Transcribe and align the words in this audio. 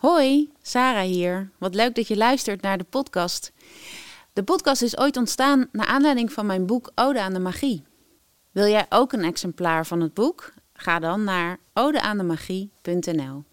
Hoi, 0.00 0.50
Sarah 0.62 1.04
hier. 1.04 1.50
Wat 1.58 1.74
leuk 1.74 1.94
dat 1.94 2.08
je 2.08 2.16
luistert 2.16 2.62
naar 2.62 2.78
de 2.78 2.84
podcast. 2.84 3.52
De 4.32 4.42
podcast 4.42 4.82
is 4.82 4.98
ooit 4.98 5.16
ontstaan 5.16 5.68
naar 5.72 5.86
aanleiding 5.86 6.32
van 6.32 6.46
mijn 6.46 6.66
boek 6.66 6.92
Ode 6.94 7.20
aan 7.20 7.32
de 7.32 7.38
Magie. 7.38 7.82
Wil 8.50 8.66
jij 8.66 8.86
ook 8.88 9.12
een 9.12 9.24
exemplaar 9.24 9.86
van 9.86 10.00
het 10.00 10.14
boek? 10.14 10.52
Ga 10.72 10.98
dan 10.98 11.24
naar 11.24 11.58
odeaandemagie.nl. 11.74 13.44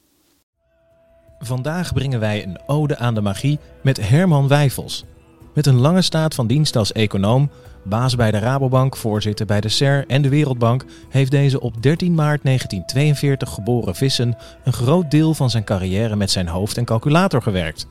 Vandaag 1.40 1.94
brengen 1.94 2.20
wij 2.20 2.44
een 2.44 2.60
ode 2.66 2.98
aan 2.98 3.14
de 3.14 3.22
magie 3.22 3.60
met 3.84 4.10
Herman 4.10 4.48
Wijfels. 4.48 5.06
Met 5.54 5.66
een 5.66 5.80
lange 5.80 6.02
staat 6.02 6.36
van 6.36 6.48
dienst 6.48 6.76
als 6.76 6.92
econoom, 6.92 7.50
baas 7.88 8.16
bij 8.16 8.32
de 8.32 8.40
Rabobank, 8.40 8.96
voorzitter 8.98 9.46
bij 9.46 9.62
de 9.62 9.70
SER 9.70 10.04
en 10.08 10.22
de 10.22 10.30
Wereldbank, 10.30 10.86
heeft 11.10 11.32
deze 11.32 11.60
op 11.60 11.84
13 11.84 12.14
maart 12.16 12.44
1942 12.44 13.50
geboren 13.50 13.96
Vissen 13.96 14.38
een 14.64 14.74
groot 14.74 15.12
deel 15.12 15.34
van 15.34 15.50
zijn 15.50 15.64
carrière 15.64 16.16
met 16.16 16.32
zijn 16.32 16.48
hoofd 16.48 16.78
en 16.78 16.86
calculator 16.86 17.42
gewerkt. 17.42 17.88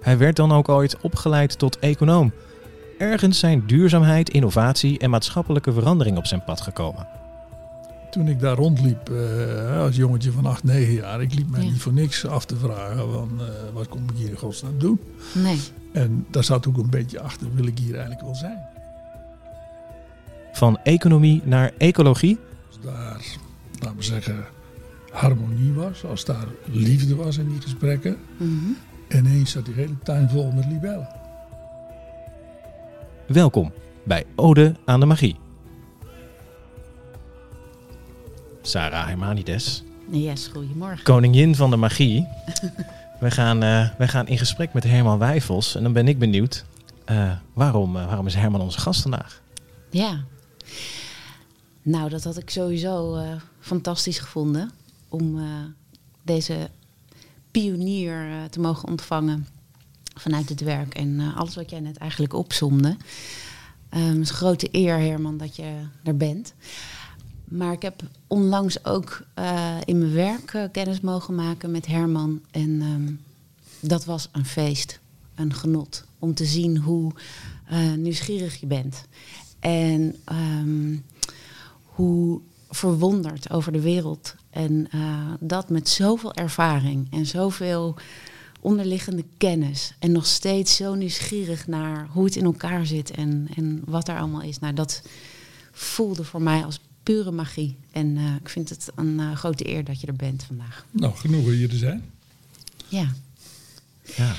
Hij 0.00 0.18
werd 0.18 0.36
dan 0.36 0.52
ook 0.52 0.68
ooit 0.68 1.00
opgeleid 1.00 1.58
tot 1.58 1.78
econoom. 1.78 2.32
Ergens 2.98 3.38
zijn 3.38 3.62
duurzaamheid, 3.66 4.28
innovatie 4.30 4.98
en 4.98 5.10
maatschappelijke 5.10 5.72
verandering 5.72 6.16
op 6.16 6.26
zijn 6.26 6.44
pad 6.44 6.60
gekomen. 6.60 7.06
Toen 8.10 8.28
ik 8.28 8.40
daar 8.40 8.56
rondliep 8.56 9.10
uh, 9.10 9.80
als 9.80 9.96
jongetje 9.96 10.32
van 10.32 10.46
8, 10.46 10.64
9 10.64 10.92
jaar, 10.94 11.22
ik 11.22 11.34
liep 11.34 11.50
mij 11.50 11.60
Ja. 11.64 11.70
niet 11.70 11.80
voor 11.80 11.92
niks 11.92 12.26
af 12.26 12.44
te 12.44 12.56
vragen 12.56 13.12
van 13.12 13.30
eh, 13.38 13.46
wat 13.74 13.88
kom 13.88 14.02
ik 14.02 14.16
hier 14.16 14.28
in 14.28 14.36
godsnaam 14.36 14.78
doen. 14.78 15.00
Nee. 15.34 15.58
En 15.92 16.26
daar 16.30 16.44
zat 16.44 16.66
ook 16.66 16.76
een 16.76 16.90
beetje 16.90 17.20
achter, 17.20 17.46
wil 17.54 17.66
ik 17.66 17.78
hier 17.78 17.92
eigenlijk 17.92 18.20
wel 18.24 18.34
zijn. 18.34 18.58
Van 20.56 20.78
economie 20.82 21.40
naar 21.44 21.72
ecologie, 21.78 22.38
Als 22.68 22.78
daar, 22.80 23.20
laten 23.80 23.96
we 23.96 24.02
zeggen, 24.02 24.44
harmonie 25.12 25.72
was, 25.72 26.04
als 26.04 26.24
daar 26.24 26.46
liefde 26.64 27.14
was 27.16 27.36
in 27.36 27.48
die 27.48 27.60
gesprekken, 27.60 28.16
Mhm. 28.36 28.54
ineens 29.08 29.50
zat 29.50 29.64
die 29.64 29.74
hele 29.74 29.98
tuin 30.02 30.28
vol 30.28 30.50
met 30.52 30.66
libellen. 30.66 31.08
welkom 33.26 33.72
bij 34.04 34.24
Ode 34.36 34.74
aan 34.84 35.00
de 35.00 35.06
Magie. 35.06 35.36
Sarah 38.62 39.06
Hermanides, 39.06 39.82
Yes, 40.10 40.46
goedemorgen. 40.52 41.02
koningin 41.04 41.54
van 41.54 41.70
de 41.70 41.76
magie. 41.76 42.26
wij, 43.20 43.30
gaan, 43.30 43.62
eh, 43.62 43.88
wij 43.98 44.08
gaan 44.08 44.26
in 44.28 44.38
gesprek 44.38 44.72
met 44.72 44.84
Herman 44.84 45.18
Wijfels. 45.18 45.74
En 45.74 45.82
dan 45.82 45.92
ben 45.92 46.08
ik 46.08 46.18
benieuwd, 46.18 46.64
eh, 47.04 47.30
waarom, 47.52 47.96
eh, 47.96 48.06
waarom 48.06 48.26
is 48.26 48.34
Herman 48.34 48.60
onze 48.60 48.78
gast 48.80 49.02
vandaag? 49.02 49.40
Ja. 49.90 50.24
Nou, 51.86 52.08
dat 52.08 52.24
had 52.24 52.36
ik 52.36 52.50
sowieso 52.50 53.14
eh, 53.14 53.34
fantastisch 53.60 54.18
gevonden 54.18 54.70
om 55.08 55.38
eh, 55.38 55.44
deze 56.22 56.70
pionier 57.50 58.30
eh, 58.30 58.44
te 58.44 58.60
mogen 58.60 58.88
ontvangen 58.88 59.46
vanuit 60.14 60.48
het 60.48 60.60
werk 60.60 60.94
en 60.94 61.34
alles 61.34 61.54
wat 61.54 61.70
jij 61.70 61.80
net 61.80 61.96
eigenlijk 61.96 62.32
opzomde. 62.32 62.96
Ehm, 63.88 64.02
het 64.02 64.20
is 64.20 64.28
een 64.28 64.34
grote 64.34 64.68
eer, 64.70 64.98
Herman, 64.98 65.36
dat 65.36 65.56
je 65.56 65.86
er 66.02 66.16
bent. 66.16 66.54
Maar 67.44 67.72
ik 67.72 67.82
heb 67.82 68.02
onlangs 68.26 68.84
ook 68.84 69.24
in 69.84 69.98
mijn 69.98 70.12
werk 70.12 70.68
kennis 70.72 71.00
mogen 71.00 71.34
maken 71.34 71.70
met 71.70 71.86
Herman. 71.86 72.42
En 72.50 72.80
ehm, 72.80 73.12
dat 73.80 74.04
was 74.04 74.28
een 74.32 74.46
feest, 74.46 75.00
een 75.34 75.54
genot. 75.54 76.04
Om 76.18 76.34
te 76.34 76.44
zien 76.44 76.76
hoe 76.76 77.12
nieuwsgierig 77.96 78.60
je 78.60 78.66
bent. 78.66 79.04
En 79.66 80.16
ehm, 80.24 80.96
hoe 81.82 82.40
verwonderd 82.70 83.50
over 83.50 83.72
de 83.72 83.80
wereld. 83.80 84.34
En 84.50 84.88
eh, 84.90 85.32
dat 85.40 85.68
met 85.68 85.88
zoveel 85.88 86.34
ervaring 86.34 87.06
en 87.12 87.26
zoveel 87.26 87.96
onderliggende 88.60 89.24
kennis. 89.36 89.94
En 89.98 90.12
nog 90.12 90.26
steeds 90.26 90.76
zo 90.76 90.94
nieuwsgierig 90.94 91.66
naar 91.66 92.06
hoe 92.10 92.24
het 92.24 92.36
in 92.36 92.44
elkaar 92.44 92.86
zit 92.86 93.10
en, 93.10 93.48
en 93.56 93.82
wat 93.84 94.08
er 94.08 94.18
allemaal 94.18 94.42
is. 94.42 94.58
Nou, 94.58 94.74
dat 94.74 95.02
voelde 95.72 96.24
voor 96.24 96.42
mij 96.42 96.64
als 96.64 96.80
pure 97.02 97.30
magie. 97.30 97.76
En 97.90 98.16
eh, 98.16 98.34
ik 98.40 98.48
vind 98.48 98.68
het 98.68 98.88
een 98.94 99.20
eh, 99.20 99.32
grote 99.32 99.68
eer 99.68 99.84
dat 99.84 100.00
je 100.00 100.06
er 100.06 100.16
bent 100.16 100.42
vandaag. 100.42 100.86
Nou, 100.90 101.14
genoeg 101.14 101.44
hier 101.44 101.68
te 101.68 101.76
zijn. 101.76 102.04
Ja. 102.88 103.12
Ja. 104.16 104.34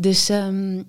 Dus 0.00 0.28
ehm, 0.28 0.82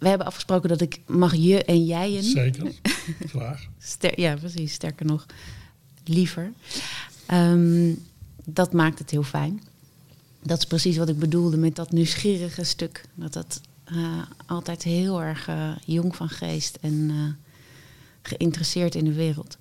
we 0.00 0.08
hebben 0.08 0.26
afgesproken 0.26 0.68
dat 0.68 0.80
ik 0.80 1.00
mag 1.06 1.34
je 1.34 1.64
en 1.64 1.84
jij 1.84 2.16
een. 2.16 2.22
Zeker, 2.22 2.72
graag. 3.34 3.66
Ster- 3.78 4.20
ja, 4.20 4.36
precies. 4.36 4.72
Sterker 4.72 5.06
nog, 5.06 5.26
liever. 6.04 6.52
Ehm, 7.26 7.92
dat 8.44 8.72
maakt 8.72 8.98
het 8.98 9.10
heel 9.10 9.22
fijn. 9.22 9.62
Dat 10.42 10.58
is 10.58 10.64
precies 10.64 10.96
wat 10.96 11.08
ik 11.08 11.18
bedoelde 11.18 11.56
met 11.56 11.76
dat 11.76 11.92
nieuwsgierige 11.92 12.64
stuk. 12.64 13.04
Dat 13.14 13.32
dat 13.32 13.60
eh, 13.84 14.22
altijd 14.46 14.82
heel 14.82 15.22
erg 15.22 15.48
eh, 15.48 15.70
jong 15.84 16.16
van 16.16 16.28
geest 16.28 16.78
en 16.80 17.10
eh, 17.10 17.48
geïnteresseerd 18.22 18.94
in 18.94 19.04
de 19.04 19.12
wereld. 19.12 19.58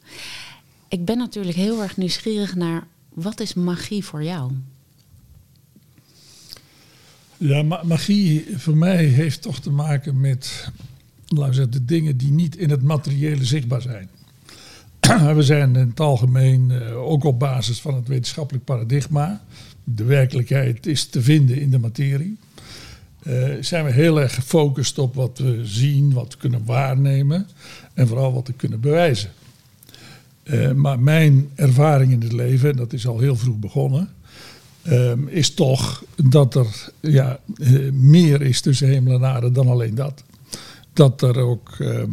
Ik 0.87 1.05
ben 1.05 1.17
natuurlijk 1.17 1.55
heel 1.55 1.81
erg 1.81 1.97
nieuwsgierig 1.97 2.55
naar 2.55 2.87
wat 3.09 3.39
is 3.39 3.53
magie 3.53 4.05
voor 4.05 4.23
jou? 4.23 4.51
Ja, 7.41 7.63
ma- 7.63 7.83
magie 7.83 8.45
voor 8.55 8.77
mij 8.77 9.05
heeft 9.05 9.41
toch 9.41 9.59
te 9.59 9.71
maken 9.71 10.19
met 10.19 10.71
laten 11.27 11.53
zeggen, 11.53 11.71
de 11.71 11.85
dingen 11.85 12.17
die 12.17 12.31
niet 12.31 12.57
in 12.57 12.69
het 12.69 12.81
materiële 12.81 13.45
zichtbaar 13.45 13.81
zijn. 13.81 14.09
We 15.35 15.43
zijn 15.43 15.75
in 15.75 15.87
het 15.87 15.99
algemeen, 15.99 16.71
eh, 16.71 16.97
ook 16.97 17.23
op 17.23 17.39
basis 17.39 17.81
van 17.81 17.95
het 17.95 18.07
wetenschappelijk 18.07 18.65
paradigma, 18.65 19.41
de 19.83 20.03
werkelijkheid 20.03 20.85
is 20.85 21.05
te 21.05 21.21
vinden 21.21 21.61
in 21.61 21.69
de 21.69 21.79
materie, 21.79 22.37
eh, 23.23 23.49
zijn 23.59 23.85
we 23.85 23.91
heel 23.91 24.21
erg 24.21 24.35
gefocust 24.35 24.97
op 24.97 25.15
wat 25.15 25.37
we 25.37 25.59
zien, 25.63 26.13
wat 26.13 26.33
we 26.33 26.39
kunnen 26.39 26.65
waarnemen 26.65 27.47
en 27.93 28.07
vooral 28.07 28.33
wat 28.33 28.47
we 28.47 28.53
kunnen 28.53 28.79
bewijzen. 28.79 29.29
Eh, 30.43 30.71
maar 30.71 30.99
mijn 30.99 31.49
ervaring 31.55 32.11
in 32.11 32.21
het 32.21 32.31
leven, 32.31 32.69
en 32.69 32.75
dat 32.75 32.93
is 32.93 33.07
al 33.07 33.19
heel 33.19 33.35
vroeg 33.35 33.57
begonnen, 33.57 34.09
ehm, 34.89 35.27
is 35.27 35.53
toch 35.53 36.03
dat 36.15 36.55
er 36.55 36.91
ja, 36.99 37.39
eh, 37.57 37.91
meer 37.91 38.41
is 38.41 38.61
tussen 38.61 38.87
hemel 38.87 39.13
en 39.13 39.25
aarde 39.25 39.51
dan 39.51 39.67
alleen 39.67 39.95
dat. 39.95 40.23
Dat 40.93 41.21
er 41.21 41.37
ook 41.37 41.75
ehm, 41.79 42.11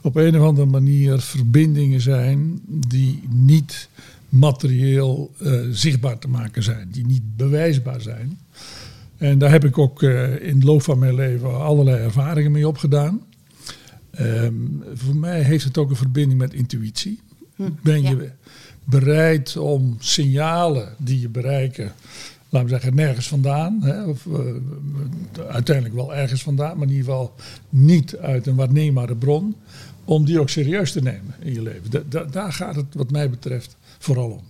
op 0.00 0.16
een 0.16 0.36
of 0.36 0.46
andere 0.46 0.66
manier 0.66 1.20
verbindingen 1.20 2.00
zijn 2.00 2.60
die 2.66 3.22
niet 3.28 3.88
materieel 4.28 5.30
eh, 5.38 5.52
zichtbaar 5.70 6.18
te 6.18 6.28
maken 6.28 6.62
zijn, 6.62 6.88
die 6.90 7.06
niet 7.06 7.36
bewijsbaar 7.36 8.00
zijn. 8.00 8.38
En 9.16 9.38
daar 9.38 9.50
heb 9.50 9.64
ik 9.64 9.78
ook 9.78 10.02
eh, 10.02 10.48
in 10.48 10.60
de 10.60 10.66
loop 10.66 10.82
van 10.82 10.98
mijn 10.98 11.14
leven 11.14 11.60
allerlei 11.60 12.02
ervaringen 12.02 12.52
mee 12.52 12.68
opgedaan. 12.68 13.20
Ehm, 14.10 14.54
voor 14.94 15.16
mij 15.16 15.42
heeft 15.42 15.64
het 15.64 15.78
ook 15.78 15.90
een 15.90 15.96
verbinding 15.96 16.40
met 16.40 16.54
intuïtie. 16.54 17.20
Ben 17.82 18.02
je 18.02 18.16
ja. 18.16 18.32
Bereid 18.90 19.56
om 19.56 19.96
signalen 19.98 20.94
die 20.98 21.20
je 21.20 21.28
bereiken, 21.28 21.92
laten 22.48 22.68
we 22.68 22.74
zeggen, 22.74 22.94
nergens 22.94 23.28
vandaan, 23.28 23.82
hè, 23.82 24.04
of 24.04 24.26
eh, 24.26 24.40
uiteindelijk 25.48 25.94
wel 25.96 26.14
ergens 26.14 26.42
vandaan, 26.42 26.78
maar 26.78 26.86
in 26.86 26.92
ieder 26.94 27.04
geval 27.10 27.34
niet 27.68 28.16
uit 28.16 28.46
een 28.46 28.54
waarneembare 28.56 29.16
bron, 29.16 29.56
om 30.04 30.24
die 30.24 30.40
ook 30.40 30.48
serieus 30.48 30.92
te 30.92 31.02
nemen 31.02 31.34
in 31.40 31.52
je 31.52 31.62
leven. 31.62 31.90
Da- 31.90 32.02
da- 32.08 32.24
daar 32.24 32.52
gaat 32.52 32.74
het, 32.76 32.86
wat 32.94 33.10
mij 33.10 33.30
betreft, 33.30 33.76
vooral 33.98 34.30
om. 34.30 34.42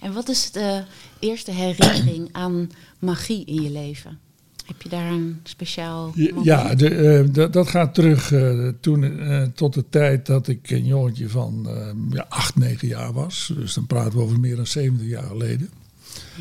En 0.00 0.12
wat 0.12 0.28
is 0.28 0.50
de 0.50 0.84
eerste 1.18 1.50
herinnering 1.50 2.28
aan 2.32 2.70
magie 2.98 3.44
in 3.44 3.62
je 3.62 3.70
leven? 3.70 4.18
Heb 4.64 4.82
je 4.82 4.88
daar 4.88 5.10
een 5.12 5.40
speciaal 5.42 6.12
Ja, 6.14 6.26
moment? 6.28 6.44
Ja, 6.44 6.74
de, 6.74 6.88
eh, 6.88 7.50
dat- 7.52 7.68
gaat 7.68 7.94
terug 7.94 8.32
eh, 8.32 8.68
toen, 8.80 9.18
eh, 9.20 9.42
tot 9.54 9.74
de 9.74 9.84
tijd 9.90 10.26
dat 10.26 10.48
ik 10.48 10.70
een 10.70 10.86
jongetje 10.86 11.28
van 11.28 11.68
ja, 12.10 12.26
8, 12.28 12.56
9 12.56 12.88
jaar 12.88 13.12
was. 13.12 13.52
Dus 13.56 13.74
dan 13.74 13.86
praten 13.86 14.18
we 14.18 14.24
over 14.24 14.40
meer 14.40 14.56
dan 14.56 14.66
70 14.66 15.08
jaar 15.08 15.22
geleden. 15.26 15.68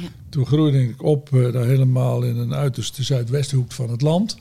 Ja. 0.02 0.08
Toen 0.30 0.46
groeide 0.46 0.84
ik 0.84 1.02
op 1.04 1.30
daar 1.32 1.66
helemaal 1.66 2.24
in 2.24 2.38
een 2.38 2.54
uiterste 2.54 3.04
zuidwesthoek 3.04 3.72
van 3.72 3.90
het 3.90 4.02
land. 4.02 4.38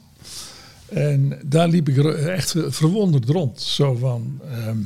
En 0.88 1.38
daar 1.44 1.68
liep 1.68 1.88
ik 1.88 1.96
echt 2.14 2.54
verwonderd 2.68 3.28
rond. 3.28 3.60
Zo 3.60 3.94
van, 3.94 4.40
ehm, 4.50 4.78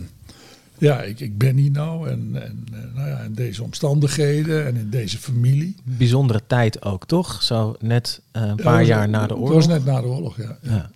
ja, 0.79 1.03
ik, 1.03 1.21
ik 1.21 1.39
ben 1.39 1.57
hier 1.57 1.71
nou 1.71 2.09
en, 2.09 2.31
en 2.43 2.67
eh, 2.73 2.79
nou 2.95 3.09
ja, 3.09 3.19
in 3.19 3.35
deze 3.35 3.63
omstandigheden 3.63 4.67
en 4.67 4.77
in 4.77 4.91
deze 4.91 5.19
familie. 5.19 5.77
Bijzondere 5.83 6.41
tijd 6.47 6.83
ook, 6.83 7.07
toch? 7.07 7.43
Zo 7.43 7.77
net 7.81 8.21
eh, 8.33 8.43
een 8.43 8.57
paar 8.57 8.81
Ja, 8.81 8.87
jaar 8.87 9.09
na 9.09 9.19
de 9.27 9.33
Het 9.33 9.43
oorlog. 9.43 9.55
was 9.55 9.67
net 9.67 9.85
na 9.85 10.01
de 10.01 10.07
oorlog, 10.07 10.37
ja. 10.37 10.59
Ja. 10.63 10.91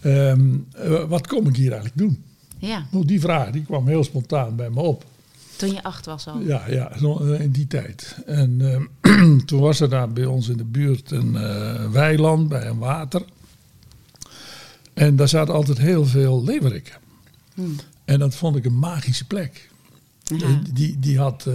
Ehm, 0.00 0.40
eh, 0.76 1.04
wat 1.04 1.26
kom 1.26 1.48
ik 1.48 1.56
hier 1.56 1.72
eigenlijk 1.72 1.98
doen? 1.98 2.22
Ja, 2.58 2.86
Nou, 2.90 3.04
die 3.04 3.20
vraag 3.20 3.50
die 3.50 3.62
kwam 3.64 3.86
heel 3.88 4.04
spontaan 4.04 4.56
bij 4.56 4.70
me 4.70 4.80
op. 4.80 5.04
toen 5.56 5.72
je 5.72 5.82
acht 5.82 6.06
was 6.06 6.26
al. 6.26 6.38
Ja, 6.40 6.62
ja 6.68 6.92
in 7.38 7.50
die 7.50 7.66
tijd. 7.66 8.16
En 8.26 8.60
ehm, 9.02 9.38
toen 9.46 9.60
was 9.60 9.80
er 9.80 9.88
daar 9.88 10.12
bij 10.12 10.24
ons 10.24 10.48
in 10.48 10.56
de 10.56 10.64
buurt 10.64 11.10
een 11.10 11.36
eh, 11.36 11.90
weiland 11.90 12.48
bij 12.48 12.66
een 12.66 12.78
water. 12.78 13.22
En 14.94 15.16
daar 15.16 15.28
zaten 15.28 15.54
altijd 15.54 15.78
heel 15.78 16.04
veel 16.06 16.44
leeuweriken. 16.44 16.94
Hmm. 17.54 17.76
En 18.04 18.18
dat 18.18 18.34
vond 18.34 18.56
ik 18.56 18.64
een 18.64 18.78
magische 18.78 19.26
plek. 19.26 19.70
Ja. 20.22 20.46
Eh, 20.46 20.56
Die, 20.72 20.98
die 20.98 21.18
had 21.18 21.46
eh, 21.46 21.54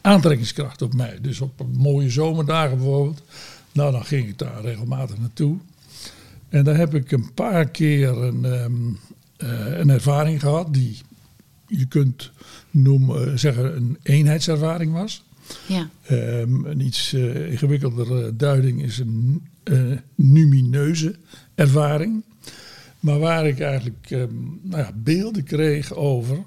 aantrekkingskracht 0.00 0.82
op 0.82 0.94
mij. 0.94 1.18
Dus 1.20 1.40
op 1.40 1.66
mooie 1.72 2.10
zomerdagen 2.10 2.76
bijvoorbeeld. 2.76 3.22
Nou, 3.72 3.92
dan 3.92 4.04
ging 4.04 4.28
ik 4.28 4.38
daar 4.38 4.60
regelmatig 4.60 5.18
naartoe. 5.18 5.58
En 6.48 6.64
daar 6.64 6.76
heb 6.76 6.94
ik 6.94 7.12
een 7.12 7.34
paar 7.34 7.68
keer 7.68 8.08
een, 8.08 8.44
ehm, 8.44 8.72
eh, 9.36 9.78
een 9.78 9.90
ervaring 9.90 10.40
gehad 10.40 10.74
die 10.74 10.98
je 11.66 11.86
kunt 11.86 12.30
noemen, 12.70 13.38
zeggen 13.38 13.76
een 13.76 13.98
eenheidservaring 14.02 14.92
was. 14.92 15.24
Ja. 15.68 15.90
Ehm, 16.02 16.64
een 16.64 16.80
iets 16.80 17.12
uh, 17.12 17.50
ingewikkeldere 17.50 18.36
duiding 18.36 18.82
is 18.82 18.98
een 18.98 19.46
uh, 19.64 19.96
numineuze 20.14 21.14
ervaring. 21.54 22.22
Maar 23.06 23.18
waar 23.18 23.46
ik 23.46 23.60
eigenlijk 23.60 24.10
um, 24.10 24.60
nou 24.62 24.82
ja, 24.82 24.92
beelden 24.94 25.44
kreeg 25.44 25.94
over 25.94 26.38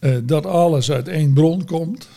uh, 0.00 0.16
dat 0.24 0.46
alles 0.46 0.90
uit 0.90 1.08
één 1.08 1.32
bron 1.32 1.64
komt. 1.64 2.08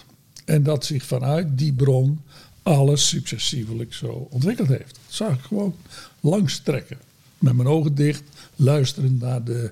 En 0.46 0.64
dat 0.64 0.86
zich 0.86 1.06
vanuit 1.06 1.58
die 1.58 1.74
bron 1.74 2.22
alles 2.64 3.08
successievelijk 3.08 3.94
zo 3.94 4.28
ontwikkeld 4.30 4.68
heeft. 4.68 5.00
Dat 5.06 5.16
zag 5.16 5.34
ik 5.34 5.42
gewoon 5.42 5.76
langs 6.20 6.60
trekken. 6.60 6.98
Met 7.38 7.56
mijn 7.56 7.68
ogen 7.68 7.96
dicht, 7.96 8.24
luisterend 8.56 9.20
naar 9.20 9.44
de 9.44 9.72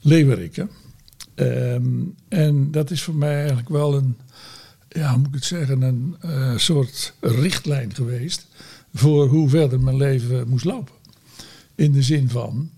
leeuweriken. 0.00 0.70
Um, 1.34 2.14
en 2.28 2.70
dat 2.70 2.90
is 2.90 3.02
voor 3.02 3.14
mij 3.14 3.36
eigenlijk 3.38 3.68
wel 3.68 3.94
een, 3.94 4.16
ja, 4.88 5.08
hoe 5.10 5.18
moet 5.18 5.28
ik 5.28 5.34
het 5.34 5.44
zeggen, 5.44 5.82
een 5.82 6.16
uh, 6.24 6.56
soort 6.56 7.14
richtlijn 7.20 7.94
geweest 7.94 8.46
voor 8.94 9.28
hoe 9.28 9.48
verder 9.48 9.80
mijn 9.80 9.96
leven 9.96 10.48
moest 10.48 10.64
lopen. 10.64 10.94
In 11.74 11.92
de 11.92 12.02
zin 12.02 12.28
van 12.28 12.70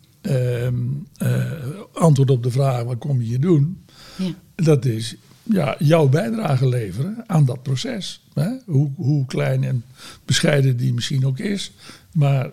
antwoord 1.92 2.30
op 2.30 2.42
de 2.42 2.50
vraag: 2.50 2.82
wat 2.82 2.98
kom 2.98 3.20
je 3.20 3.26
hier 3.26 3.40
doen? 3.40 3.84
Ja. 4.16 4.34
Dat 4.54 4.84
is 4.84 5.16
ja, 5.42 5.76
jouw 5.78 6.08
bijdrage 6.08 6.68
leveren 6.68 7.24
aan 7.26 7.44
dat 7.44 7.62
proces. 7.62 8.20
Hè? 8.34 8.48
Hoe, 8.64 8.90
hoe 8.96 9.26
klein 9.26 9.64
en 9.64 9.84
bescheiden 10.24 10.76
die 10.76 10.94
misschien 10.94 11.26
ook 11.26 11.38
is. 11.38 11.72
Maar 12.12 12.50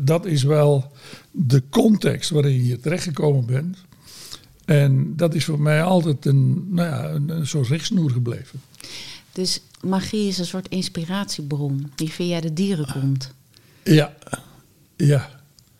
dat 0.00 0.26
is 0.26 0.42
wel 0.42 0.92
de 1.30 1.62
context 1.70 2.30
waarin 2.30 2.64
je 2.64 2.80
terechtgekomen 2.80 3.46
bent. 3.46 3.76
En 4.64 5.16
dat 5.16 5.34
is 5.34 5.44
voor 5.44 5.60
mij 5.60 5.82
altijd 5.82 6.24
een, 6.24 6.66
nou 6.74 6.88
ja, 6.88 7.10
een, 7.10 7.28
een 7.28 7.46
soort 7.46 7.68
richtsnoer 7.68 8.10
gebleven. 8.10 8.60
Dus 9.32 9.60
magie 9.80 10.28
is 10.28 10.38
een 10.38 10.46
soort 10.46 10.68
inspiratiebron 10.68 11.90
die 11.94 12.10
via 12.10 12.40
de 12.40 12.52
dieren 12.52 12.92
komt. 12.92 13.34
Ja, 13.82 14.14
ja. 14.96 15.33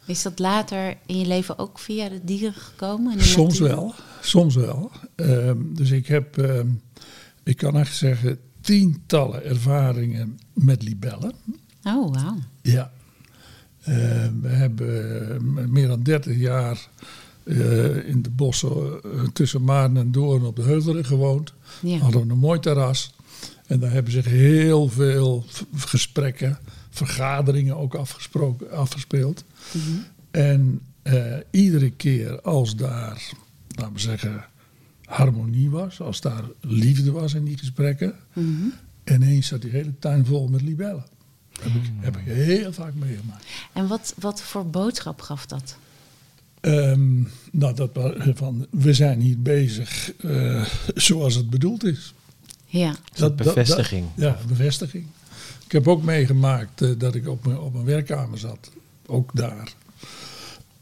Is 0.07 0.23
dat 0.23 0.39
later 0.39 0.97
in 1.07 1.19
je 1.19 1.27
leven 1.27 1.59
ook 1.59 1.79
via 1.79 2.09
de 2.09 2.21
dieren 2.25 2.55
gekomen? 2.55 3.17
De 3.17 3.25
soms 3.25 3.59
natuur? 3.59 3.77
wel, 3.77 3.95
soms 4.21 4.55
wel. 4.55 4.91
Um, 5.17 5.75
dus 5.75 5.91
ik 5.91 6.07
heb, 6.07 6.37
um, 6.37 6.81
ik 7.43 7.57
kan 7.57 7.77
echt 7.77 7.97
zeggen, 7.97 8.39
tientallen 8.61 9.45
ervaringen 9.45 10.39
met 10.53 10.83
libellen. 10.83 11.33
Oh, 11.83 12.15
wauw. 12.15 12.39
Ja. 12.63 12.93
Uh, 13.81 13.97
we 14.41 14.49
hebben 14.49 15.73
meer 15.73 15.89
dan 15.89 16.03
30 16.03 16.37
jaar 16.37 16.89
uh, 17.45 18.09
in 18.09 18.23
de 18.23 18.31
bossen 18.31 19.01
uh, 19.07 19.23
tussen 19.33 19.63
Maarn 19.63 19.97
en 19.97 20.13
Doorn 20.13 20.45
op 20.45 20.57
de 20.57 20.63
Heuvelen 20.63 21.05
gewoond. 21.05 21.53
Ja. 21.83 21.99
Hadden 21.99 22.27
we 22.27 22.33
een 22.33 22.39
mooi 22.39 22.61
terras. 22.61 23.15
En 23.67 23.81
daar 23.81 23.93
hebben 23.93 24.13
zich 24.13 24.25
heel 24.25 24.89
veel 24.89 25.45
gesprekken, 25.75 26.59
vergaderingen 26.95 27.77
ook 27.77 27.95
afgesproken, 27.95 28.71
afgespeeld. 28.71 29.45
Mm 29.73 29.81
-hmm. 29.81 30.05
En 30.31 30.81
uh, 31.03 31.37
iedere 31.51 31.91
keer 31.91 32.41
als 32.41 32.77
daar, 32.77 33.31
laten 33.69 33.93
we 33.93 34.01
zeggen, 34.01 34.45
harmonie 35.05 35.71
was, 35.71 36.01
als 36.01 36.21
daar 36.21 36.45
liefde 36.61 37.13
was 37.13 37.35
in 37.35 37.45
die 37.45 37.59
gesprekken, 37.59 38.15
mm 38.33 38.45
-hmm. 38.45 38.73
ineens 39.15 39.47
zat 39.47 39.63
die 39.63 39.71
hele 39.71 39.99
tuin 39.99 40.27
vol 40.27 40.49
met 40.49 40.63
libellen. 40.63 41.07
Dat 41.53 41.63
heb, 41.63 41.75
ik, 41.75 41.91
heb 42.01 42.17
ik 42.17 42.25
heel 42.25 42.73
vaak 42.73 42.95
meegemaakt. 42.95 43.45
En 43.73 43.87
wat, 43.87 44.15
wat 44.19 44.43
voor 44.43 44.67
boodschap 44.67 45.21
gaf 45.21 45.47
dat? 45.47 45.77
Um, 46.61 47.29
nou, 47.53 47.75
dat 47.75 47.91
van 48.35 48.67
we 48.71 48.95
zijn 48.95 49.21
hier 49.21 49.41
bezig 49.41 50.13
uh, 50.25 50.65
zoals 50.95 51.35
het 51.35 51.51
bedoeld 51.51 51.85
is. 51.85 52.15
Ja. 52.67 52.95
Dat, 53.15 53.37
bevestiging. 53.37 54.07
Dat, 54.15 54.39
ja, 54.39 54.47
bevestiging. 54.47 55.07
Ik 55.75 55.85
heb 55.85 55.89
ook 55.89 56.03
meegemaakt 56.03 56.83
uh, 56.83 56.99
dat 56.99 57.15
ik 57.15 57.29
op 57.29 57.47
mijn, 57.47 57.59
op 57.59 57.73
mijn 57.73 57.85
werkkamer 57.85 58.39
zat. 58.39 58.71
Ook 59.07 59.31
daar. 59.35 59.75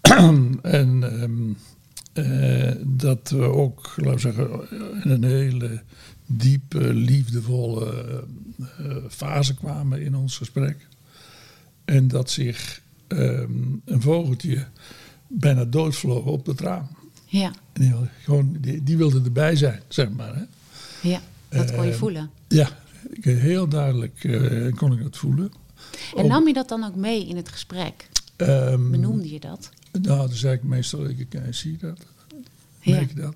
en 0.63 1.23
um, 1.23 1.57
uh, 2.15 2.73
dat 2.85 3.31
we 3.31 3.43
ook, 3.43 3.93
laten 3.97 4.15
we 4.15 4.21
zeggen, 4.21 4.51
in 5.05 5.11
een 5.11 5.25
hele 5.25 5.83
diepe, 6.27 6.95
liefdevolle 6.95 8.25
fase 9.09 9.55
kwamen 9.55 10.03
in 10.03 10.17
ons 10.17 10.37
gesprek. 10.37 10.87
En 11.85 12.09
dat 12.09 12.31
zich 12.31 12.81
um, 13.09 13.83
een 13.85 14.03
vogeltje 14.03 14.67
bijna 15.27 15.65
doodvlogen 15.65 16.33
op 16.33 16.47
het 16.47 16.61
raam. 16.61 16.89
Ja. 17.27 17.53
En 17.73 17.83
die, 17.83 17.95
gewoon, 18.23 18.57
die, 18.61 18.83
die 18.83 18.97
wilde 18.97 19.21
erbij 19.25 19.57
zijn, 19.57 19.83
zeg 19.89 20.11
maar. 20.11 20.35
Hè. 20.35 20.43
Ja, 21.09 21.21
dat 21.49 21.75
kon 21.75 21.85
je 21.85 21.93
uh, 21.93 21.97
voelen. 21.97 22.31
Ja, 22.49 22.69
heel 23.21 23.69
duidelijk 23.69 24.25
uh, 24.25 24.75
kon 24.75 24.93
ik 24.93 25.03
dat 25.03 25.17
voelen. 25.17 25.53
En 26.17 26.27
nam 26.27 26.47
je 26.47 26.53
dat 26.53 26.69
dan 26.69 26.85
ook 26.85 26.97
mee 26.97 27.27
in 27.27 27.37
het 27.37 27.49
gesprek? 27.49 28.09
Um, 28.37 28.91
Benoemde 28.91 29.33
je 29.33 29.41
dat? 29.41 29.71
Nou, 29.93 30.19
dan 30.19 30.37
zei 30.37 30.55
ik 30.55 30.63
meestal, 30.63 31.05
ik, 31.05 31.19
ik 31.19 31.41
zie 31.51 31.73
je 31.73 31.79
dat? 31.79 31.99
Ja. 32.81 32.95
Merk 32.95 33.09
je 33.09 33.21
dat? 33.21 33.35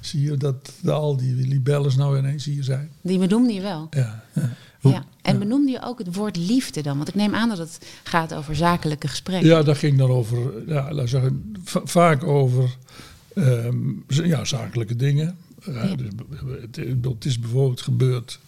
Zie 0.00 0.22
je 0.22 0.36
dat 0.36 0.72
al 0.86 1.16
die 1.16 1.34
libelles 1.34 1.96
nou 1.96 2.18
ineens 2.18 2.44
hier 2.44 2.64
zijn? 2.64 2.90
Die 3.00 3.18
benoemde 3.18 3.52
je 3.52 3.60
wel? 3.60 3.86
Ja. 3.90 4.24
ja. 4.34 4.56
Ja, 4.80 5.04
en 5.22 5.32
ja. 5.32 5.38
benoemde 5.38 5.70
je 5.70 5.82
ook 5.82 5.98
het 5.98 6.14
woord 6.14 6.36
liefde 6.36 6.82
dan? 6.82 6.96
Want 6.96 7.08
ik 7.08 7.14
neem 7.14 7.34
aan 7.34 7.48
dat 7.48 7.58
het 7.58 7.78
gaat 8.02 8.34
over 8.34 8.56
zakelijke 8.56 9.08
gesprekken. 9.08 9.48
Ja, 9.48 9.62
dat 9.62 9.78
ging 9.78 9.98
dan 9.98 10.10
over, 10.10 10.68
ja, 10.68 10.92
laat 10.92 11.08
zeggen, 11.08 11.54
vaak 11.64 12.24
over 12.24 12.76
um, 13.34 14.04
ja, 14.06 14.44
zakelijke 14.44 14.96
dingen. 14.96 15.36
Ja, 15.64 15.94
dus, 15.96 16.08
het, 16.60 16.76
het, 17.02 17.24
is 17.24 17.38
bijvoorbeeld 17.38 17.80
gebeurd 17.80 18.38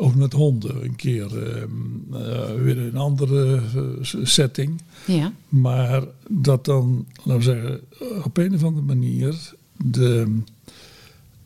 over 0.00 0.18
met 0.18 0.32
honden 0.32 0.84
een 0.84 0.96
keer, 0.96 1.36
um, 1.36 2.06
uh, 2.12 2.54
weer 2.54 2.78
een 2.78 2.96
andere 2.96 3.60
uh, 3.76 3.82
setting. 4.22 4.80
Ja. 5.04 5.32
Maar 5.48 6.04
dat 6.28 6.64
dan, 6.64 7.06
laten 7.22 7.36
we 7.36 7.42
zeggen, 7.42 7.80
op 8.24 8.36
een 8.36 8.54
of 8.54 8.64
andere 8.64 8.86
manier 8.86 9.52
de, 9.76 10.40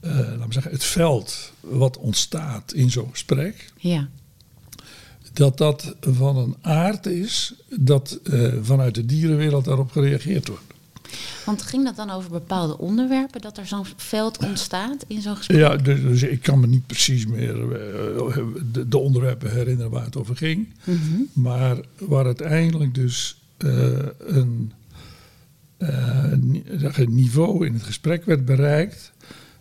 uh, 0.05 0.11
laten 0.17 0.47
we 0.47 0.53
zeggen, 0.53 0.73
het 0.73 0.85
veld 0.85 1.53
wat 1.61 1.97
ontstaat 1.99 2.73
in 2.73 2.91
zo'n 2.91 3.11
gesprek. 3.11 3.73
Ja. 3.77 4.09
Dat 5.33 5.59
dat 5.59 5.95
van 6.01 6.37
een 6.37 6.57
aard 6.61 7.07
is 7.07 7.55
dat 7.79 8.21
vanuit 8.63 8.95
de 8.95 9.07
dierenwereld 9.07 9.65
daarop 9.65 9.91
gereageerd 9.91 10.49
wordt. 10.49 10.72
Want 11.45 11.63
ging 11.63 11.85
dat 11.85 11.97
dan 11.97 12.11
over 12.11 12.31
bepaalde 12.31 12.79
onderwerpen, 12.79 13.41
dat 13.41 13.59
er 13.59 13.67
zo'n 13.67 13.87
veld 13.97 14.39
ontstaat 14.39 15.05
in 15.07 15.21
zo'n 15.21 15.37
gesprek? 15.37 15.59
Ja, 15.59 15.77
dus, 15.77 16.03
dus, 16.03 16.23
ik 16.23 16.43
kan 16.43 16.61
me 16.61 16.67
niet 16.67 16.87
precies 16.87 17.27
meer 17.27 17.57
uh, 17.57 18.37
de, 18.73 18.89
de, 18.89 18.99
onderwerpen 18.99 19.51
herinneren 19.51 19.91
waar 19.91 20.05
het 20.05 20.17
over 20.17 20.37
ging. 20.37 20.69
Mm 20.85 21.01
-hmm. 21.09 21.29
Maar 21.33 21.77
waar 21.99 22.25
uiteindelijk 22.25 22.95
dus 22.95 23.41
uh, 23.59 23.99
een, 24.19 24.73
een 25.79 27.15
niveau 27.15 27.67
in 27.67 27.73
het 27.73 27.83
gesprek 27.83 28.25
werd 28.25 28.45
bereikt 28.45 29.13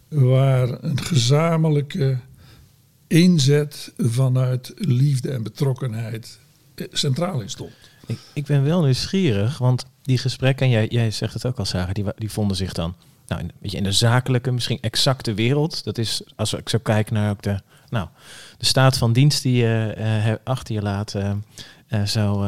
waar 0.07 0.83
een 0.83 1.01
gezamenlijke 1.01 2.17
inzet 3.07 3.93
vanuit 3.97 4.73
liefde 4.75 5.31
en 5.31 5.43
betrokkenheid 5.43 6.39
centraal 6.91 7.41
in 7.41 7.49
stond. 7.49 7.71
Ik, 8.05 8.17
ik 8.33 8.45
ben 8.45 8.63
wel 8.63 8.83
nieuwsgierig, 8.83 9.57
want 9.57 9.85
die 10.01 10.17
gesprekken, 10.17 10.65
en 10.65 10.71
jij, 10.71 10.87
jij 10.89 11.11
zegt 11.11 11.33
het 11.33 11.45
ook 11.45 11.57
al, 11.57 11.65
Sarah, 11.65 11.93
die, 11.93 12.05
die 12.17 12.31
vonden 12.31 12.57
zich 12.57 12.73
dan 12.73 12.95
nou, 13.31 13.41
in, 13.41 13.51
weet 13.59 13.71
je, 13.71 13.77
in 13.77 13.83
de 13.83 13.91
zakelijke, 13.91 14.51
misschien 14.51 14.77
exacte 14.81 15.33
wereld. 15.33 15.83
Dat 15.83 15.97
is, 15.97 16.21
als 16.35 16.53
ik 16.53 16.69
zo 16.69 16.77
kijk 16.77 17.11
naar 17.11 17.29
ook 17.29 17.41
de, 17.41 17.59
nou, 17.89 18.07
de 18.57 18.65
staat 18.65 18.97
van 18.97 19.13
dienst 19.13 19.43
die 19.43 19.55
je 19.55 19.95
uh, 20.27 20.33
achter 20.43 20.75
je 20.75 20.81
laat, 20.81 21.13
uh, 21.13 21.31
uh, 21.89 22.03
zo 22.03 22.45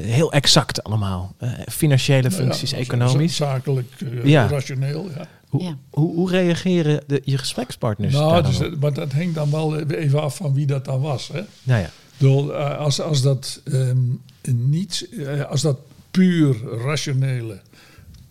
heel 0.00 0.32
exact 0.32 0.84
allemaal. 0.84 1.34
financiële 1.68 2.30
functies, 2.30 2.70
nou 2.70 2.82
ja, 2.82 2.90
economisch. 2.90 3.36
Zakelijk, 3.36 3.88
ja. 4.24 4.46
rationeel, 4.46 5.10
ja. 5.16 5.26
Hoe, 5.48 5.62
ja. 5.62 5.76
hoe, 5.90 6.14
hoe, 6.14 6.30
reageren 6.30 7.02
de, 7.06 7.22
je 7.24 7.38
gesprekspartners? 7.38 8.14
Nou, 8.14 8.42
dus, 8.42 8.60
maar 8.80 8.92
dat 8.92 9.12
hangt 9.12 9.34
dan 9.34 9.50
wel 9.50 9.78
even 9.78 10.22
af 10.22 10.36
van 10.36 10.54
wie 10.54 10.66
dat 10.66 10.84
dan 10.84 11.00
was. 11.00 11.28
Hè? 11.28 11.42
Nou 11.62 11.80
ja. 11.80 11.90
Door, 12.16 12.54
als, 12.54 13.00
als 13.00 13.22
dat 13.22 13.60
um, 13.64 14.20
niet, 14.50 15.08
als 15.48 15.60
dat 15.60 15.78
puur 16.12 16.56
rationele 16.84 17.60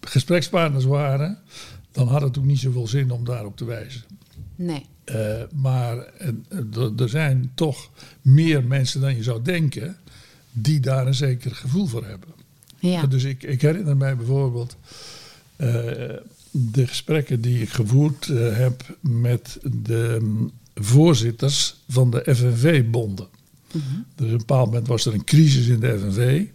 gesprekspartners 0.01 0.85
waren, 0.85 1.37
dan 1.91 2.07
had 2.07 2.21
het 2.21 2.37
ook 2.37 2.45
niet 2.45 2.59
zoveel 2.59 2.87
zin 2.87 3.11
om 3.11 3.23
daarop 3.23 3.57
te 3.57 3.65
wijzen. 3.65 4.01
Nee. 4.55 4.85
Uh, 5.05 5.41
maar 5.53 5.97
uh, 5.97 6.99
er 6.99 7.09
zijn 7.09 7.51
toch 7.55 7.89
meer 8.21 8.63
mensen 8.63 9.01
dan 9.01 9.15
je 9.15 9.23
zou 9.23 9.41
denken 9.41 9.97
die 10.51 10.79
daar 10.79 11.07
een 11.07 11.13
zeker 11.13 11.55
gevoel 11.55 11.85
voor 11.85 12.05
hebben. 12.05 12.29
Ja. 12.79 13.05
Dus 13.05 13.23
ik, 13.23 13.43
ik 13.43 13.61
herinner 13.61 13.97
mij 13.97 14.15
bijvoorbeeld 14.15 14.77
uh, 15.57 15.67
de 16.51 16.87
gesprekken 16.87 17.41
die 17.41 17.61
ik 17.61 17.69
gevoerd 17.69 18.25
heb 18.33 18.97
met 18.99 19.59
de 19.83 20.17
um, 20.21 20.51
voorzitters 20.75 21.75
van 21.89 22.11
de 22.11 22.35
FNV-bonden. 22.35 23.27
Dus 24.15 24.25
op 24.25 24.31
een 24.31 24.37
bepaald 24.37 24.65
moment 24.65 24.87
was 24.87 25.05
er 25.05 25.13
een 25.13 25.23
crisis 25.23 25.67
in 25.67 25.79
de 25.79 25.99
FNV. 25.99 26.45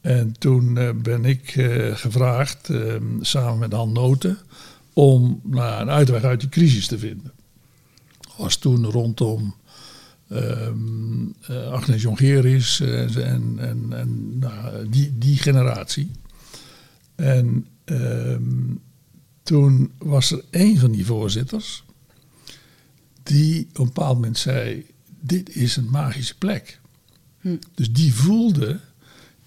En 0.00 0.32
toen 0.38 0.78
eh, 0.78 0.90
ben 0.94 1.24
ik 1.24 1.56
eh, 1.56 1.96
gevraagd, 1.96 2.68
eh, 2.68 2.94
samen 3.20 3.58
met 3.58 3.72
Han 3.72 3.92
Noten, 3.92 4.38
om 4.92 5.40
nou, 5.44 5.80
een 5.80 5.90
uitweg 5.90 6.22
uit 6.22 6.40
die 6.40 6.48
crisis 6.48 6.86
te 6.86 6.98
vinden. 6.98 7.32
Was 8.36 8.56
toen 8.56 8.84
rondom 8.84 9.54
eh, 10.30 11.72
Agnes 11.72 12.02
Jongerius 12.02 12.80
en, 12.80 13.58
en, 13.58 13.86
en, 13.92 14.38
nou, 14.38 14.88
die, 14.88 15.18
die 15.18 15.36
generatie. 15.36 16.10
En 17.14 17.66
ehm, 17.84 18.74
toen 19.42 19.92
was 19.98 20.30
er 20.30 20.44
een 20.50 20.78
van 20.78 20.90
die 20.90 21.06
voorzitters 21.06 21.84
die 23.22 23.68
op 23.70 23.78
een 23.78 23.84
bepaald 23.84 24.14
moment 24.14 24.38
zei: 24.38 24.86
Dit 25.20 25.56
is 25.56 25.76
een 25.76 25.90
magische 25.90 26.38
plek. 26.38 26.80
Hm. 27.40 27.56
Dus 27.74 27.92
die 27.92 28.14
voelde 28.14 28.80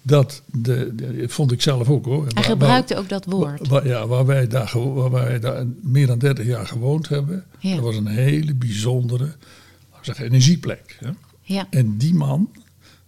dat, 0.06 0.42
de, 0.52 1.24
vond 1.28 1.52
ik 1.52 1.62
zelf 1.62 1.88
ook 1.88 2.04
hoor. 2.04 2.24
Hij 2.24 2.32
Waar- 2.34 2.44
gebruikte 2.44 2.96
ook 2.96 3.08
dat 3.08 3.24
woord. 3.24 3.68
Waar, 3.68 3.86
ja, 3.86 4.06
waar 4.06 4.26
wij, 4.26 4.46
daar, 4.48 4.72
waar 4.94 5.10
wij 5.10 5.40
daar 5.40 5.64
meer 5.82 6.06
dan 6.06 6.18
30 6.18 6.46
jaar 6.46 6.66
gewoond 6.66 7.08
hebben, 7.08 7.44
Ja. 7.58 7.74
dat 7.74 7.84
was 7.84 7.96
een 7.96 8.06
hele 8.06 8.54
bijzondere 8.54 9.32
zeggen, 10.00 10.24
energieplek. 10.24 10.96
Hè? 11.00 11.10
Ja, 11.42 11.66
En 11.70 11.96
die 11.96 12.14
man, 12.14 12.50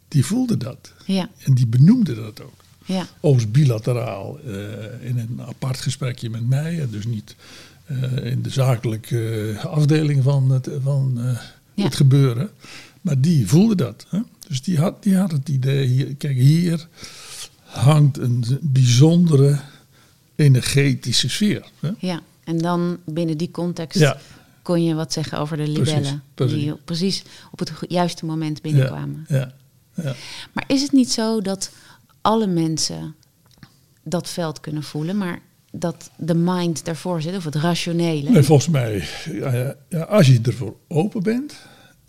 die 0.09 0.25
voelde 0.27 0.57
dat. 0.57 0.93
ja, 1.05 1.29
En 1.45 1.55
die 1.55 1.67
benoemde 1.67 2.15
dat 2.15 2.43
ook. 2.43 2.55
ja, 2.85 3.07
Overigens 3.21 3.53
bilateraal 3.61 4.39
eh, 4.47 5.09
in 5.09 5.19
een 5.19 5.41
apart 5.47 5.81
gesprekje 5.81 6.31
met 6.31 6.49
mij. 6.49 6.81
En 6.81 6.89
dus 6.91 7.07
niet 7.07 7.37
eh, 7.87 8.25
in 8.25 8.43
de 8.43 8.51
zakelijke 8.51 9.51
eh, 9.59 9.65
afdeling 9.65 10.23
van 10.23 10.51
het, 10.51 10.71
van, 10.83 11.19
Ja. 11.75 11.85
het 11.85 11.95
gebeuren. 11.97 12.51
Maar 13.01 13.21
die 13.21 13.49
voelde 13.49 13.75
dat. 13.75 14.07
Hè? 14.09 14.19
Dus 14.49 14.63
die 14.63 14.79
had, 14.79 15.03
die 15.03 15.17
had 15.17 15.33
het 15.33 15.49
idee, 15.49 15.87
hier, 15.87 16.17
kijk 16.17 16.37
hier 16.37 16.89
hangt 17.63 18.19
een 18.19 18.45
bijzondere 18.63 19.59
energetische 20.37 21.29
sfeer. 21.29 21.71
Hè? 21.81 21.91
ja. 21.99 22.21
En 22.45 22.59
dan 22.59 22.99
binnen 23.05 23.37
die 23.39 23.51
context 23.51 23.99
Ja, 23.99 24.19
kon 24.63 24.85
je 24.85 24.95
wat 24.95 25.13
zeggen 25.13 25.39
over 25.39 25.57
de 25.57 25.69
libellen. 25.69 26.23
precies. 26.35 26.57
Die 26.63 26.75
precies 26.75 27.23
op 27.51 27.59
het 27.59 27.73
juiste 27.89 28.25
moment 28.27 28.63
binnenkwamen. 28.63 29.25
ja, 29.29 29.55
ja. 29.95 30.15
Maar 30.53 30.65
is 30.67 30.83
het 30.83 30.93
niet 30.93 31.13
zo 31.13 31.41
dat 31.41 31.71
alle 32.21 32.47
mensen 32.47 33.15
dat 34.03 34.29
veld 34.29 34.61
kunnen 34.61 34.83
voelen, 34.83 35.17
maar 35.17 35.41
dat 35.73 36.11
de 36.17 36.35
mind 36.35 36.85
daarvoor 36.85 37.23
zit, 37.23 37.37
of 37.37 37.45
het 37.45 37.55
rationele? 37.55 38.31
Nee, 38.31 38.43
volgens 38.43 38.69
mij, 38.69 39.05
als 40.09 40.27
je 40.27 40.41
ervoor 40.43 40.77
open 40.89 41.23
bent, 41.23 41.55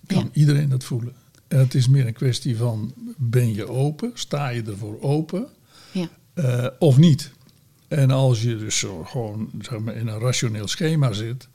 kan 0.07 0.29
iedereen 0.33 0.69
dat 0.69 0.83
voelen. 0.83 1.13
Het 1.47 1.73
is 1.73 1.87
meer 1.87 2.07
een 2.07 2.13
kwestie 2.13 2.57
van, 2.57 2.93
ben 3.17 3.53
je 3.53 3.67
open? 3.69 4.11
Sta 4.13 4.49
je 4.49 4.63
ervoor 4.63 5.01
open? 5.01 5.47
Ja, 5.91 6.09
eh, 6.33 6.67
of 6.79 6.97
niet? 6.97 7.31
En 7.87 8.11
als 8.11 8.41
je 8.41 8.57
dus 8.57 8.79
zo 8.79 9.03
gewoon 9.03 9.49
zeg 9.61 9.79
maar, 9.79 9.95
in 9.95 10.07
een 10.07 10.19
rationeel 10.19 10.67
schema 10.67 11.11
zit, 11.13 11.47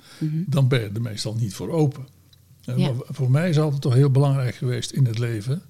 dan 0.46 0.68
ben 0.68 0.80
je 0.80 0.90
er 0.94 1.02
meestal 1.02 1.34
niet 1.34 1.54
voor 1.54 1.70
open. 1.70 2.06
En 2.64 2.78
Ja. 2.78 2.92
maar 2.92 3.02
voor 3.08 3.30
mij 3.30 3.48
is 3.48 3.58
altijd 3.58 3.82
toch 3.82 3.94
heel 3.94 4.10
belangrijk 4.10 4.54
geweest 4.54 4.90
in 4.90 5.06
het 5.06 5.18
leven, 5.18 5.62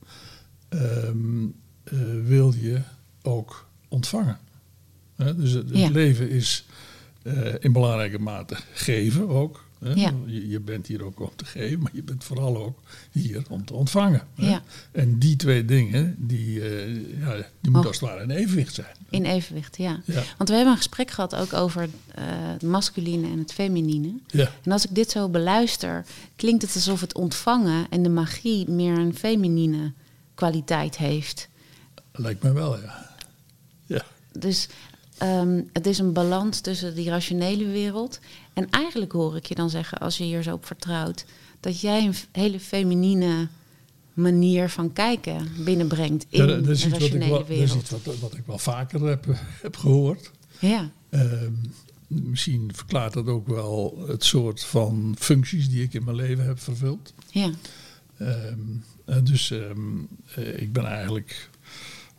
ehm, 0.69 1.45
eh, 1.85 1.99
wil 2.25 2.53
je 2.61 2.81
ook 3.23 3.69
ontvangen. 3.89 4.39
Dus 5.37 5.51
het, 5.53 5.69
Ja. 5.73 5.89
leven 5.91 6.31
is 6.31 6.67
eh, 7.23 7.55
in 7.61 7.73
belangrijke 7.73 8.19
mate 8.19 8.57
geven 8.73 9.29
ook. 9.29 9.62
Ja. 9.95 10.13
Je, 10.27 10.49
je 10.49 10.61
bent 10.61 10.87
hier 10.87 11.05
ook 11.05 11.21
om 11.21 11.31
te 11.37 11.45
geven, 11.45 11.79
maar 11.79 11.91
je 11.95 12.03
bent 12.03 12.25
vooral 12.25 12.57
ook 12.57 12.79
hier 13.11 13.43
om 13.49 13.65
te 13.65 13.75
ontvangen. 13.75 14.23
Ja. 14.35 14.63
En 14.93 15.19
die 15.19 15.37
twee 15.37 15.65
dingen, 15.65 16.15
die, 16.19 16.61
eh, 16.61 16.95
ja, 17.21 17.35
die 17.37 17.71
moeten 17.71 17.81
Oh. 17.81 17.87
als 17.87 18.01
het 18.01 18.09
ware 18.09 18.23
in 18.23 18.31
evenwicht 18.31 18.75
zijn. 18.75 18.97
in 19.11 19.25
evenwicht, 19.25 19.77
ja. 19.77 20.01
Ja. 20.05 20.23
Want 20.37 20.49
we 20.49 20.55
hebben 20.55 20.73
een 20.73 20.79
gesprek 20.79 21.11
gehad 21.11 21.35
ook 21.35 21.53
over 21.53 21.83
eh, 21.83 22.23
het 22.27 22.63
masculine 22.63 23.27
en 23.27 23.39
het 23.39 23.53
feminine. 23.53 24.13
Ja. 24.27 24.51
En 24.63 24.73
als 24.73 24.85
ik 24.85 24.95
dit 24.95 25.11
zo 25.11 25.29
beluister, 25.29 26.05
klinkt 26.37 26.63
het 26.63 26.75
alsof 26.75 27.01
het 27.01 27.15
ontvangen 27.15 27.87
en 27.91 28.03
de 28.03 28.09
magie 28.09 28.71
meer 28.71 28.99
een 28.99 29.15
feminine 29.17 29.93
kwaliteit 30.35 30.97
heeft. 30.97 31.49
Lijkt 32.13 32.43
mij 32.43 32.53
wel, 32.53 32.81
ja. 32.81 33.11
Ja, 33.87 34.05
Dus 34.33 34.69
ehm, 35.23 35.63
het 35.73 35.87
is 35.87 35.99
een 35.99 36.13
balans 36.13 36.61
tussen 36.61 36.95
die 36.95 37.09
rationele 37.09 37.67
wereld. 37.67 38.21
En 38.53 38.71
eigenlijk 38.71 39.13
hoor 39.13 39.37
ik 39.37 39.47
je 39.47 39.55
dan 39.55 39.71
zeggen, 39.71 39.99
als 39.99 40.19
je 40.19 40.25
hier 40.25 40.43
zo 40.43 40.53
op 40.53 40.67
vertrouwt, 40.67 41.25
dat 41.61 41.81
jij 41.81 42.05
een 42.05 42.15
hele 42.33 42.61
feminine 42.61 43.49
manier 44.15 44.69
van 44.69 44.93
kijken 44.93 45.49
binnenbrengt 45.65 46.27
in 46.29 46.47
Ja, 46.47 46.47
dat, 46.47 46.69
is 46.69 46.85
iets, 46.85 46.93
wat 46.93 47.03
ik, 47.03 47.13
rationele 47.13 47.31
wel, 47.31 47.39
dat 47.39 47.49
is 47.49 47.57
wereld. 47.57 47.81
iets 47.81 47.91
wat, 47.91 48.19
wat 48.19 48.35
ik 48.35 48.47
wel 48.47 48.59
vaker 48.59 49.07
heb, 49.07 49.25
heb 49.61 49.77
gehoord. 49.77 50.31
Ja, 50.59 50.91
Ehm, 51.13 51.53
misschien 52.07 52.71
verklaart 52.75 53.13
dat 53.13 53.27
ook 53.27 53.47
wel 53.47 54.05
het 54.07 54.25
soort 54.25 54.65
van 54.65 55.15
functies 55.19 55.69
die 55.69 55.83
ik 55.83 55.95
in 55.95 56.05
mijn 56.05 56.17
leven 56.17 56.45
heb 56.45 56.61
vervuld. 56.61 57.15
ja, 57.31 57.51
eh, 58.17 59.17
dus 59.23 59.51
eh, 59.51 60.61
ik 60.61 60.73
ben 60.73 60.87
eigenlijk, 60.87 61.51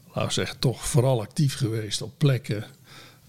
laten 0.08 0.28
we 0.28 0.34
zeggen, 0.34 0.60
toch 0.60 0.88
vooral 0.88 1.22
actief 1.22 1.56
geweest 1.56 2.02
op 2.02 2.14
plekken 2.18 2.66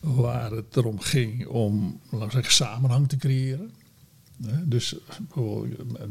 waar 0.04 0.50
het 0.50 0.76
erom 0.76 1.00
ging 1.00 1.46
om, 1.46 2.00
laten 2.10 2.30
zeggen, 2.30 2.52
samenhang 2.52 3.08
te 3.08 3.16
creëren. 3.16 3.70
Dus 4.64 4.96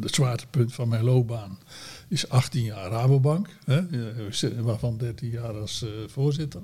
het 0.01 0.15
zwaartepunt 0.15 0.73
van 0.73 0.87
mijn 0.87 1.03
loopbaan 1.03 1.59
is 2.07 2.29
18 2.29 2.63
jaar 2.63 2.89
Rabobank, 2.89 3.49
waarvan 4.61 4.97
13 4.97 5.29
jaar 5.29 5.59
als 5.59 5.83
eh, 5.83 5.89
voorzitter. 6.07 6.61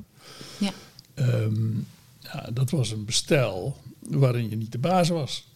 ja, 0.58 0.72
Ehm, 1.14 1.78
ja, 2.20 2.50
dat 2.54 2.70
was 2.70 2.92
een 2.92 3.06
bestel 3.06 3.78
waarin 4.00 4.50
je 4.50 4.56
niet 4.56 4.72
de 4.72 4.78
baas 4.78 5.10
was. 5.10 5.48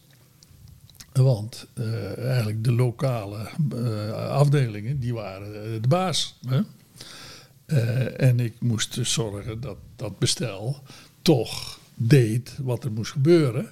Want 1.12 1.66
eh, 1.74 2.18
eigenlijk 2.26 2.64
de 2.64 2.72
lokale 2.72 3.48
eh, 3.74 4.12
afdelingen, 4.12 5.00
die 5.00 5.14
waren 5.14 5.82
de 5.82 5.88
baas. 5.88 6.38
Hè? 6.46 6.60
En 8.10 8.40
ik 8.40 8.60
moest 8.60 8.94
dus 8.94 9.12
zorgen 9.12 9.60
dat 9.60 9.76
dat 9.96 10.18
bestel 10.18 10.82
toch 11.24 11.78
deed 11.94 12.54
wat 12.62 12.84
er 12.84 12.92
moest 12.92 13.12
gebeuren. 13.12 13.68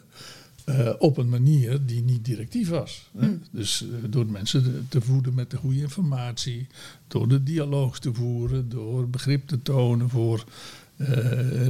eh, 0.64 0.90
op 0.99 1.16
een 1.16 1.28
manier 1.28 1.87
die 1.87 2.02
niet 2.02 2.25
directief 2.25 2.68
was. 2.68 3.09
Hè? 3.18 3.28
Dus 3.50 3.82
eh, 3.82 3.88
door 4.11 4.26
mensen 4.26 4.87
te- 4.88 5.00
voeden 5.00 5.35
met 5.35 5.50
de 5.50 5.56
goede 5.56 5.80
informatie, 5.80 6.66
door 7.09 7.28
de 7.28 7.42
dialoog 7.42 7.99
te 7.99 8.14
voeren, 8.14 8.68
door 8.68 9.09
begrip 9.09 9.49
te 9.49 9.62
tonen 9.62 10.09
voor 10.11 10.44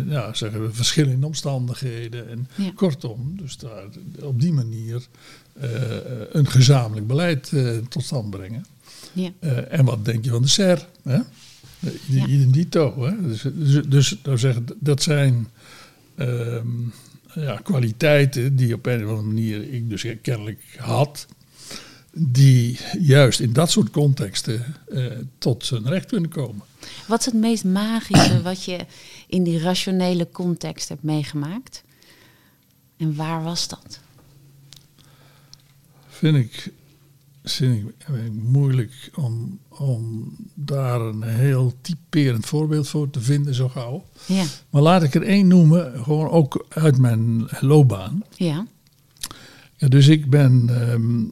ja, 0.08 0.34
zeggen 0.34 0.62
we, 0.66 0.72
verschillende 0.72 1.26
omstandigheden. 1.26 2.28
En 2.28 2.48
Ja. 2.56 2.70
kortom, 2.74 3.36
dus 3.36 3.56
daar, 3.56 3.84
op 4.20 4.40
die 4.40 4.52
manier 4.52 5.06
een 6.32 6.46
gezamenlijk 6.50 7.06
beleid 7.06 7.52
tot 7.88 8.02
stand 8.04 8.30
brengen. 8.30 8.64
ja, 9.12 9.30
en 9.68 9.84
wat 9.84 10.04
denk 10.04 10.24
je 10.24 10.30
van 10.30 10.42
de 10.42 10.48
SER? 10.48 10.86
Hè? 11.02 11.18
Ja. 12.06 12.26
Idem 12.26 12.52
dito. 12.52 13.04
Hè? 13.04 13.22
Dus, 13.28 13.44
dus, 13.54 13.82
dus 13.86 14.16
nou 14.24 14.38
zeggen, 14.38 14.66
dat 14.78 15.02
zijn 15.02 15.46
ja, 17.34 17.56
kwaliteiten 17.62 18.56
die 18.56 18.74
op 18.74 18.86
een 18.86 19.04
of 19.04 19.08
andere 19.08 19.26
manier 19.26 19.72
ik 19.72 19.88
dus 19.88 20.06
kennelijk 20.22 20.62
had. 20.78 21.26
Die 22.14 22.78
juist 22.98 23.40
in 23.40 23.52
dat 23.52 23.70
soort 23.70 23.90
contexten 23.90 24.76
eh, 24.88 25.04
tot 25.38 25.64
zijn 25.64 25.88
recht 25.88 26.06
kunnen 26.06 26.30
komen. 26.30 26.62
Wat 27.06 27.18
is 27.20 27.26
het 27.26 27.34
meest 27.34 27.64
magische 27.64 28.42
wat 28.42 28.64
je 28.64 28.86
in 29.26 29.42
die 29.42 29.58
rationele 29.60 30.28
context 30.32 30.88
hebt 30.88 31.02
meegemaakt? 31.02 31.82
En 32.96 33.16
waar 33.16 33.42
was 33.42 33.68
dat? 33.68 34.00
Vind 36.08 36.36
ik, 36.36 36.72
vind 37.44 37.78
ik, 37.88 37.94
vind 37.98 38.26
ik 38.26 38.42
moeilijk 38.42 39.10
om, 39.14 39.58
om 39.68 40.32
daar 40.54 41.00
een 41.00 41.22
heel 41.22 41.74
typerend 41.80 42.46
voorbeeld 42.46 42.88
voor 42.88 43.10
te 43.10 43.20
vinden 43.20 43.54
zo 43.54 43.68
gauw. 43.68 44.04
Ja, 44.26 44.44
Maar 44.70 44.82
laat 44.82 45.02
ik 45.02 45.14
er 45.14 45.22
één 45.22 45.46
noemen, 45.46 46.04
gewoon 46.04 46.28
ook 46.30 46.66
uit 46.68 46.98
mijn 46.98 47.48
loopbaan. 47.60 48.22
ja, 48.36 48.66
Ja, 49.76 49.88
dus 49.88 50.08
ik 50.08 50.30
ben 50.30 50.64
ehm, 50.68 51.24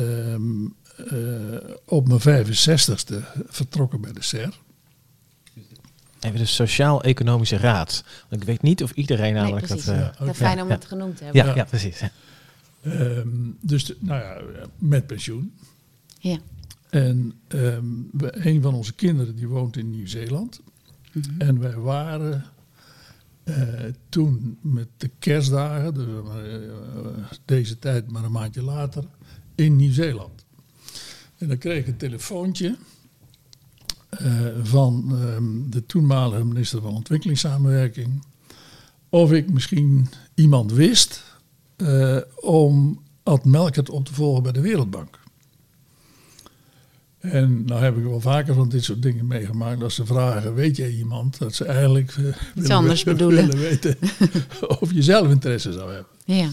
ehm, 0.00 0.64
eh, 0.96 1.74
op 1.86 2.08
mijn 2.08 2.20
65ste 2.20 3.14
vertrokken 3.48 4.00
bij 4.00 4.12
de 4.12 4.22
SER. 4.22 4.58
Even 6.20 6.38
de 6.38 6.44
Sociaal-Economische 6.46 7.56
Raad. 7.56 8.04
Want 8.28 8.42
ik 8.42 8.48
weet 8.48 8.62
niet 8.62 8.82
of 8.82 8.90
iedereen 8.92 9.32
nee, 9.32 9.42
namelijk 9.42 9.66
precies. 9.66 9.84
dat... 9.84 9.94
eh, 9.94 10.00
ja. 10.00 10.12
Ja, 10.18 10.24
oké. 10.24 10.34
fijn 10.34 10.60
om 10.62 10.68
Ja. 10.68 10.74
het 10.74 10.84
genoemd 10.84 11.16
te 11.16 11.24
hebben. 11.24 11.44
ja, 11.46 11.54
ja, 11.54 11.64
precies. 11.64 12.00
Ehm, 12.82 13.28
dus 13.60 13.84
de- 13.84 13.96
nou 14.00 14.20
ja, 14.20 14.40
met 14.78 15.06
pensioen. 15.06 15.52
Ja, 16.18 16.38
En 16.90 17.32
ehm, 17.48 17.84
we- 18.12 18.46
een 18.46 18.62
van 18.62 18.74
onze 18.74 18.94
kinderen 18.94 19.36
die 19.36 19.48
woont 19.48 19.76
in 19.76 19.90
Nieuw-Zeeland. 19.90 20.60
En 21.38 21.58
wij 21.58 21.76
waren 21.76 22.44
eh, 23.44 23.84
toen 24.08 24.58
met 24.60 24.88
de 24.96 25.10
kerstdagen, 25.18 25.94
dus, 25.94 26.06
eh, 26.06 27.24
deze 27.44 27.78
tijd 27.78 28.10
maar 28.10 28.24
een 28.24 28.32
maandje 28.32 28.62
later, 28.62 29.04
in 29.54 29.76
Nieuw-Zeeland. 29.76 30.44
En 31.38 31.48
dan 31.48 31.58
kreeg 31.58 31.80
ik 31.80 31.86
een 31.86 31.96
telefoontje 31.96 32.76
eh, 34.10 34.46
van 34.62 35.04
ehm, 35.16 35.70
de 35.70 35.86
toenmalige 35.86 36.44
minister 36.44 36.80
van 36.80 36.94
Ontwikkelingssamenwerking 36.94 38.24
of 39.08 39.32
ik 39.32 39.50
misschien 39.52 40.08
iemand 40.34 40.72
wist 40.72 41.29
eh, 41.80 42.16
om 42.40 43.02
Ad 43.22 43.44
Melkert 43.44 43.90
op 43.90 44.04
te 44.04 44.14
volgen 44.14 44.42
bij 44.42 44.52
de 44.52 44.60
Wereldbank. 44.60 45.18
En 47.20 47.64
nou 47.64 47.82
heb 47.82 47.96
ik 47.96 48.04
wel 48.04 48.20
vaker 48.20 48.54
van 48.54 48.68
dit 48.68 48.84
soort 48.84 49.02
dingen 49.02 49.26
meegemaakt. 49.26 49.80
Dat 49.80 49.92
ze 49.92 50.06
vragen, 50.06 50.54
weet 50.54 50.76
jij 50.76 50.90
iemand? 50.90 51.38
Dat 51.38 51.54
ze 51.54 51.64
eigenlijk 51.64 52.16
uh, 52.16 52.34
willen, 52.54 52.70
anders 52.70 53.04
bedoelen. 53.14 53.46
willen 53.46 53.62
weten 53.62 53.96
of 54.80 54.92
je 54.92 55.02
zelf 55.02 55.28
interesse 55.28 55.72
zou 55.72 55.92
hebben. 55.92 56.12
Ja. 56.24 56.48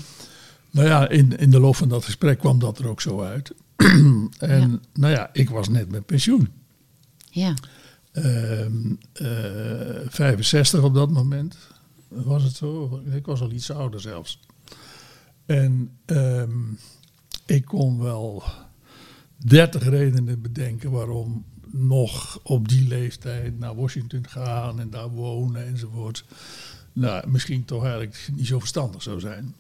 Nou 0.72 0.88
ja, 0.88 1.10
in, 1.10 1.38
in 1.38 1.50
de 1.50 1.60
loop 1.60 1.76
van 1.76 1.90
dat 1.90 2.06
gesprek 2.06 2.40
kwam 2.40 2.60
dat 2.60 2.80
er 2.80 2.88
ook 2.88 3.02
zo 3.02 3.22
uit. 3.22 3.54
en 3.76 4.30
Ja. 4.40 4.80
nou 4.94 5.14
ja, 5.14 5.30
ik 5.34 5.50
was 5.50 5.70
net 5.70 5.92
met 5.92 6.06
pensioen. 6.06 6.50
Ja. 7.30 7.54
Ehm, 8.12 8.94
eh, 9.14 9.28
65 10.08 10.84
op 10.84 10.94
dat 10.94 11.12
moment. 11.12 11.58
Was 12.08 12.44
het 12.44 12.56
zo? 12.56 13.02
Ik 13.12 13.26
was 13.26 13.42
al 13.42 13.52
iets 13.52 13.72
ouder 13.72 14.02
zelfs. 14.02 14.40
En 15.48 15.98
ehm, 16.06 16.60
ik 17.46 17.66
kon 17.66 18.00
wel 18.00 18.44
30 19.38 19.84
redenen 19.84 20.42
bedenken 20.42 20.92
waarom 20.92 21.46
nog 21.72 22.40
op 22.44 22.68
die 22.68 22.88
leeftijd 22.88 23.60
naar 23.60 23.76
Washington 23.76 24.28
gaan 24.28 24.80
en 24.80 24.90
daar 24.90 25.10
wonen 25.10 25.68
enzovoort. 25.68 26.26
Nou, 26.94 27.30
misschien 27.30 27.66
toch 27.66 27.84
eigenlijk 27.84 28.30
niet 28.36 28.48
zo 28.48 28.60
verstandig 28.60 29.02
zou 29.02 29.20
zijn. 29.20 29.56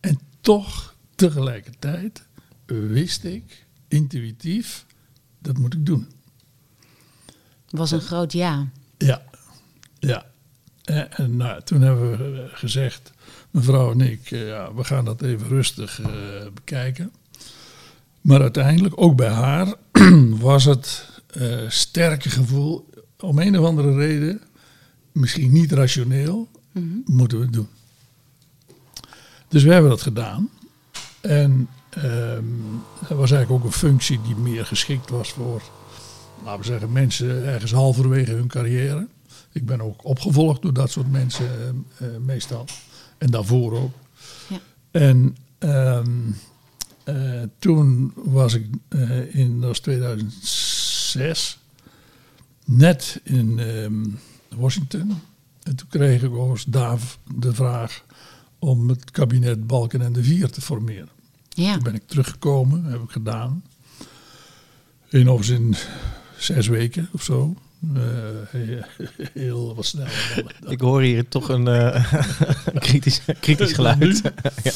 En 0.00 0.18
toch, 0.40 0.94
tegelijkertijd, 1.14 2.26
wist 2.66 3.24
ik 3.24 3.66
intuïtief, 3.88 4.86
dat 5.38 5.58
moet 5.58 5.74
ik 5.74 5.86
doen. 5.86 6.08
Was 7.70 7.90
een 7.90 8.00
groot 8.00 8.32
ja. 8.32 8.68
Ja, 8.98 9.22
ja. 9.98 10.26
En, 10.84 11.12
en 11.12 11.36
nou, 11.36 11.62
toen 11.62 11.80
hebben 11.80 12.10
we 12.18 12.42
eh, 12.42 12.56
gezegd, 12.56 13.12
mevrouw 13.50 13.90
en 13.90 14.00
ik, 14.00 14.30
eh, 14.30 14.46
ja, 14.46 14.74
we 14.74 14.84
gaan 14.84 15.04
dat 15.04 15.22
even 15.22 15.48
rustig 15.48 16.00
eh, 16.00 16.08
bekijken. 16.54 17.12
Maar 18.20 18.40
uiteindelijk, 18.40 19.00
ook 19.00 19.16
bij 19.16 19.30
haar, 19.30 19.74
was 20.50 20.64
het 20.64 21.08
eh, 21.26 21.58
sterke 21.68 22.30
gevoel, 22.30 22.90
om 23.18 23.38
een 23.38 23.58
of 23.58 23.64
andere 23.66 23.94
reden, 23.94 24.40
misschien 25.12 25.52
niet 25.52 25.72
rationeel, 25.72 26.48
moeten 27.04 27.38
we 27.38 27.44
het 27.44 27.52
doen. 27.52 27.68
Dus 29.48 29.62
we 29.62 29.72
hebben 29.72 29.90
dat 29.90 30.02
gedaan. 30.02 30.50
En 31.20 31.68
ehm 31.90 32.44
dat 33.08 33.18
was 33.18 33.30
eigenlijk 33.30 33.50
ook 33.50 33.64
een 33.64 33.78
functie 33.78 34.20
die 34.22 34.36
meer 34.36 34.66
geschikt 34.66 35.10
was 35.10 35.32
voor, 35.32 35.62
laten 36.44 36.60
we 36.60 36.66
zeggen, 36.66 36.92
mensen 36.92 37.44
ergens 37.46 37.72
halverwege 37.72 38.32
hun 38.32 38.46
carrière. 38.46 39.08
Ik 39.52 39.66
ben 39.66 39.80
ook 39.80 40.04
opgevolgd 40.04 40.62
door 40.62 40.72
dat 40.72 40.90
soort 40.90 41.10
mensen 41.10 41.86
meestal. 42.24 42.66
En 43.18 43.30
daarvoor 43.30 43.72
ook. 43.72 43.92
Ja. 44.48 44.60
En 44.90 45.36
ehm, 45.58 46.30
eh, 47.04 47.42
toen 47.58 48.12
was 48.14 48.54
ik 48.54 48.66
eh, 48.88 49.34
in, 49.34 49.60
dat 49.60 49.68
was 49.68 49.80
2006, 49.80 51.58
net 52.64 53.20
in 53.24 53.58
ehm, 53.58 54.04
Washington. 54.48 55.20
En 55.62 55.76
toen 55.76 55.88
kreeg 55.88 56.22
ik 56.22 56.30
overigens 56.30 56.64
daar 56.64 57.00
de 57.34 57.54
vraag 57.54 58.04
om 58.58 58.88
het 58.88 59.10
kabinet 59.10 59.66
Balken 59.66 60.02
en 60.02 60.12
de 60.12 60.22
Vier 60.22 60.50
te 60.50 60.60
formeren. 60.60 61.08
Ja. 61.48 61.72
Toen 61.74 61.82
ben 61.82 61.94
ik 61.94 62.06
teruggekomen, 62.06 62.84
heb 62.84 63.02
ik 63.02 63.10
gedaan. 63.10 63.62
In 65.08 65.28
of 65.28 65.48
in 65.48 65.74
zes 66.38 66.66
weken 66.66 67.08
of 67.12 67.22
zo. 67.22 67.56
Eh, 67.94 68.00
heel, 69.32 69.74
wat 69.74 69.84
sneller. 69.84 70.32
dan- 70.36 70.50
dan- 70.60 70.72
Ik 70.72 70.80
hoor 70.80 71.02
hier 71.02 71.28
toch 71.28 71.48
een 71.48 71.68
eh, 71.68 72.12
kritisch, 72.74 73.20
kritisch 73.40 73.72
geluid. 73.72 74.22
ja. 74.62 74.72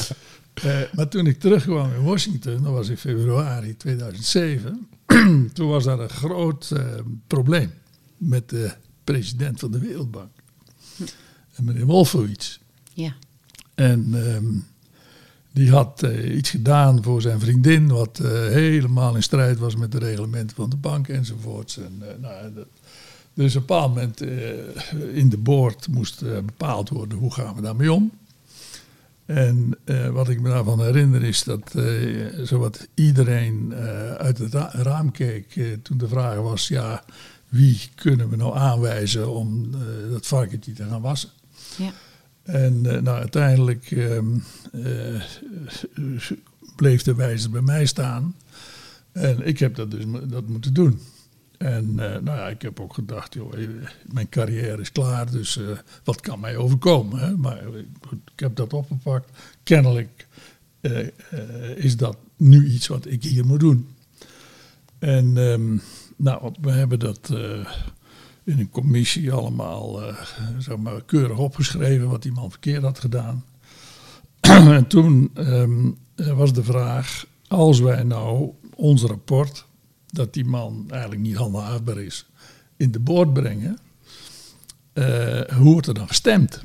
Eh, 0.53 0.77
maar 0.93 1.07
toen 1.07 1.27
ik 1.27 1.39
terugkwam 1.39 1.93
in 1.93 2.01
Washington, 2.03 2.63
dat 2.63 2.71
was 2.71 2.89
in 2.89 2.97
februari 2.97 3.77
2007, 3.77 4.87
toen 5.53 5.67
was 5.67 5.83
daar 5.83 5.99
een 5.99 6.09
groot 6.09 6.71
eh, 6.71 6.85
probleem 7.27 7.71
met 8.17 8.49
de 8.49 8.71
president 9.03 9.59
van 9.59 9.71
de 9.71 9.79
Wereldbank, 9.79 10.31
en 11.55 11.63
meneer 11.63 11.85
Wolfowitz. 11.85 12.59
Ja. 12.93 13.13
En 13.75 14.09
ehm, 14.13 14.45
die 15.51 15.71
had 15.71 16.01
iets 16.31 16.49
gedaan 16.49 17.03
voor 17.03 17.21
zijn 17.21 17.39
vriendin, 17.39 17.87
wat 17.87 18.19
eh, 18.19 18.31
helemaal 18.31 19.15
in 19.15 19.23
strijd 19.23 19.57
was 19.59 19.75
met 19.75 19.91
de 19.91 19.99
reglementen 19.99 20.55
van 20.55 20.69
de 20.69 20.75
bank 20.77 21.07
enzovoorts. 21.07 21.77
En, 21.77 21.93
eh, 22.01 22.07
nou, 22.21 22.53
dat, 22.53 22.67
dus 23.33 23.55
op 23.55 23.61
een 23.61 23.67
bepaald 23.67 23.95
moment 23.95 24.21
eh, 24.21 25.17
in 25.17 25.29
de 25.29 25.37
board 25.37 25.87
moest 25.87 26.21
eh, 26.21 26.31
bepaald 26.31 26.89
worden 26.89 27.17
hoe 27.17 27.33
gaan 27.33 27.55
we 27.55 27.61
daarmee 27.61 27.91
om. 27.93 28.11
En 29.25 29.77
eh, 29.83 30.09
wat 30.09 30.29
ik 30.29 30.41
me 30.41 30.49
daarvan 30.49 30.81
herinner 30.81 31.23
is 31.23 31.43
dat 31.43 31.75
eh, 31.75 32.27
zowat 32.43 32.87
iedereen 32.93 33.73
uit 34.17 34.37
het 34.37 34.53
ra- 34.53 34.71
raam 34.73 35.11
keek 35.11 35.59
toen 35.83 35.97
de 35.97 36.07
vraag 36.07 36.37
was, 36.37 36.67
ja, 36.67 37.03
wie 37.49 37.81
kunnen 37.95 38.29
we 38.29 38.35
nou 38.35 38.57
aanwijzen 38.57 39.29
om 39.29 39.71
dat 40.11 40.27
varkentje 40.27 40.73
te 40.73 40.83
gaan 40.83 41.01
wassen? 41.01 41.29
Ja. 41.77 41.91
En 42.43 42.81
nou, 42.81 43.07
uiteindelijk 43.07 43.91
ehm, 43.91 44.25
eh, 44.71 45.21
bleef 46.75 47.03
de 47.03 47.15
wijzer 47.15 47.49
bij 47.49 47.61
mij 47.61 47.85
staan. 47.85 48.35
En 49.11 49.47
ik 49.47 49.59
heb 49.59 49.75
dat 49.75 49.91
dus 49.91 50.03
dat 50.23 50.47
moeten 50.47 50.73
doen. 50.73 50.99
En 51.57 51.99
eh, 51.99 52.21
nou 52.21 52.37
ja, 52.37 52.47
ik 52.47 52.61
heb 52.61 52.79
ook 52.79 52.93
gedacht, 52.93 53.33
joh, 53.33 53.59
eh, 53.59 53.67
mijn 54.05 54.29
carrière 54.29 54.81
is 54.81 54.91
klaar, 54.91 55.31
dus 55.31 55.57
eh, 55.57 55.77
wat 56.03 56.21
kan 56.21 56.39
mij 56.39 56.57
overkomen? 56.57 57.19
Hè? 57.19 57.37
Maar 57.37 57.61
goed, 58.07 58.19
ik 58.33 58.39
heb 58.39 58.55
dat 58.55 58.73
opgepakt. 58.73 59.29
Kennelijk 59.63 60.27
is 61.75 61.97
dat 61.97 62.17
nu 62.37 62.67
iets 62.67 62.87
wat 62.87 63.05
ik 63.05 63.23
hier 63.23 63.45
moet 63.45 63.59
doen. 63.59 63.87
En 64.99 65.37
ehm, 65.37 65.77
nou, 66.15 66.53
we 66.61 66.71
hebben 66.71 66.99
dat 66.99 67.29
in 68.43 68.59
een 68.59 68.69
commissie 68.69 69.31
allemaal 69.31 70.01
zeg 70.57 70.77
maar, 70.77 71.03
keurig 71.05 71.37
opgeschreven 71.37 72.09
wat 72.09 72.21
die 72.21 72.31
man 72.31 72.49
verkeerd 72.49 72.83
had 72.83 72.99
gedaan. 72.99 73.43
en 74.77 74.87
toen 74.87 75.31
ehm, 75.33 75.91
eh, 76.15 76.37
was 76.37 76.53
de 76.53 76.63
vraag, 76.63 77.25
als 77.47 77.79
wij 77.79 78.03
nou 78.03 78.51
ons 78.75 79.03
rapport, 79.03 79.65
dat 80.13 80.33
die 80.33 80.45
man 80.45 80.85
eigenlijk 80.89 81.21
niet 81.21 81.35
handhaafbaar 81.35 81.97
is, 81.97 82.25
in 82.77 82.91
de 82.91 82.99
boord 82.99 83.33
brengen, 83.33 83.77
eh, 84.93 85.41
hoe 85.41 85.71
wordt 85.71 85.87
er 85.87 85.93
dan 85.93 86.07
gestemd? 86.07 86.63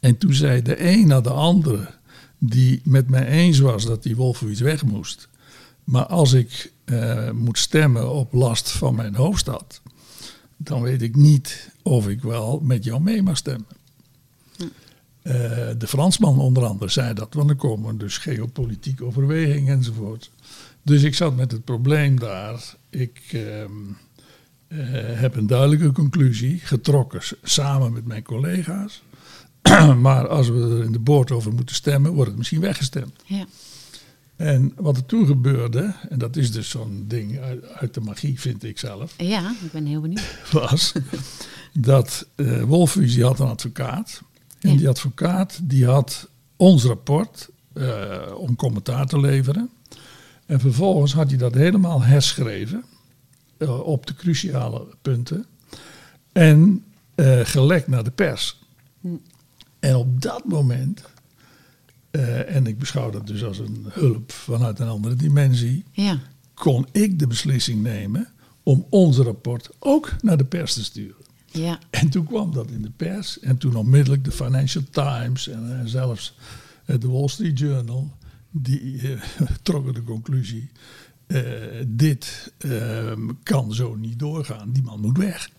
En 0.00 0.18
toen 0.18 0.34
zei 0.34 0.62
de 0.62 0.84
een 0.88 1.06
naar 1.06 1.22
de 1.22 1.30
andere, 1.30 1.94
die 2.38 2.80
met 2.84 3.08
mij 3.08 3.26
eens 3.26 3.58
was 3.58 3.84
dat 3.84 4.02
die 4.02 4.16
Wolfowitz 4.16 4.60
weg 4.60 4.84
moest. 4.84 5.28
Maar 5.84 6.06
als 6.06 6.32
ik 6.32 6.72
eh, 6.84 7.30
moet 7.30 7.58
stemmen 7.58 8.10
op 8.10 8.32
last 8.32 8.70
van 8.70 8.94
mijn 8.94 9.14
hoofdstad, 9.14 9.80
dan 10.56 10.82
weet 10.82 11.02
ik 11.02 11.16
niet 11.16 11.70
of 11.82 12.08
ik 12.08 12.22
wel 12.22 12.60
met 12.62 12.84
jou 12.84 13.00
mee 13.00 13.22
mag 13.22 13.36
stemmen. 13.36 13.78
Eh, 15.22 15.34
de 15.78 15.86
Fransman 15.86 16.38
onder 16.38 16.64
andere 16.64 16.90
zei 16.90 17.14
dat, 17.14 17.34
want 17.34 17.48
dan 17.48 17.56
komen 17.56 17.98
dus 17.98 18.18
geopolitieke 18.18 19.04
overwegingen 19.04 19.76
enzovoort. 19.76 20.30
Dus 20.82 21.02
ik 21.02 21.14
zat 21.14 21.36
met 21.36 21.52
het 21.52 21.64
probleem 21.64 22.18
daar. 22.20 22.74
Ik 22.90 23.20
ehm, 23.32 23.70
eh, 24.68 24.78
heb 25.20 25.36
een 25.36 25.46
duidelijke 25.46 25.92
conclusie 25.92 26.58
getrokken 26.58 27.20
samen 27.42 27.92
met 27.92 28.06
mijn 28.06 28.22
collega's. 28.22 29.02
maar 30.00 30.28
als 30.28 30.48
we 30.48 30.60
er 30.78 30.84
in 30.84 30.92
de 30.92 30.98
boord 30.98 31.30
over 31.30 31.52
moeten 31.52 31.74
stemmen, 31.74 32.12
wordt 32.12 32.28
het 32.28 32.38
misschien 32.38 32.60
weggestemd. 32.60 33.22
Ja. 33.24 33.46
En 34.36 34.72
wat 34.76 34.96
er 34.96 35.06
toen 35.06 35.26
gebeurde, 35.26 35.94
en 36.08 36.18
dat 36.18 36.36
is 36.36 36.52
dus 36.52 36.68
zo'n 36.70 37.04
ding 37.08 37.38
uit, 37.40 37.66
uit 37.72 37.94
de 37.94 38.00
magie, 38.00 38.40
vind 38.40 38.64
ik 38.64 38.78
zelf, 38.78 39.14
ja, 39.18 39.54
ik 39.64 39.72
ben 39.72 39.86
heel 39.86 40.00
benieuwd. 40.00 40.36
was 40.52 40.92
dat 41.72 42.26
eh 42.34 42.62
Wolfhuis 42.62 43.14
die 43.14 43.24
had 43.24 43.40
een 43.40 43.46
advocaat. 43.46 44.22
En 44.60 44.70
Ja. 44.70 44.76
die 44.76 44.88
advocaat 44.88 45.60
die 45.62 45.86
had 45.86 46.28
ons 46.56 46.84
rapport 46.84 47.48
eh, 47.72 48.18
om 48.36 48.56
commentaar 48.56 49.06
te 49.06 49.20
leveren. 49.20 49.70
En 50.50 50.60
vervolgens 50.60 51.12
had 51.12 51.28
hij 51.28 51.38
dat 51.38 51.54
helemaal 51.54 52.02
herschreven 52.02 52.84
eh, 53.56 53.80
op 53.80 54.06
de 54.06 54.14
cruciale 54.14 54.86
punten. 55.02 55.46
En 56.32 56.84
eh, 57.14 57.40
gelekt 57.42 57.88
naar 57.88 58.04
de 58.04 58.10
pers. 58.10 58.58
En 59.80 59.94
op 59.96 60.22
dat 60.22 60.44
moment, 60.44 61.02
eh, 62.10 62.54
en 62.54 62.66
ik 62.66 62.78
beschouw 62.78 63.10
dat 63.10 63.26
dus 63.26 63.44
als 63.44 63.58
een 63.58 63.84
hulp 63.88 64.32
vanuit 64.32 64.78
een 64.78 64.88
andere 64.88 65.16
dimensie, 65.16 65.84
Ja. 65.92 66.18
kon 66.54 66.86
ik 66.92 67.18
de 67.18 67.26
beslissing 67.26 67.82
nemen 67.82 68.28
om 68.62 68.86
ons 68.88 69.16
rapport 69.18 69.70
ook 69.78 70.12
naar 70.20 70.36
de 70.36 70.44
pers 70.44 70.74
te 70.74 70.84
sturen. 70.84 71.24
Ja. 71.46 71.78
En 71.90 72.08
toen 72.08 72.26
kwam 72.26 72.52
dat 72.52 72.70
in 72.70 72.82
de 72.82 72.92
pers. 72.96 73.40
En 73.40 73.58
toen 73.58 73.74
onmiddellijk 73.74 74.24
de 74.24 74.32
Financial 74.32 74.84
Times 74.90 75.48
en 75.48 75.82
zelfs 75.88 76.34
de 76.84 77.08
Wall 77.08 77.28
Street 77.28 77.58
Journal. 77.58 78.10
Die 78.50 79.00
eh, 79.12 79.20
trokken 79.62 79.94
de 79.94 80.02
conclusie. 80.02 80.70
eh, 81.26 81.42
dit 81.86 82.52
ehm, 82.58 83.28
kan 83.42 83.74
zo 83.74 83.94
niet 83.94 84.18
doorgaan. 84.18 84.72
Die 84.72 84.82
man 84.82 85.00
moet 85.00 85.18
weg. 85.18 85.50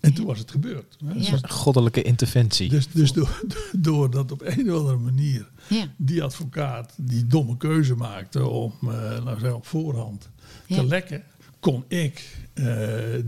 En 0.00 0.14
toen 0.14 0.26
was 0.26 0.38
het 0.38 0.50
gebeurd. 0.50 0.96
hè. 1.04 1.12
Ja. 1.12 1.30
Dus- 1.30 1.40
Goddelijke 1.42 2.02
interventie. 2.02 2.68
Dus, 2.68 2.88
dus 2.90 3.12
door, 3.12 3.40
doordat 3.72 4.32
op 4.32 4.42
een 4.42 4.72
of 4.72 4.78
andere 4.78 4.96
manier 4.98 5.48
Ja. 5.68 5.86
die 5.96 6.22
advocaat 6.22 6.94
die 6.96 7.26
domme 7.26 7.56
keuze 7.56 7.94
maakte 7.94 8.46
om 8.48 8.72
eh 8.80 8.86
laten 8.88 9.24
we 9.24 9.30
zeggen, 9.30 9.54
op 9.56 9.66
voorhand 9.66 10.28
Ja. 10.66 10.76
te 10.76 10.86
lekken, 10.86 11.22
kon 11.60 11.84
ik 11.88 12.38
eh, 12.54 12.64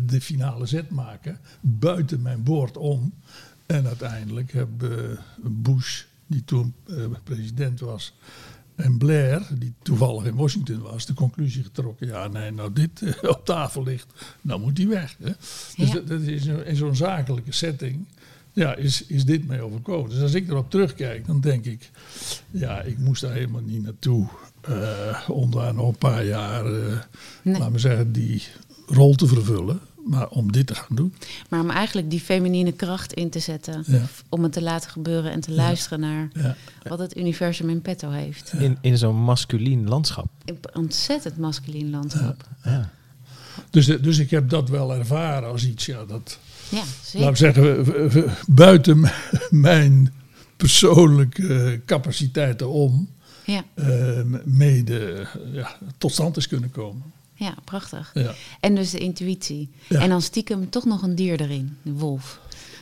de 0.07 0.20
finale 0.20 0.66
zet 0.66 0.90
maken 0.90 1.38
buiten 1.61 2.22
mijn 2.22 2.42
boord 2.42 2.76
om. 2.76 3.12
En 3.66 3.87
uiteindelijk 3.87 4.52
hebben 4.52 5.18
Bush, 5.42 6.02
die 6.26 6.44
toen 6.44 6.74
eh, 6.87 6.96
president 7.24 7.81
was, 7.81 8.14
en 8.76 8.98
Blair, 8.98 9.46
die 9.58 9.74
toevallig 9.82 10.24
in 10.24 10.34
Washington 10.34 10.78
was, 10.82 11.06
de 11.06 11.14
conclusie 11.14 11.62
getrokken: 11.62 12.06
ja, 12.06 12.28
nee, 12.28 12.50
nou 12.50 12.72
dit 12.72 13.02
eh, 13.02 13.28
op 13.30 13.44
tafel 13.44 13.82
ligt, 13.82 14.06
nou 14.40 14.60
moet 14.60 14.78
hij 14.78 14.88
weg. 14.88 15.16
Hè? 15.22 15.30
Dus 15.76 15.88
Ja. 15.88 15.92
dat, 15.94 16.06
dat 16.08 16.20
is 16.20 16.46
in, 16.46 16.76
zo'n 16.76 16.96
zakelijke 16.96 17.52
setting. 17.52 18.06
Ja, 18.52 18.74
is, 18.74 19.06
is 19.06 19.24
dit 19.24 19.46
mee 19.46 19.60
overkomen. 19.62 20.10
Dus 20.10 20.20
als 20.20 20.34
ik 20.34 20.48
erop 20.48 20.70
terugkijk, 20.70 21.26
dan 21.26 21.40
denk 21.40 21.64
ik, 21.64 21.90
ja, 22.50 22.80
ik 22.82 22.98
moest 22.98 23.20
daar 23.20 23.32
helemaal 23.32 23.62
niet 23.62 23.82
naartoe. 23.82 24.26
eh, 24.60 25.28
om 25.30 25.50
daar 25.50 25.74
nog 25.74 25.88
een 25.88 25.98
paar 25.98 26.24
jaar, 26.24 26.66
eh 26.66 26.98
Nee. 27.42 27.58
laten 27.58 27.72
we 27.72 27.78
zeggen, 27.78 28.12
die 28.12 28.42
rol 28.86 29.14
te 29.14 29.26
vervullen. 29.26 29.80
Maar 30.08 30.28
om 30.28 30.52
dit 30.52 30.66
te 30.66 30.74
gaan 30.74 30.96
doen. 30.96 31.14
Maar 31.48 31.60
om 31.60 31.70
eigenlijk 31.70 32.10
die 32.10 32.20
feminine 32.20 32.72
kracht 32.72 33.12
in 33.12 33.30
te 33.30 33.38
zetten. 33.38 33.84
Ja. 33.86 34.02
Om 34.28 34.42
het 34.42 34.52
te 34.52 34.62
laten 34.62 34.90
gebeuren 34.90 35.30
en 35.32 35.40
te 35.40 35.52
luisteren 35.52 36.00
naar 36.00 36.28
Ja. 36.32 36.56
wat 36.88 36.98
het 36.98 37.16
universum 37.16 37.70
in 37.70 37.82
petto 37.82 38.10
heeft. 38.10 38.52
In, 38.58 38.78
in 38.80 38.98
zo'n 38.98 39.16
masculien 39.16 39.88
landschap. 39.88 40.26
Een 40.44 40.58
ontzettend 40.72 41.36
masculien 41.36 41.90
landschap. 41.90 42.48
Ja. 42.64 42.90
Dus, 43.70 43.86
dus 43.86 44.18
ik 44.18 44.30
heb 44.30 44.48
dat 44.48 44.68
wel 44.68 44.94
ervaren 44.94 45.48
als 45.48 45.66
iets, 45.66 45.86
ja, 45.86 46.04
dat, 46.04 46.38
Ja, 46.68 46.76
laten 46.78 46.92
we 46.92 47.36
zeker. 47.36 47.36
zeggen, 47.36 47.84
v- 47.86 48.12
v- 48.12 48.42
buiten 48.48 49.10
mijn 49.50 50.12
persoonlijke 50.56 51.80
capaciteiten 51.86 52.68
om 52.70 53.08
Ja, 53.44 53.64
eh, 53.74 54.20
mede 54.44 55.26
ja, 55.52 55.76
tot 55.98 56.12
stand 56.12 56.36
is 56.36 56.48
kunnen 56.48 56.70
komen. 56.70 57.02
Ja, 57.37 57.55
prachtig. 57.64 58.11
Ja. 58.14 58.35
En 58.61 58.75
dus 58.75 58.90
de 58.90 58.99
intuïtie. 58.99 59.70
Ja. 59.88 60.01
En 60.01 60.09
dan 60.09 60.22
stiekem 60.22 60.70
toch 60.70 60.85
nog 60.85 61.03
een 61.03 61.14
dier 61.14 61.40
erin, 61.40 61.77
de 61.83 61.92
wolf. 61.92 62.40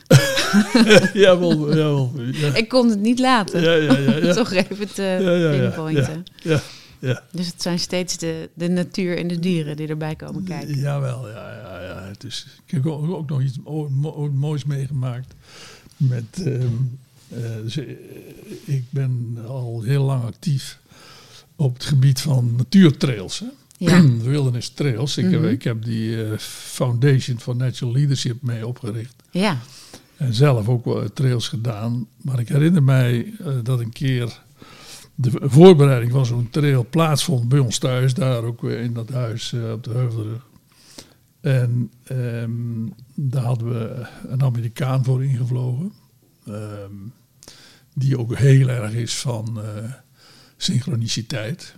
jawel, 1.15 1.69
jawel. 1.77 2.13
Ja. 2.33 2.55
Ik 2.55 2.69
kon 2.69 2.91
het 2.91 3.01
niet 3.01 3.19
laten. 3.19 3.61
Ja, 3.63 3.73
ja, 3.75 3.99
ja, 3.99 4.17
ja. 4.17 4.33
toch 4.43 4.53
even 4.53 4.95
te 4.95 5.03
Ja, 5.03 5.19
ja, 5.31 5.51
ja, 5.53 5.61
pinpointen. 5.61 6.25
Ja, 6.43 6.61
ja. 6.99 7.23
Dus 7.33 7.47
het 7.47 7.63
zijn 7.63 7.79
steeds 7.79 8.19
de, 8.19 8.49
de 8.55 8.69
natuur 8.69 9.19
en 9.19 9.29
de 9.29 9.39
dieren 9.39 9.77
die 9.77 9.89
erbij 9.89 10.15
komen 10.15 10.45
kijken. 10.45 10.79
Jawel, 10.79 11.29
ja, 11.29 11.55
ja, 11.57 11.83
ja. 11.83 12.03
Het 12.03 12.25
is, 12.25 12.47
ik 12.67 12.71
heb 12.71 12.87
ook, 12.87 13.29
nog 13.29 13.43
iets 13.43 13.59
mo- 13.65 13.89
mo- 13.89 14.31
moois 14.33 14.65
meegemaakt. 14.65 15.35
Met, 15.97 16.25
ehm, 16.45 16.67
eh, 17.29 17.39
dus, 17.63 17.77
eh, 17.77 17.85
ik 18.65 18.85
ben 18.91 19.39
al 19.47 19.83
heel 19.83 20.05
lang 20.05 20.25
actief 20.25 20.79
op 21.57 21.75
het 21.75 21.85
gebied 21.85 22.21
van 22.21 22.55
natuurtrails. 22.57 23.39
Hè? 23.39 23.47
Ja. 23.91 24.03
Wilderness 24.31 24.71
Trails. 24.71 25.17
Ik, 25.17 25.31
heb, 25.31 25.41
Mhm. 25.41 25.49
ik 25.51 25.63
heb 25.63 25.85
die 25.85 26.25
eh, 26.25 26.39
Foundation 26.39 27.41
for 27.41 27.57
Natural 27.57 27.95
Leadership 27.95 28.43
mee 28.43 28.67
opgericht. 28.67 29.15
Ja, 29.31 29.59
En 30.17 30.35
zelf 30.35 30.69
ook 30.69 30.85
wel 30.85 31.13
trails 31.13 31.49
gedaan. 31.49 32.07
Maar 32.23 32.39
ik 32.41 32.49
herinner 32.49 32.83
mij 32.83 33.33
eh, 33.41 33.53
dat 33.63 33.81
een 33.81 33.93
keer 33.93 34.43
de 35.15 35.31
voorbereiding 35.43 36.13
van 36.13 36.27
zo'n 36.27 36.51
trail 36.51 36.87
plaatsvond 36.91 37.49
bij 37.49 37.59
ons 37.59 37.79
thuis. 37.79 38.15
Daar 38.15 38.43
ook 38.43 38.61
weer 38.61 38.79
in 38.79 38.93
dat 38.93 39.09
huis 39.09 39.53
eh, 39.53 39.73
op 39.73 39.85
de 39.85 39.91
Heuvelrug. 39.91 40.47
En 41.41 41.91
ehm, 42.05 42.87
daar 43.15 43.43
hadden 43.45 43.69
we 43.69 44.07
een 44.29 44.43
Amerikaan 44.43 45.05
voor 45.05 45.25
ingevlogen. 45.25 45.93
ehm, 46.47 46.93
die 47.95 48.19
ook 48.19 48.37
heel 48.37 48.69
erg 48.69 48.93
is 48.93 49.15
van 49.17 49.61
synchroniciteit. 50.57 51.75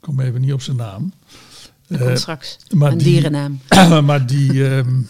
Ik 0.00 0.06
kom 0.06 0.20
even 0.20 0.40
niet 0.40 0.52
op 0.52 0.62
zijn 0.62 0.76
naam. 0.76 1.12
dat 1.86 1.98
Eh, 2.00 2.06
komt 2.06 2.18
straks. 2.18 2.58
maar 2.74 2.92
een 2.92 2.98
die- 2.98 3.06
dierennaam. 3.12 3.60
maar 4.06 4.26
die, 4.26 4.68
ehm, 4.68 5.00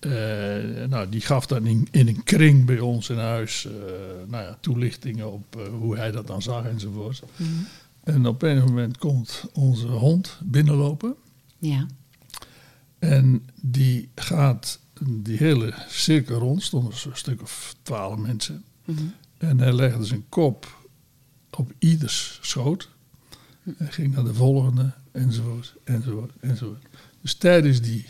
eh, 0.00 0.86
nou, 0.88 1.08
die 1.08 1.20
gaf 1.20 1.46
dan 1.46 1.66
in, 1.66 1.88
in 1.90 2.08
een 2.08 2.22
kring 2.24 2.64
bij 2.64 2.78
ons 2.80 3.08
in 3.10 3.18
huis 3.18 3.66
eh, 3.66 3.72
nou 4.28 4.44
ja, 4.44 4.58
toelichtingen 4.60 5.32
op 5.32 5.68
hoe 5.78 5.96
hij 5.96 6.10
dat 6.10 6.26
dan 6.26 6.42
zag 6.42 6.64
enzovoort. 6.64 7.22
Mhm. 7.36 7.48
En 8.04 8.26
op 8.26 8.42
een 8.42 8.58
moment 8.58 8.98
komt 8.98 9.44
onze 9.52 9.86
hond 9.86 10.38
binnenlopen 10.44 11.14
Ja, 11.58 11.86
en 12.98 13.46
die 13.60 14.08
gaat 14.14 14.78
die 15.02 15.36
hele 15.36 15.74
cirkel 15.88 16.38
rond, 16.38 16.62
stonden 16.62 16.96
zo'n 16.98 17.14
stuk 17.14 17.42
of 17.42 17.74
twaalf 17.82 18.16
mensen. 18.18 18.64
Mhm. 18.84 19.02
En 19.38 19.58
hij 19.60 19.72
legde 19.72 20.04
zijn 20.04 20.24
kop 20.28 20.84
op 21.50 21.72
ieders 21.78 22.38
schoot. 22.42 22.88
En 23.78 23.92
ging 23.92 24.14
naar 24.14 24.24
de 24.24 24.34
volgende, 24.34 24.90
enzovoort, 25.12 25.74
enzovoort, 25.84 26.30
enzovoort. 26.40 26.82
Dus 27.20 27.34
tijdens 27.34 27.80
die, 27.80 28.06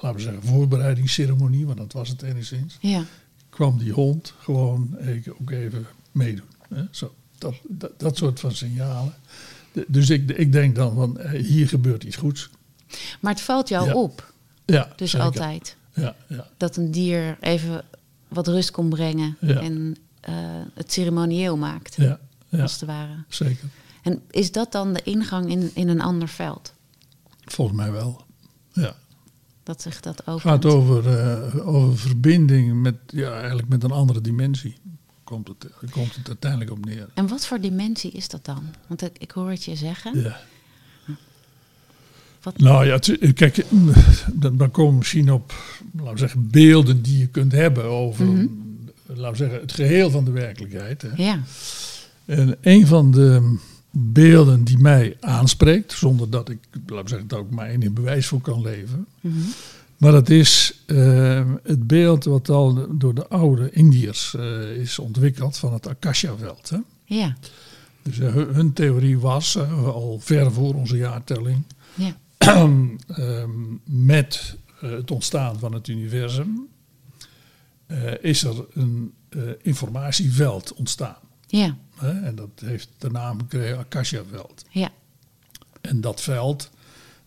laten 0.00 0.14
we 0.16 0.20
zeggen, 0.22 0.42
voorbereidingsceremonie, 0.42 1.66
want 1.66 1.78
dat 1.78 1.92
was 1.92 2.08
het 2.08 2.22
enigszins, 2.22 2.76
ja. 2.80 3.04
kwam 3.48 3.78
die 3.78 3.92
hond 3.92 4.34
gewoon 4.38 4.96
ook 5.40 5.50
even 5.50 5.86
meedoen. 6.12 6.46
Hè? 6.68 6.82
Zo, 6.90 7.14
dat, 7.38 7.54
dat, 7.68 7.92
dat 8.00 8.16
soort 8.16 8.40
van 8.40 8.52
signalen. 8.52 9.14
De- 9.72 9.84
Dus 9.88 10.10
ik, 10.10 10.30
ik 10.30 10.52
denk 10.52 10.74
dan 10.74 10.94
van, 10.94 11.18
eh, 11.18 11.42
hier 11.44 11.68
gebeurt 11.68 12.04
iets 12.04 12.16
goeds. 12.16 12.50
Maar 13.20 13.32
het 13.32 13.42
valt 13.42 13.68
jou 13.68 13.86
Ja. 13.86 13.94
op, 13.94 14.32
Ja, 14.66 14.92
dus 14.96 15.10
zeker. 15.10 15.26
altijd. 15.26 15.76
Ja, 15.94 16.16
ja. 16.28 16.48
Dat 16.56 16.76
een 16.76 16.90
dier 16.90 17.36
even 17.40 17.84
wat 18.28 18.46
rust 18.48 18.70
kon 18.70 18.88
brengen. 18.88 19.36
En 19.40 19.96
eh, 20.20 20.34
het 20.74 20.92
ceremonieel 20.92 21.56
maakt, 21.56 21.94
Ja, 21.96 22.18
ja, 22.48 22.62
als 22.62 22.72
het 22.72 22.82
ware. 22.84 23.14
zeker. 23.28 23.68
En 24.02 24.22
is 24.30 24.52
dat 24.52 24.72
dan 24.72 24.92
de 24.92 25.02
ingang 25.02 25.50
in, 25.50 25.70
in 25.74 25.88
een 25.88 26.00
ander 26.00 26.28
veld? 26.28 26.74
Volgens 27.44 27.76
mij 27.76 27.92
wel. 27.92 28.24
Ja. 28.72 28.94
Dat 29.62 29.82
zich 29.82 30.00
dat 30.00 30.16
Het 30.18 30.26
opent? 30.26 30.42
gaat 30.42 30.64
over, 30.64 31.18
eh, 31.18 31.68
over 31.68 31.98
verbinding 31.98 32.82
met, 32.82 32.94
ja, 33.06 33.38
eigenlijk 33.38 33.68
met 33.68 33.82
een 33.84 33.90
andere 33.90 34.20
dimensie. 34.20 34.76
Komt 35.24 35.48
het, 35.48 35.66
komt 35.90 36.14
het 36.16 36.28
uiteindelijk 36.28 36.70
op 36.70 36.84
neer. 36.84 37.08
En 37.14 37.28
wat 37.28 37.46
voor 37.46 37.60
dimensie 37.60 38.10
is 38.10 38.28
dat 38.28 38.44
dan? 38.44 38.62
Want 38.86 39.02
ik, 39.02 39.18
ik 39.18 39.30
hoor 39.30 39.50
het 39.50 39.64
je 39.64 39.76
zeggen. 39.76 40.20
Ja. 40.20 40.40
Wat, 42.42 42.58
Nou 42.58 42.86
ja, 42.86 42.98
kijk, 43.34 43.64
dan, 44.34 44.70
komen 44.70 44.92
we 44.92 44.98
misschien 44.98 45.32
op, 45.32 45.54
laten 45.96 46.12
we 46.12 46.18
zeggen, 46.18 46.50
beelden 46.50 47.02
die 47.02 47.18
je 47.18 47.26
kunt 47.26 47.52
hebben 47.52 47.84
over, 47.84 48.26
Mhm. 48.26 48.46
laten 49.06 49.30
we 49.30 49.36
zeggen, 49.36 49.60
het 49.60 49.72
geheel 49.72 50.10
van 50.10 50.24
de 50.24 50.30
werkelijkheid. 50.30 51.02
Hè. 51.02 51.08
Ja, 51.14 51.40
En 52.24 52.56
een 52.60 52.86
van 52.86 53.10
de 53.10 53.58
beelden 53.90 54.64
die 54.64 54.78
mij 54.78 55.16
aanspreekt, 55.20 55.92
zonder 55.92 56.30
dat 56.30 56.48
ik, 56.48 56.58
laten 56.86 57.02
we 57.02 57.08
zeggen, 57.08 57.28
daar 57.28 57.38
ook 57.38 57.50
maar 57.50 57.68
enig 57.68 57.92
bewijs 57.92 58.26
voor 58.26 58.40
kan 58.40 58.62
leveren. 58.62 59.06
mhm. 59.20 59.38
Maar 60.00 60.12
dat 60.12 60.28
is 60.28 60.82
eh, 60.86 61.52
het 61.62 61.86
beeld 61.86 62.24
wat 62.24 62.48
al 62.48 62.96
door 62.98 63.14
de 63.14 63.28
oude 63.28 63.70
Indiërs 63.70 64.34
eh, 64.34 64.60
is 64.76 64.98
ontwikkeld 64.98 65.56
van 65.58 65.72
het 65.72 65.88
Akasha-veld. 65.88 66.70
Ja, 67.04 67.36
Dus 68.02 68.18
eh, 68.18 68.32
hun, 68.34 68.72
theorie 68.72 69.18
was, 69.18 69.56
eh, 69.56 69.86
al 69.86 70.18
ver 70.20 70.52
voor 70.52 70.74
onze 70.74 70.96
jaartelling, 70.96 71.64
ja, 71.94 72.16
ehm, 72.38 73.56
met 73.84 74.56
het 74.74 75.10
ontstaan 75.10 75.58
van 75.58 75.72
het 75.72 75.88
universum, 75.88 76.68
is 78.20 78.42
er 78.44 78.64
een 78.72 79.12
informatieveld 79.62 80.74
ontstaan. 80.74 81.18
ja, 81.46 81.76
Hè? 82.00 82.20
En 82.20 82.34
dat 82.34 82.50
heeft 82.64 82.88
de 82.98 83.10
naam 83.10 83.38
gekregen 83.38 83.78
Akasha-veld. 83.78 84.64
ja, 84.70 84.90
En 85.80 86.00
dat 86.00 86.20
veld, 86.20 86.70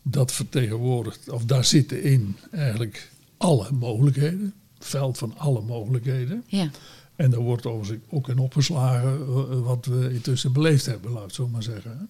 dat 0.01 0.31
vertegenwoordigt, 0.31 1.29
of 1.29 1.45
daar 1.45 1.65
zitten 1.65 2.03
in 2.03 2.37
eigenlijk 2.51 3.09
alle 3.37 3.71
mogelijkheden. 3.71 4.53
Het 4.77 4.85
veld 4.87 5.17
van 5.17 5.33
alle 5.37 5.61
mogelijkheden. 5.61 6.43
ja. 6.47 6.69
En 7.15 7.29
daar 7.31 7.39
wordt 7.39 7.65
overigens 7.65 8.07
ook 8.09 8.29
in 8.29 8.37
opgeslagen 8.37 9.11
eh, 9.13 9.59
wat 9.65 9.85
we 9.85 10.13
intussen 10.13 10.53
beleefd 10.53 10.85
hebben, 10.85 11.11
laat 11.11 11.19
ik 11.21 11.25
het 11.27 11.35
zo 11.35 11.47
maar 11.47 11.63
zeggen. 11.63 12.09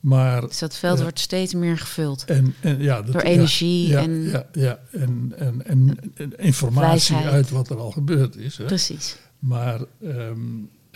Maar, 0.00 0.40
Dus 0.40 0.58
dat 0.58 0.76
veld 0.76 0.96
Ja. 0.96 1.02
wordt 1.02 1.18
steeds 1.20 1.54
meer 1.54 1.78
gevuld. 1.78 2.24
en, 2.24 2.54
en, 2.60 2.82
ja, 2.82 3.02
dat, 3.02 3.12
Door 3.12 3.20
energie 3.22 3.88
ja, 3.88 4.00
en- 4.02 4.22
Ja, 4.22 4.46
ja, 4.52 4.78
en, 4.92 5.32
en, 5.36 5.66
en, 5.66 5.98
en 6.14 6.38
informatie 6.38 7.14
Wijsheid. 7.14 7.34
uit 7.34 7.50
wat 7.50 7.70
er 7.70 7.76
al 7.78 7.90
gebeurd 7.90 8.36
is. 8.36 8.56
Hè. 8.56 8.64
Precies. 8.64 9.16
Maar 9.38 9.80
ehm, 10.02 10.38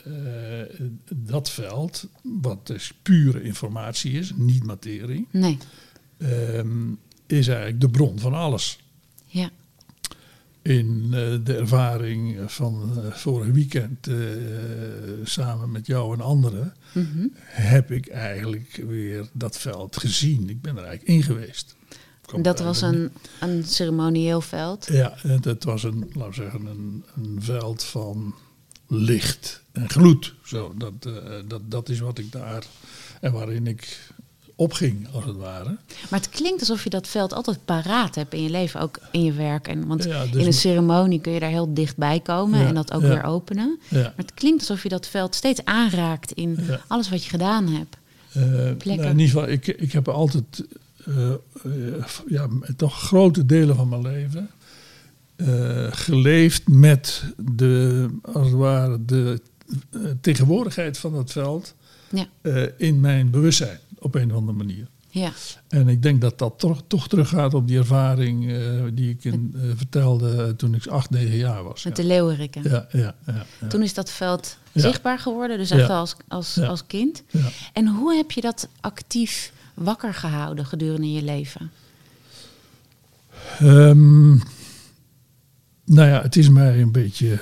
eh, 0.05 0.87
dat 1.15 1.51
veld, 1.51 2.09
wat 2.23 2.67
dus 2.67 2.93
pure 3.03 3.43
informatie 3.43 4.13
is, 4.13 4.33
niet 4.37 4.65
materie, 4.65 5.27
Nee, 5.31 5.59
ehm, 6.19 6.89
is 7.27 7.49
eigenlijk 7.49 7.81
de 7.81 7.91
bron 7.91 8.19
van 8.19 8.35
alles. 8.35 8.79
ja, 9.27 9.51
in 10.63 11.03
eh, 11.05 11.11
de 11.45 11.57
ervaring 11.57 12.53
van 12.53 12.93
uh, 12.99 13.13
vorig 13.13 13.51
weekend 13.53 14.07
uh, 14.07 14.17
samen 15.25 15.71
met 15.73 15.87
jou 15.87 16.15
en 16.15 16.21
anderen, 16.21 16.75
Mhm. 16.95 17.27
heb 17.45 17.91
ik 17.91 18.09
eigenlijk 18.09 18.83
weer 18.89 19.29
dat 19.33 19.59
veld 19.59 19.97
gezien. 19.97 20.49
Ik 20.49 20.63
ben 20.63 20.77
er 20.77 20.85
eigenlijk 20.85 21.09
in 21.17 21.23
geweest. 21.23 21.77
Dat 22.43 22.61
was 22.61 22.81
een, 22.83 23.11
een 23.41 23.65
ceremonieel 23.65 24.41
veld. 24.41 24.87
Ja, 24.91 25.15
het 25.43 25.65
was 25.65 25.83
een, 25.83 25.99
laten 26.13 26.29
we 26.29 26.35
zeggen, 26.35 26.67
een, 26.67 27.05
een 27.17 27.43
veld 27.43 27.85
van 27.85 28.35
licht 28.89 29.62
en 29.73 29.91
gloed. 29.91 30.35
Zo, 30.45 30.75
dat, 30.79 30.93
eh, 31.01 31.13
dat, 31.49 31.61
dat 31.65 31.89
is 31.89 32.01
wat 32.01 32.19
ik 32.19 32.33
daar 32.33 32.65
en 33.21 33.33
waarin 33.33 33.67
ik 33.67 34.11
opging, 34.55 35.09
als 35.13 35.25
het 35.25 35.37
ware. 35.37 35.77
Maar 36.11 36.21
het 36.21 36.29
klinkt 36.29 36.61
alsof 36.61 36.85
je 36.85 36.91
dat 36.91 37.09
veld 37.09 37.33
altijd 37.33 37.65
paraat 37.65 38.15
hebt 38.15 38.35
in 38.35 38.43
je 38.43 38.51
leven, 38.51 38.81
ook 38.81 38.99
in 39.11 39.25
je 39.25 39.33
werk. 39.33 39.69
En, 39.69 39.87
want 39.87 40.05
Ja, 40.05 40.27
dus 40.27 40.41
in 40.41 40.47
een 40.47 40.53
ceremonie 40.53 41.21
kun 41.21 41.33
je 41.33 41.41
daar 41.41 41.51
heel 41.51 41.75
dichtbij 41.75 42.21
komen 42.21 42.61
Ja, 42.61 42.67
en 42.67 42.75
dat 42.75 42.93
ook 42.93 43.03
ja. 43.03 43.09
weer 43.09 43.25
openen. 43.25 43.79
Maar 43.91 44.13
het 44.17 44.35
klinkt 44.35 44.61
alsof 44.61 44.83
je 44.83 44.89
dat 44.89 45.07
veld 45.07 45.35
steeds 45.35 45.65
aanraakt 45.65 46.33
in 46.33 46.59
alles 46.87 47.09
wat 47.09 47.25
je 47.25 47.31
gedaan 47.31 47.69
hebt. 47.69 47.97
Plekken. 48.79 48.97
nou, 48.97 49.09
in 49.09 49.19
ieder 49.19 49.35
geval, 49.35 49.49
ik, 49.49 49.67
ik 49.67 49.93
heb 49.93 50.09
altijd 50.09 50.65
eh, 51.05 51.31
ja, 52.27 52.49
toch 52.77 53.01
grote 53.01 53.47
delen 53.47 53.77
van 53.77 53.89
mijn 53.89 54.03
leven 54.03 54.51
geleefd 55.91 56.69
met 56.69 57.25
de, 57.37 58.09
als 58.23 58.47
het 58.47 58.57
ware, 58.57 59.05
de 59.05 59.41
tegenwoordigheid 60.21 60.99
van 60.99 61.13
dat 61.13 61.33
veld 61.33 61.75
Ja, 62.11 62.27
eh, 62.41 62.63
in 62.77 63.01
mijn 63.01 63.31
bewustzijn 63.31 63.79
op 63.99 64.15
een 64.15 64.31
of 64.31 64.37
andere 64.37 64.59
manier. 64.59 64.87
ja. 65.09 65.33
En 65.69 65.89
ik 65.89 66.03
denk 66.03 66.21
dat 66.21 66.39
dat 66.39 66.59
toch, 66.59 66.83
toch 66.87 67.09
teruggaat 67.09 67.55
op 67.55 67.69
die 67.69 67.79
ervaring 67.79 68.53
eh, 68.53 68.83
die 68.93 69.11
ik 69.11 69.25
in, 69.25 69.55
eh, 69.57 69.63
vertelde 69.75 70.57
toen 70.57 70.75
ik 70.75 70.87
acht, 70.87 71.11
negen 71.11 71.37
jaar 71.37 71.63
was. 71.63 71.85
met 71.85 71.97
ja. 71.97 72.03
de 72.03 72.09
leeuweriken. 72.09 72.63
Ja, 72.63 72.87
ja, 72.91 73.15
ja. 73.27 73.69
Toen 73.69 73.83
is 73.83 73.95
dat 73.95 74.11
veld 74.11 74.57
zichtbaar 74.75 75.19
geworden, 75.19 75.59
dus 75.59 75.71
echt 75.71 75.91
als, 75.91 76.17
als, 76.29 76.59
als 76.59 76.87
kind. 76.87 77.23
Ja. 77.31 77.49
En 77.73 77.87
hoe 77.87 78.15
heb 78.15 78.31
je 78.31 78.41
dat 78.41 78.69
actief 78.81 79.53
wakker 79.75 80.15
gehouden 80.15 80.67
gedurende 80.67 81.13
je 81.13 81.23
leven? 81.23 81.71
Ehm, 83.59 84.31
nou 85.85 86.09
ja, 86.09 86.23
het 86.23 86.37
is 86.37 86.49
mij 86.49 86.81
een 86.81 86.93
beetje 86.93 87.39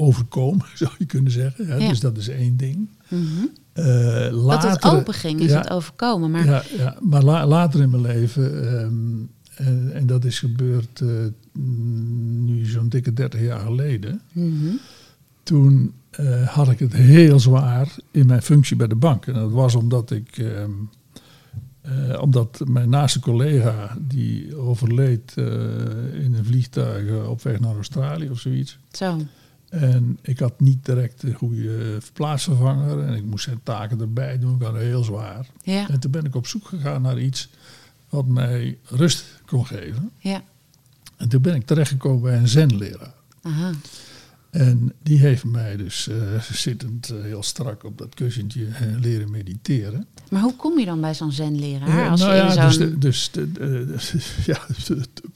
overkomen, 0.00 0.66
zou 0.74 0.90
je 0.98 1.04
kunnen 1.04 1.32
zeggen. 1.32 1.66
Ja, 1.66 1.74
Ja. 1.76 1.88
Dus 1.88 2.00
dat 2.00 2.16
is 2.16 2.28
één 2.28 2.56
ding. 2.56 2.88
Mhm. 3.08 3.22
Eh, 3.72 3.84
Dat 4.22 4.32
later, 4.32 4.70
het 4.70 4.84
open 4.84 5.14
ging, 5.14 5.40
is 5.40 5.52
het 5.52 5.70
overkomen. 5.70 6.30
Maar 6.30 6.44
Ja, 6.44 6.62
ja, 6.76 6.96
maar 7.00 7.22
la- 7.24 7.46
later 7.46 7.80
in 7.82 7.90
mijn 7.90 8.02
leven, 8.02 8.68
ehm, 8.78 8.94
en, 9.68 9.90
en 9.94 10.06
dat 10.06 10.24
is 10.24 10.38
gebeurd 10.38 11.00
eh, 11.00 11.08
nu 12.44 12.64
zo'n 12.66 12.88
dikke 12.88 13.12
30 13.12 13.40
jaar 13.40 13.60
geleden. 13.60 14.20
Mhm. 14.32 14.66
Toen 15.42 15.92
eh, 16.10 16.48
had 16.48 16.68
ik 16.70 16.78
het 16.78 16.92
heel 16.92 17.40
zwaar 17.40 17.96
in 18.10 18.26
mijn 18.26 18.42
functie 18.42 18.76
bij 18.76 18.86
de 18.86 18.94
bank. 18.94 19.26
En 19.26 19.34
dat 19.34 19.50
was 19.50 19.74
omdat 19.74 20.10
ik. 20.10 20.38
ehm, 20.38 20.70
eh, 21.80 22.22
omdat 22.22 22.60
mijn 22.66 22.88
naaste 22.88 23.20
collega, 23.20 23.96
die 24.00 24.56
overleed 24.56 25.32
in 26.12 26.34
een 26.38 26.44
vliegtuig 26.44 27.26
op 27.26 27.42
weg 27.42 27.60
naar 27.60 27.74
Australië 27.74 28.30
of 28.30 28.38
zoiets. 28.40 28.78
zo. 28.92 29.20
En 29.70 30.18
ik 30.22 30.38
had 30.38 30.60
niet 30.60 30.84
direct 30.84 31.22
een 31.22 31.34
goede 31.34 31.98
plaatsvervanger. 32.12 33.06
En 33.06 33.14
ik 33.14 33.24
moest 33.24 33.44
zijn 33.44 33.60
taken 33.62 34.00
erbij 34.00 34.38
doen. 34.38 34.54
Ik 34.56 34.62
had 34.62 34.72
het 34.72 34.82
heel 34.82 35.04
zwaar. 35.04 35.46
Ja, 35.62 35.88
En 35.88 36.00
toen 36.00 36.10
ben 36.10 36.24
ik 36.24 36.34
op 36.34 36.46
zoek 36.46 36.66
gegaan 36.66 37.02
naar 37.02 37.18
iets 37.18 37.48
wat 38.08 38.26
mij 38.26 38.78
rust 38.84 39.24
kon 39.46 39.66
geven. 39.66 40.10
ja. 40.18 40.42
En 41.16 41.28
toen 41.28 41.42
ben 41.42 41.54
ik 41.54 41.66
terechtgekomen 41.66 42.22
bij 42.22 42.36
een 42.36 42.48
zenleraar. 42.48 43.14
Aha. 43.42 43.70
En 44.50 44.92
die 45.02 45.18
heeft 45.18 45.44
mij 45.44 45.76
dus 45.76 46.08
eh, 46.08 46.16
zittend 46.52 47.10
eh, 47.10 47.22
heel 47.22 47.42
strak 47.42 47.84
op 47.84 47.98
dat 47.98 48.14
kussentje 48.14 48.66
eh, 48.66 48.86
leren 49.00 49.30
mediteren. 49.30 50.06
Maar 50.30 50.42
hoe 50.42 50.56
kom 50.56 50.78
je 50.78 50.84
dan 50.84 51.00
bij 51.00 51.14
zo'n 51.14 51.32
zenleraar? 51.32 52.10
Als 52.10 52.20
nou 52.20 52.32
je 52.34 52.42
ja, 52.42 52.66
dus, 52.66 52.78
de, 52.78 52.98
dus 52.98 53.30
de, 53.30 53.52
de- 53.52 53.94
ja, 54.52 54.58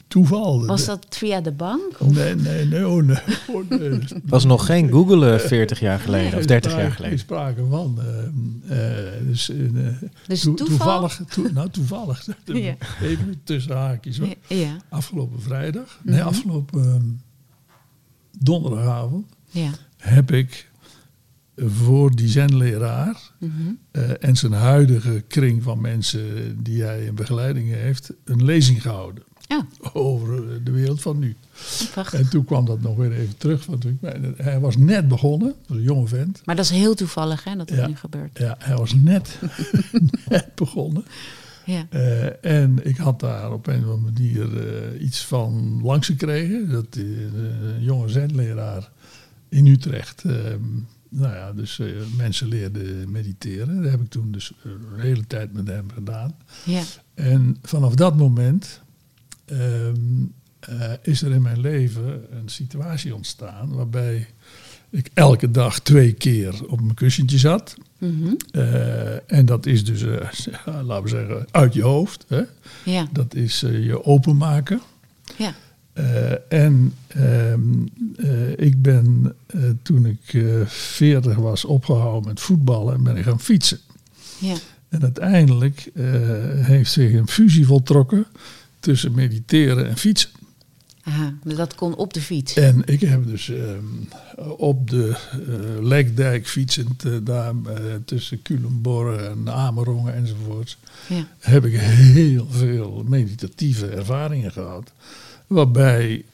toeval. 0.09 0.67
Was 0.67 0.85
dat 0.85 1.07
via 1.11 1.41
de 1.41 1.53
bank? 1.53 1.83
Of? 1.99 2.15
Nee, 2.15 2.35
nee, 2.35 2.65
nee, 2.67 2.89
oh 2.89 3.03
nee. 3.05 3.17
Oh 3.51 3.71
nee. 3.71 3.99
Was 4.25 4.45
nog 4.45 4.67
geen 4.67 4.91
Google 4.91 5.33
eh, 5.37 5.47
40 5.47 5.81
jaar 5.81 5.99
geleden 5.99 6.27
of 6.33 6.39
Geen 6.39 6.47
30 6.47 6.77
jaar 6.77 6.93
geleden. 6.93 7.19
Sprake 7.19 7.65
van. 7.71 7.99
dus, 9.27 9.51
eh, 9.51 9.57
Dus 10.27 10.41
toe- 10.41 10.55
toeval? 10.55 10.77
toevallig, 10.77 11.21
toe- 11.29 11.51
nou 11.53 11.71
toevallig, 11.71 12.27
Ja. 12.45 12.75
even 13.03 13.41
tussen 13.45 13.77
haakjes 13.77 14.19
hoor. 14.19 14.35
Ja, 14.49 14.77
Afgelopen 14.89 15.43
vrijdag, 15.43 16.01
nee, 16.03 16.19
Mhm. 16.19 16.27
afgelopen 16.29 16.85
ehm, 16.85 17.03
donderdagavond 18.39 19.27
ja. 19.51 19.71
heb 19.97 20.33
ik 20.33 20.71
voor 21.57 22.11
die 22.17 22.29
zenleraar 22.29 23.31
eh, 23.91 24.11
en 24.25 24.37
zijn 24.37 24.53
huidige 24.53 25.25
kring 25.29 25.63
van 25.63 25.81
mensen 25.81 26.57
die 26.63 26.83
hij 26.83 27.05
in 27.05 27.15
begeleiding 27.15 27.71
heeft, 27.73 28.11
een 28.25 28.45
lezing 28.45 28.83
gehouden 28.83 29.23
Ja, 29.49 29.67
over 29.93 30.65
de 30.65 30.71
wereld 30.71 31.01
van 31.01 31.19
nu. 31.19 31.37
prachtig. 31.93 32.21
En 32.21 32.29
toen 32.31 32.45
kwam 32.45 32.65
dat 32.65 32.81
nog 32.81 32.97
weer 32.97 33.13
even 33.13 33.37
terug, 33.37 33.67
want 33.67 33.85
hij 34.37 34.61
was 34.61 34.77
net 34.77 35.09
begonnen, 35.09 35.55
was 35.67 35.77
een 35.77 35.83
jonge 35.83 36.07
vent. 36.07 36.41
Maar 36.45 36.57
dat 36.57 36.65
is 36.65 36.71
heel 36.71 36.95
toevallig 36.95 37.45
hè, 37.45 37.57
dat 37.57 37.69
het 37.69 37.79
Ja. 37.79 37.87
nu 37.87 37.97
gebeurt. 37.97 38.39
Ja, 38.39 38.57
hij 38.59 38.77
was 38.77 38.95
net, 38.95 39.39
net 40.29 40.55
begonnen. 40.55 41.05
Ja. 41.65 41.87
Eh, 41.91 42.45
en 42.61 42.87
ik 42.87 42.97
had 42.97 43.21
daar 43.21 43.53
op 43.53 43.67
een 43.67 43.85
of 43.85 43.91
andere 43.91 44.13
manier 44.13 44.67
eh, 44.67 45.03
iets 45.03 45.25
van 45.25 45.81
langs 45.83 46.07
gekregen. 46.07 46.71
Dat 46.71 46.87
eh, 46.97 47.03
een 47.03 47.83
jonge 47.83 48.09
zenleraar 48.09 48.91
in 49.49 49.67
Utrecht, 49.67 50.25
eh, 50.25 50.35
nou 51.09 51.35
ja, 51.35 51.53
dus 51.53 51.81
mensen 52.17 52.49
leerde 52.49 53.05
mediteren. 53.09 53.83
Dat 53.83 53.91
heb 53.91 54.01
ik 54.01 54.09
toen 54.09 54.33
dus 54.33 54.53
een 54.63 55.01
hele 55.01 55.27
tijd 55.27 55.53
met 55.53 55.67
hem 55.67 55.91
gedaan. 55.95 56.37
Ja. 56.65 56.83
En 57.15 57.57
vanaf 57.63 57.95
dat 57.95 58.17
moment 58.17 58.81
ehm, 59.45 59.97
eh, 60.69 60.93
is 61.03 61.23
er 61.23 61.33
in 61.33 61.43
mijn 61.43 61.61
leven 61.61 62.37
een 62.37 62.49
situatie 62.49 63.15
ontstaan 63.15 63.75
waarbij 63.75 64.27
ik 64.95 65.11
elke 65.15 65.51
dag 65.51 65.81
twee 65.81 66.13
keer 66.13 66.67
op 66.67 66.81
mijn 66.81 66.95
kussentje 66.95 67.39
zat. 67.39 67.77
Mhm. 67.99 68.35
Eh, 68.51 69.33
en 69.33 69.47
dat 69.47 69.67
is 69.67 69.85
dus, 69.85 70.03
eh, 70.03 70.29
laten 70.87 71.03
we 71.03 71.09
zeggen, 71.09 71.47
uit 71.51 71.75
je 71.75 71.83
hoofd. 71.83 72.25
Hè? 72.29 72.43
ja. 72.85 73.09
Dat 73.13 73.35
is 73.35 73.63
eh, 73.63 73.85
je 73.85 74.05
openmaken. 74.05 74.81
Ja. 75.37 75.55
En 76.49 76.95
ehm, 77.07 77.61
eh, 78.17 78.51
ik 78.57 78.83
ben 78.83 79.35
toen 79.83 80.07
ik 80.07 80.45
40 80.67 81.37
was 81.37 81.65
opgehouden 81.65 82.29
met 82.29 82.41
voetballen 82.41 82.95
en 82.95 83.03
ben 83.03 83.17
ik 83.17 83.25
gaan 83.25 83.41
fietsen. 83.41 83.79
Ja. 84.39 84.55
En 84.89 85.03
uiteindelijk 85.03 85.91
heeft 86.55 86.93
zich 86.93 87.13
een 87.13 87.29
fusie 87.29 87.67
voltrokken 87.67 88.27
tussen 88.81 89.15
mediteren 89.15 89.89
en 89.89 89.97
fietsen. 89.97 90.31
Aha, 91.05 91.35
dus 91.43 91.57
dat 91.57 91.75
kon 91.75 91.95
op 91.97 92.15
de 92.15 92.21
fiets. 92.21 92.55
En 92.55 92.83
ik 92.85 93.01
heb 93.01 93.27
dus 93.27 93.49
ehm, 93.49 93.85
op 94.57 94.91
de 94.91 95.17
eh 95.33 95.83
Lekdijk 95.85 96.49
fietsend, 96.49 97.05
eh, 97.05 97.13
daar 97.23 97.55
eh, 97.67 97.95
tussen 98.05 98.43
Culemborg 98.43 99.21
en 99.23 99.51
Amerongen 99.51 100.15
enzovoorts, 100.15 100.79
Ja. 101.09 101.27
heb 101.39 101.65
ik 101.65 101.81
heel 101.81 102.47
veel 102.51 103.05
meditatieve 103.07 103.87
ervaringen 103.87 104.53
gehad. 104.53 104.93
Waarbij 105.47 106.25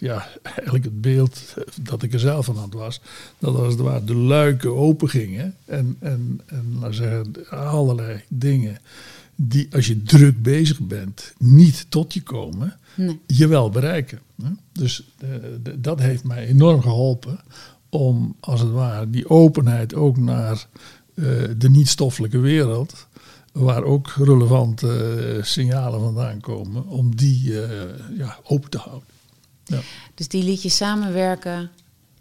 ja, 0.00 0.28
eigenlijk 0.42 0.84
het 0.84 1.00
beeld 1.00 1.54
dat 1.80 2.02
ik 2.02 2.12
er 2.12 2.20
zelf 2.20 2.44
van 2.44 2.56
had 2.56 2.72
was, 2.72 3.00
dat 3.38 3.54
als 3.56 3.72
het 3.72 3.82
ware 3.82 4.04
de 4.04 4.14
luiken 4.14 4.76
open 4.76 5.08
gingen. 5.08 5.54
En, 5.64 5.96
en, 5.98 6.40
en 6.46 6.76
we 6.80 6.92
zeggen, 6.92 7.48
allerlei 7.50 8.20
dingen 8.28 8.78
die 9.36 9.68
als 9.72 9.86
je 9.86 10.02
druk 10.02 10.42
bezig 10.42 10.80
bent 10.80 11.32
niet 11.38 11.86
tot 11.88 12.14
je 12.14 12.22
komen, 12.22 12.76
Nee. 12.96 13.20
je 13.26 13.46
wel 13.46 13.70
bereiken. 13.70 14.20
Dus 14.72 15.02
eh, 15.18 15.28
dat 15.78 15.98
heeft 16.00 16.24
mij 16.24 16.46
enorm 16.46 16.82
geholpen 16.82 17.40
om 17.88 18.36
als 18.40 18.60
het 18.60 18.70
ware 18.70 19.10
die 19.10 19.28
openheid 19.28 19.94
ook 19.94 20.16
naar 20.16 20.66
eh, 21.14 21.24
de 21.56 21.70
niet-stoffelijke 21.70 22.38
wereld, 22.38 23.06
waar 23.52 23.82
ook 23.82 24.08
relevante 24.16 24.88
eh, 25.36 25.42
signalen 25.42 26.00
vandaan 26.00 26.40
komen, 26.40 26.86
om 26.86 27.16
die 27.16 27.52
ja, 28.16 28.38
open 28.44 28.70
te 28.70 28.78
houden. 28.78 29.08
Ja. 29.64 29.80
Dus 30.14 30.28
die 30.28 30.42
liet 30.44 30.62
je 30.62 30.68
samenwerken 30.68 31.70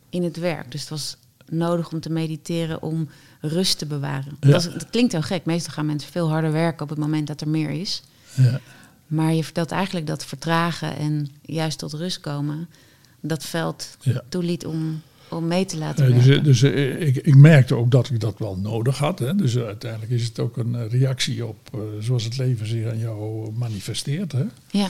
in 0.10 0.24
het 0.24 0.38
werk. 0.38 0.72
Dus 0.72 0.80
het 0.82 0.90
was 0.90 1.18
nodig 1.50 1.92
om 1.92 2.00
te 2.00 2.10
mediteren 2.10 2.82
om 2.82 3.10
rust 3.42 3.78
te 3.78 3.86
bewaren. 3.86 4.38
Ja. 4.40 4.52
Dat, 4.52 4.66
is- 4.66 4.74
dat 4.74 4.90
klinkt 4.90 5.12
heel 5.12 5.22
gek. 5.22 5.46
Meestal 5.46 5.74
gaan 5.74 5.86
mensen 5.86 6.12
veel 6.12 6.30
harder 6.30 6.52
werken 6.52 6.82
op 6.84 6.90
het 6.90 6.98
moment 7.00 7.28
dat 7.28 7.42
er 7.42 7.48
meer 7.50 7.70
is. 7.70 8.04
Maar 9.08 9.34
je 9.34 9.44
vertelt 9.44 9.72
eigenlijk 9.72 10.08
dat 10.08 10.26
vertragen 10.26 10.98
en 10.98 11.28
juist 11.41 11.78
tot 11.80 11.94
rust 11.94 12.20
komen... 12.20 12.68
dat 13.20 13.44
veld 13.46 13.98
Ja. 14.02 14.22
toeliet 14.30 14.65
om, 14.65 15.02
om 15.30 15.48
mee 15.48 15.65
te 15.65 15.78
laten 15.78 16.10
Nee, 16.10 16.20
werken. 16.22 16.44
dus 16.44 16.60
dus 16.60 16.72
eh, 16.72 17.08
ik, 17.08 17.15
ik 17.15 17.36
merkte 17.36 17.76
ook 17.76 17.91
dat 17.91 18.10
ik 18.10 18.20
dat 18.20 18.38
wel 18.38 18.58
nodig 18.58 18.98
had. 18.98 19.20
Hè. 19.20 19.36
Dus 19.36 19.56
eh, 19.56 19.63
uiteindelijk 19.63 20.12
is 20.12 20.24
het 20.26 20.39
ook 20.39 20.58
een 20.58 20.76
eh, 20.76 20.89
reactie 20.91 21.46
op 21.46 21.58
eh, 21.74 21.80
zoals 22.00 22.24
het 22.24 22.38
leven 22.38 22.68
zich 22.68 22.88
aan 22.88 23.00
jou 23.00 23.52
manifesteert. 23.52 24.32
Hè. 24.32 24.44
Ja, 24.72 24.89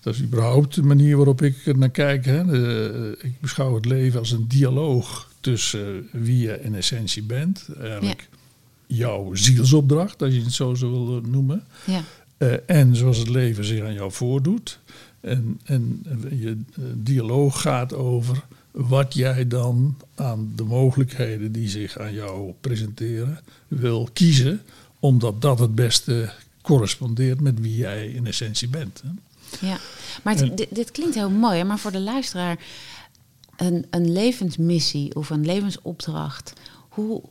Dat 0.00 0.14
is 0.14 0.22
überhaupt 0.22 0.74
de 0.74 0.82
manier 0.82 1.16
waarop 1.16 1.42
ik 1.42 1.66
er 1.66 1.78
naar 1.78 1.90
kijk. 1.90 2.24
Hè. 2.24 2.44
De- 2.44 3.18
ik 3.22 3.40
beschouw 3.40 3.74
het 3.74 3.84
leven 3.84 4.18
als 4.18 4.30
een 4.30 4.48
dialoog 4.48 5.30
tussen 5.40 6.08
wie 6.12 6.38
je 6.38 6.60
in 6.62 6.74
essentie 6.74 7.22
bent. 7.22 7.68
Eigenlijk 7.80 8.28
jouw 8.86 9.34
zielsopdracht, 9.34 10.22
als 10.22 10.34
je 10.34 10.42
het 10.42 10.52
zo 10.52 10.74
zou 10.74 10.92
willen 10.92 11.30
noemen. 11.30 11.64
Ja. 11.84 12.00
Eh, 12.36 12.54
en 12.66 12.96
zoals 12.96 13.18
het 13.18 13.28
leven 13.28 13.64
zich 13.64 13.84
aan 13.84 13.94
jou 13.94 14.12
voordoet. 14.12 14.78
En, 15.20 15.60
en 15.64 16.04
je 16.30 16.50
eh, 16.74 16.82
dialoog 16.94 17.60
gaat 17.60 17.94
over 17.94 18.44
wat 18.70 19.14
jij 19.14 19.48
dan 19.48 19.96
aan 20.14 20.52
de 20.56 20.64
mogelijkheden 20.64 21.52
die 21.52 21.68
zich 21.68 21.98
aan 21.98 22.12
jou 22.12 22.52
presenteren 22.60 23.40
wil 23.68 24.08
kiezen, 24.12 24.62
omdat 25.00 25.42
dat 25.42 25.58
het 25.58 25.74
beste 25.74 26.32
correspondeert 26.62 27.40
met 27.40 27.60
wie 27.60 27.76
jij 27.76 28.06
in 28.08 28.26
essentie 28.26 28.68
bent. 28.68 29.02
Ja, 29.60 29.78
maar 30.22 30.36
En- 30.36 30.56
dit, 30.56 30.74
dit 30.74 30.90
klinkt 30.90 31.14
heel 31.14 31.30
mooi, 31.30 31.58
hè, 31.58 31.64
maar 31.64 31.78
voor 31.78 31.92
de 31.92 32.00
luisteraar, 32.00 32.58
een, 33.56 33.86
een 33.90 34.12
levensmissie 34.12 35.14
of 35.14 35.30
een 35.30 35.46
levensopdracht, 35.46 36.52
hoe, 36.88 37.22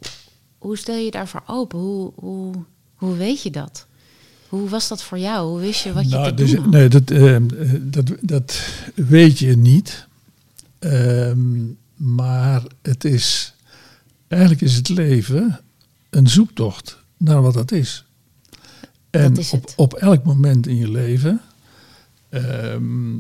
hoe 0.58 0.78
stel 0.78 0.96
je 0.98 1.12
daarvoor 1.12 1.44
open? 1.48 1.80
Hoe, 1.80 2.12
hoe, 2.15 2.54
hoe 2.96 3.15
weet 3.15 3.41
je 3.41 3.52
dat? 3.52 3.88
Hoe 4.60 4.70
was 4.70 4.88
dat 4.88 5.04
voor 5.04 5.20
jou? 5.20 5.50
Hoe 5.50 5.60
wist 5.60 5.84
je 5.84 5.94
wat 5.94 6.04
je 6.10 6.15
Nou, 6.15 6.28
te 6.28 6.34
dus- 6.34 6.52
doen 6.52 6.62
had? 6.62 6.72
nee, 6.72 6.88
dat, 6.88 7.12
ehm, 7.12 7.44
eh, 7.60 7.70
dat, 7.82 8.12
dat 8.22 8.68
weet 8.96 9.39
je 9.39 9.58
niet. 9.58 10.08
Ehm, 10.80 11.63
maar 11.96 12.63
het 12.82 13.04
is, 13.04 13.54
eigenlijk 14.28 14.62
is 14.62 14.76
het 14.76 14.89
leven 14.89 15.60
een 16.10 16.28
zoektocht 16.28 16.98
naar 17.18 17.41
wat 17.41 17.54
dat 17.54 17.72
is. 17.72 18.06
En 19.10 19.34
Dat 19.34 19.38
is 19.38 19.54
op, 19.76 19.94
elk 19.94 20.24
moment 20.24 20.68
in 20.68 20.76
je 20.76 20.91
leven 20.91 21.41
ehm, 22.30 23.18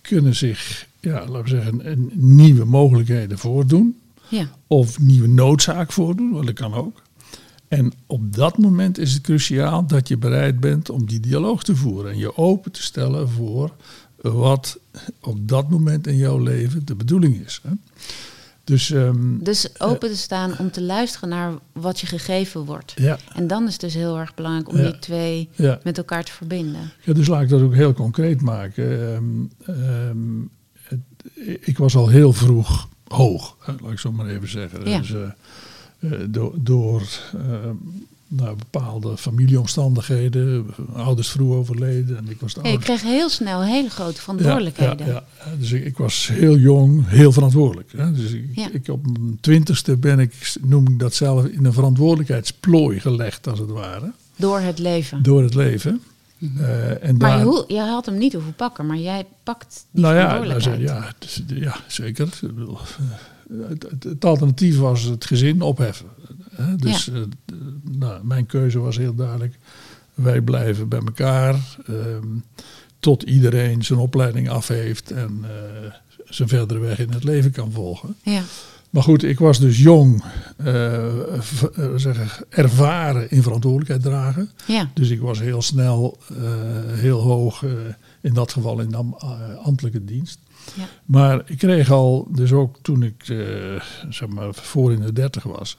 kunnen 0.00 0.34
zich, 0.36 0.86
ja, 1.00 1.26
laten 1.26 1.42
we 1.42 1.48
zeggen, 1.48 1.90
een, 1.90 2.10
nieuwe 2.14 2.64
mogelijkheden 2.64 3.38
voordoen. 3.38 3.98
Ja, 4.28 4.48
Of 4.66 4.98
nieuwe 4.98 5.28
noodzaak 5.28 5.92
voordoen, 5.92 6.30
want 6.30 6.46
dat 6.46 6.54
kan 6.54 6.74
ook. 6.74 7.02
En 7.68 7.92
op 8.06 8.34
dat 8.34 8.58
moment 8.58 8.98
is 8.98 9.12
het 9.12 9.22
cruciaal 9.22 9.86
dat 9.86 10.08
je 10.08 10.16
bereid 10.16 10.60
bent 10.60 10.90
om 10.90 11.06
die 11.06 11.20
dialoog 11.20 11.62
te 11.62 11.76
voeren. 11.76 12.12
En 12.12 12.18
je 12.18 12.36
open 12.36 12.72
te 12.72 12.82
stellen 12.82 13.28
voor 13.28 13.72
wat 14.16 14.78
op 15.20 15.48
dat 15.48 15.68
moment 15.70 16.06
in 16.06 16.16
jouw 16.16 16.38
leven 16.38 16.86
de 16.86 16.94
bedoeling 16.94 17.44
is. 17.46 17.60
Hè? 17.62 17.70
Dus 18.64 18.90
ehm, 18.90 19.38
dus 19.38 19.80
open 19.80 20.08
te 20.10 20.16
staan 20.16 20.58
om 20.58 20.70
te 20.70 20.82
luisteren 20.82 21.28
naar 21.28 21.52
wat 21.72 22.00
je 22.00 22.06
gegeven 22.06 22.64
wordt. 22.64 22.92
ja, 22.96 23.18
En 23.34 23.46
dan 23.46 23.66
is 23.66 23.72
het 23.72 23.80
dus 23.80 23.94
heel 23.94 24.18
erg 24.18 24.34
belangrijk 24.34 24.68
om 24.68 24.76
Ja. 24.76 24.82
die 24.90 24.98
twee 24.98 25.48
ja. 25.52 25.80
met 25.82 25.98
elkaar 25.98 26.24
te 26.24 26.32
verbinden. 26.32 26.90
ja, 27.04 27.12
dus 27.12 27.26
laat 27.26 27.42
ik 27.42 27.48
dat 27.48 27.60
ook 27.62 27.74
heel 27.74 27.92
concreet 27.92 28.40
maken. 28.42 29.12
Ehm, 29.14 29.24
ehm, 29.80 30.18
het- 30.82 31.60
ik 31.66 31.78
was 31.78 31.96
al 31.96 32.08
heel 32.08 32.32
vroeg 32.32 32.88
hoog, 33.08 33.56
laat 33.82 33.92
ik 33.92 33.98
zo 33.98 34.12
maar 34.12 34.26
even 34.26 34.48
zeggen. 34.50 34.90
Ja. 34.90 34.98
Dus, 34.98 35.12
eh, 35.12 35.22
eh, 35.22 35.28
door 36.28 36.52
door 36.56 37.02
ehm, 37.34 37.74
nou, 38.30 38.56
bepaalde 38.56 39.16
familieomstandigheden, 39.16 40.66
ouders 40.94 41.28
vroeg 41.28 41.54
overleden 41.54 42.16
en 42.16 42.28
ik 42.28 42.40
was 42.40 42.54
de 42.54 42.60
oudste. 42.60 42.78
kreeg 42.80 43.02
heel 43.02 43.28
snel 43.28 43.62
hele 43.62 43.90
grote 43.90 44.20
verantwoordelijkheden. 44.20 45.06
Ja, 45.06 45.12
ja, 45.12 45.24
ja. 45.44 45.56
Dus 45.58 45.72
ik, 45.72 45.84
ik 45.84 45.96
was 45.96 46.28
heel 46.32 46.56
jong, 46.56 47.08
heel 47.08 47.32
verantwoordelijk. 47.32 47.92
Hè. 47.96 48.12
Dus 48.12 48.32
ik, 48.32 48.44
Ja. 48.54 48.68
ik 48.72 48.88
op 48.88 49.06
mijn 49.06 49.38
twintigste 49.40 49.96
ben 49.96 50.18
ik, 50.18 50.54
noem 50.60 50.88
ik 50.88 50.98
dat 50.98 51.14
zelf, 51.14 51.44
in 51.44 51.64
een 51.64 51.72
verantwoordelijkheidsplooi 51.72 53.00
gelegd, 53.00 53.46
als 53.48 53.58
het 53.58 53.70
ware, 53.70 54.12
Door 54.36 54.60
het 54.60 54.78
leven. 54.78 55.22
door 55.22 55.42
het 55.42 55.54
leven. 55.54 56.02
Eh, 56.58 57.04
en 57.04 57.16
Maar 57.16 57.28
daar, 57.30 57.38
je, 57.38 57.44
hoe, 57.44 57.64
je 57.68 57.80
had 57.80 58.06
hem 58.06 58.18
niet 58.18 58.32
hoeven 58.32 58.54
pakken, 58.54 58.86
maar 58.86 58.96
jij 58.98 59.26
pakt 59.42 59.84
die 59.90 60.02
nou 60.02 60.14
ja, 60.14 60.26
nou, 60.26 60.44
verantwoordelijkheid. 60.46 61.42
ja, 61.48 61.56
ja, 61.56 61.76
zeker. 61.86 62.28
Het, 63.68 63.86
het, 63.90 64.04
het 64.04 64.24
alternatief 64.24 64.78
was 64.78 65.02
het 65.02 65.24
gezin 65.24 65.60
opheffen. 65.62 66.06
Hè. 66.54 66.76
Dus 66.76 67.08
eh, 67.10 67.20
nou, 67.98 68.24
mijn 68.24 68.46
keuze 68.46 68.78
was 68.78 68.96
heel 68.96 69.14
duidelijk. 69.14 69.58
Wij 70.14 70.40
blijven 70.40 70.88
bij 70.88 70.98
elkaar 71.04 71.76
ehm, 71.86 72.26
tot 73.00 73.22
iedereen 73.22 73.84
zijn 73.84 73.98
opleiding 73.98 74.48
af 74.48 74.68
heeft 74.68 75.10
en 75.10 75.38
eh, 75.42 75.92
zijn 76.24 76.48
verdere 76.48 76.80
weg 76.80 76.98
in 76.98 77.10
het 77.12 77.24
leven 77.24 77.50
kan 77.50 77.72
volgen. 77.72 78.14
ja. 78.22 78.42
Maar 78.90 79.02
goed, 79.02 79.22
ik 79.22 79.38
was 79.38 79.60
dus 79.60 79.78
jong, 79.78 80.22
zeggen, 81.96 82.28
ervaren 82.48 83.30
in 83.30 83.42
verantwoordelijkheid 83.42 84.02
dragen. 84.02 84.50
ja. 84.66 84.90
Dus 84.94 85.10
ik 85.10 85.20
was 85.20 85.40
heel 85.40 85.62
snel, 85.62 86.18
heel 86.86 87.20
hoog, 87.20 87.64
in 88.20 88.32
dat 88.34 88.52
geval 88.52 88.80
in 88.80 88.88
de 88.88 88.96
am- 88.96 89.16
ambtelijke 89.62 90.04
dienst. 90.04 90.38
Ja. 90.76 90.88
Maar 91.04 91.42
ik 91.46 91.58
kreeg 91.58 91.90
al, 91.90 92.28
dus 92.32 92.52
ook 92.52 92.78
toen 92.82 93.02
ik 93.02 93.28
eh, 93.28 93.80
zeg 94.08 94.28
maar 94.28 94.54
voor 94.54 94.92
in 94.92 95.00
de 95.00 95.12
dertig 95.12 95.42
was, 95.42 95.78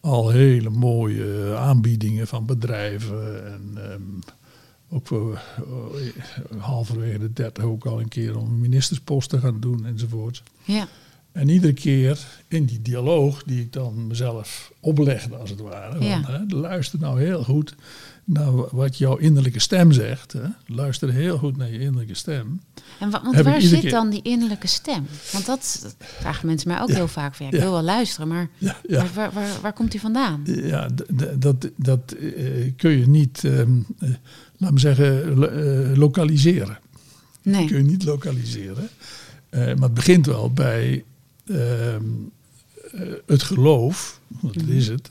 al 0.00 0.30
hele 0.30 0.70
mooie 0.70 1.56
aanbiedingen 1.56 2.26
van 2.26 2.46
bedrijven. 2.46 3.52
En 3.52 3.90
ehm, 3.90 4.02
ook 4.90 5.06
voor, 5.06 5.40
eh, 5.56 6.60
halverwege 6.60 7.18
de 7.18 7.32
dertig 7.32 7.64
ook 7.64 7.86
al 7.86 8.00
een 8.00 8.08
keer 8.08 8.36
om 8.38 8.46
een 8.48 8.60
ministerspost 8.60 9.28
te 9.28 9.38
gaan 9.40 9.60
doen 9.60 9.86
enzovoort. 9.86 10.42
ja. 10.64 10.88
En 11.32 11.48
iedere 11.48 11.72
keer 11.72 12.26
in 12.48 12.64
die 12.64 12.82
dialoog 12.82 13.42
die 13.42 13.60
ik 13.60 13.72
dan 13.72 14.06
mezelf 14.06 14.72
oplegde, 14.80 15.36
als 15.36 15.50
het 15.50 15.60
ware. 15.60 16.04
Ja. 16.04 16.20
Want, 16.20 16.26
hè, 16.26 16.56
luister 16.56 16.98
nou 16.98 17.20
heel 17.20 17.44
goed 17.44 17.74
naar 18.24 18.76
wat 18.76 18.98
jouw 18.98 19.16
innerlijke 19.16 19.58
stem 19.58 19.92
zegt. 19.92 20.32
Hè. 20.32 20.44
Luister 20.66 21.12
heel 21.12 21.38
goed 21.38 21.56
naar 21.56 21.70
je 21.70 21.78
innerlijke 21.78 22.14
stem. 22.14 22.60
En 22.98 23.10
wa- 23.10 23.22
want 23.24 23.40
waar 23.40 23.60
zit 23.60 23.80
keer- 23.80 23.90
dan 23.90 24.10
die 24.10 24.22
innerlijke 24.22 24.66
stem? 24.66 25.06
Want 25.32 25.46
dat, 25.46 25.78
dat 25.82 25.94
vragen 25.98 26.46
mensen 26.46 26.68
mij 26.68 26.80
ook 26.80 26.88
Ja. 26.88 26.94
heel 26.94 27.08
vaak. 27.08 27.34
Van, 27.34 27.46
ja, 27.46 27.52
ik 27.52 27.60
wil 27.60 27.70
wel 27.72 27.82
luisteren, 27.82 28.28
maar. 28.28 28.48
Waar, 28.88 29.10
waar, 29.14 29.32
waar, 29.32 29.48
waar 29.62 29.72
komt 29.72 29.90
die 29.90 30.00
vandaan? 30.00 30.42
Ja, 30.44 30.88
dat, 31.38 31.70
dat 31.76 32.12
eh, 32.12 32.72
kun 32.76 32.90
je 32.90 33.08
niet, 33.08 33.44
ehm, 33.44 33.80
eh, 33.98 34.10
laat 34.56 34.72
me 34.72 34.78
zeggen, 34.78 35.34
lo- 35.38 35.46
eh, 35.46 35.96
lokaliseren. 35.96 36.78
kun 37.42 37.52
Nee. 37.52 37.68
je 37.68 37.82
niet 37.82 38.04
lokaliseren. 38.04 38.88
Maar 39.50 39.68
het 39.80 39.94
begint 39.94 40.26
wel 40.26 40.52
bij 40.52 41.04
ehm, 41.46 42.02
eh, 42.92 43.00
het 43.26 43.42
geloof, 43.42 44.20
want 44.28 44.54
dat 44.54 44.68
is 44.68 44.88
het, 44.88 45.10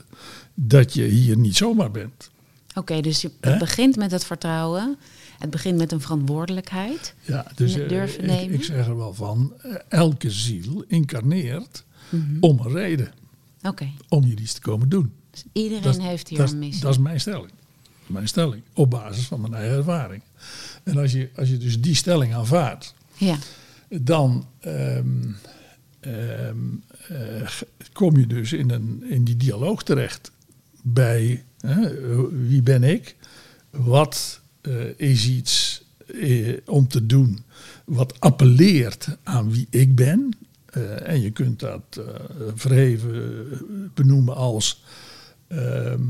dat 0.54 0.94
je 0.94 1.02
hier 1.04 1.36
niet 1.36 1.56
zomaar 1.56 1.90
bent. 1.90 2.30
Oké, 2.74 3.00
dus 3.00 3.20
je, 3.20 3.30
het 3.40 3.58
begint 3.58 3.96
met 3.96 4.10
het 4.10 4.24
vertrouwen. 4.24 4.96
Het 5.38 5.50
begint 5.50 5.78
met 5.78 5.92
een 5.92 6.00
verantwoordelijkheid. 6.00 7.14
Ja, 7.22 7.46
dus 7.54 7.74
eh, 7.74 7.88
durven 7.88 8.20
ik, 8.20 8.26
nemen? 8.26 8.54
ik 8.54 8.64
zeg 8.64 8.86
er 8.86 8.96
wel 8.96 9.14
van, 9.14 9.52
eh, 9.62 9.74
elke 9.88 10.30
ziel 10.30 10.84
incarneert 10.86 11.84
Mhm. 12.10 12.36
om 12.40 12.58
een 12.60 12.72
reden, 12.72 13.12
Oké, 13.62 13.90
om 14.08 14.22
hier 14.24 14.40
iets 14.40 14.52
te 14.52 14.60
komen 14.60 14.88
doen. 14.88 15.12
dus 15.30 15.44
iedereen 15.52 15.82
Dat 15.82 16.00
heeft 16.00 16.28
hier 16.28 16.38
dat, 16.38 16.52
een 16.52 16.58
missie. 16.58 16.82
dat 16.82 16.92
is 16.92 16.98
mijn 16.98 17.20
stelling. 17.20 17.50
Mijn 18.06 18.28
stelling, 18.28 18.62
op 18.74 18.90
basis 18.90 19.26
van 19.26 19.40
mijn 19.40 19.54
eigen 19.54 19.76
ervaring. 19.76 20.22
En 20.82 20.96
als 20.96 21.12
je, 21.12 21.30
als 21.36 21.48
je 21.48 21.56
dus 21.58 21.80
die 21.80 21.94
stelling 21.94 22.34
aanvaardt, 22.34 22.94
ja, 23.16 23.36
dan 23.88 24.46
ehm, 24.60 25.06
ehm, 26.00 26.56
eh, 27.08 27.48
kom 27.92 28.16
je 28.16 28.26
dus 28.26 28.52
in, 28.52 28.70
een, 28.70 29.04
in 29.08 29.24
die 29.24 29.36
dialoog 29.36 29.82
terecht 29.82 30.30
bij 30.82 31.44
hè, 31.60 32.00
wie 32.48 32.62
ben 32.62 32.82
ik, 32.84 33.16
wat 33.70 34.40
is 34.96 35.28
iets 35.28 35.82
eh, 36.20 36.56
om 36.66 36.88
te 36.88 37.06
doen 37.06 37.38
wat 37.84 38.20
appelleert 38.20 39.08
aan 39.22 39.50
wie 39.50 39.66
ik 39.70 39.94
ben. 39.94 40.36
Eh, 40.66 41.08
en 41.08 41.20
je 41.20 41.30
kunt 41.30 41.60
dat 41.60 41.82
eh, 41.90 42.04
verheven 42.54 43.14
eh, 43.14 43.58
benoemen 43.94 44.34
als 44.36 44.82
ehm, 45.48 46.00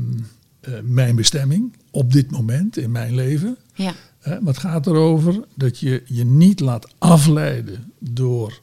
eh, 0.59 0.73
mijn 0.83 1.15
bestemming 1.15 1.73
op 1.91 2.11
dit 2.13 2.31
moment 2.31 2.77
in 2.77 2.91
mijn 2.91 3.15
leven. 3.15 3.57
ja, 3.73 3.93
maar 4.23 4.39
het 4.53 4.57
gaat 4.57 4.87
erover 4.87 5.43
dat 5.55 5.79
je 5.79 6.03
je 6.05 6.25
niet 6.25 6.59
laat 6.59 6.87
afleiden 6.97 7.91
door 7.99 8.59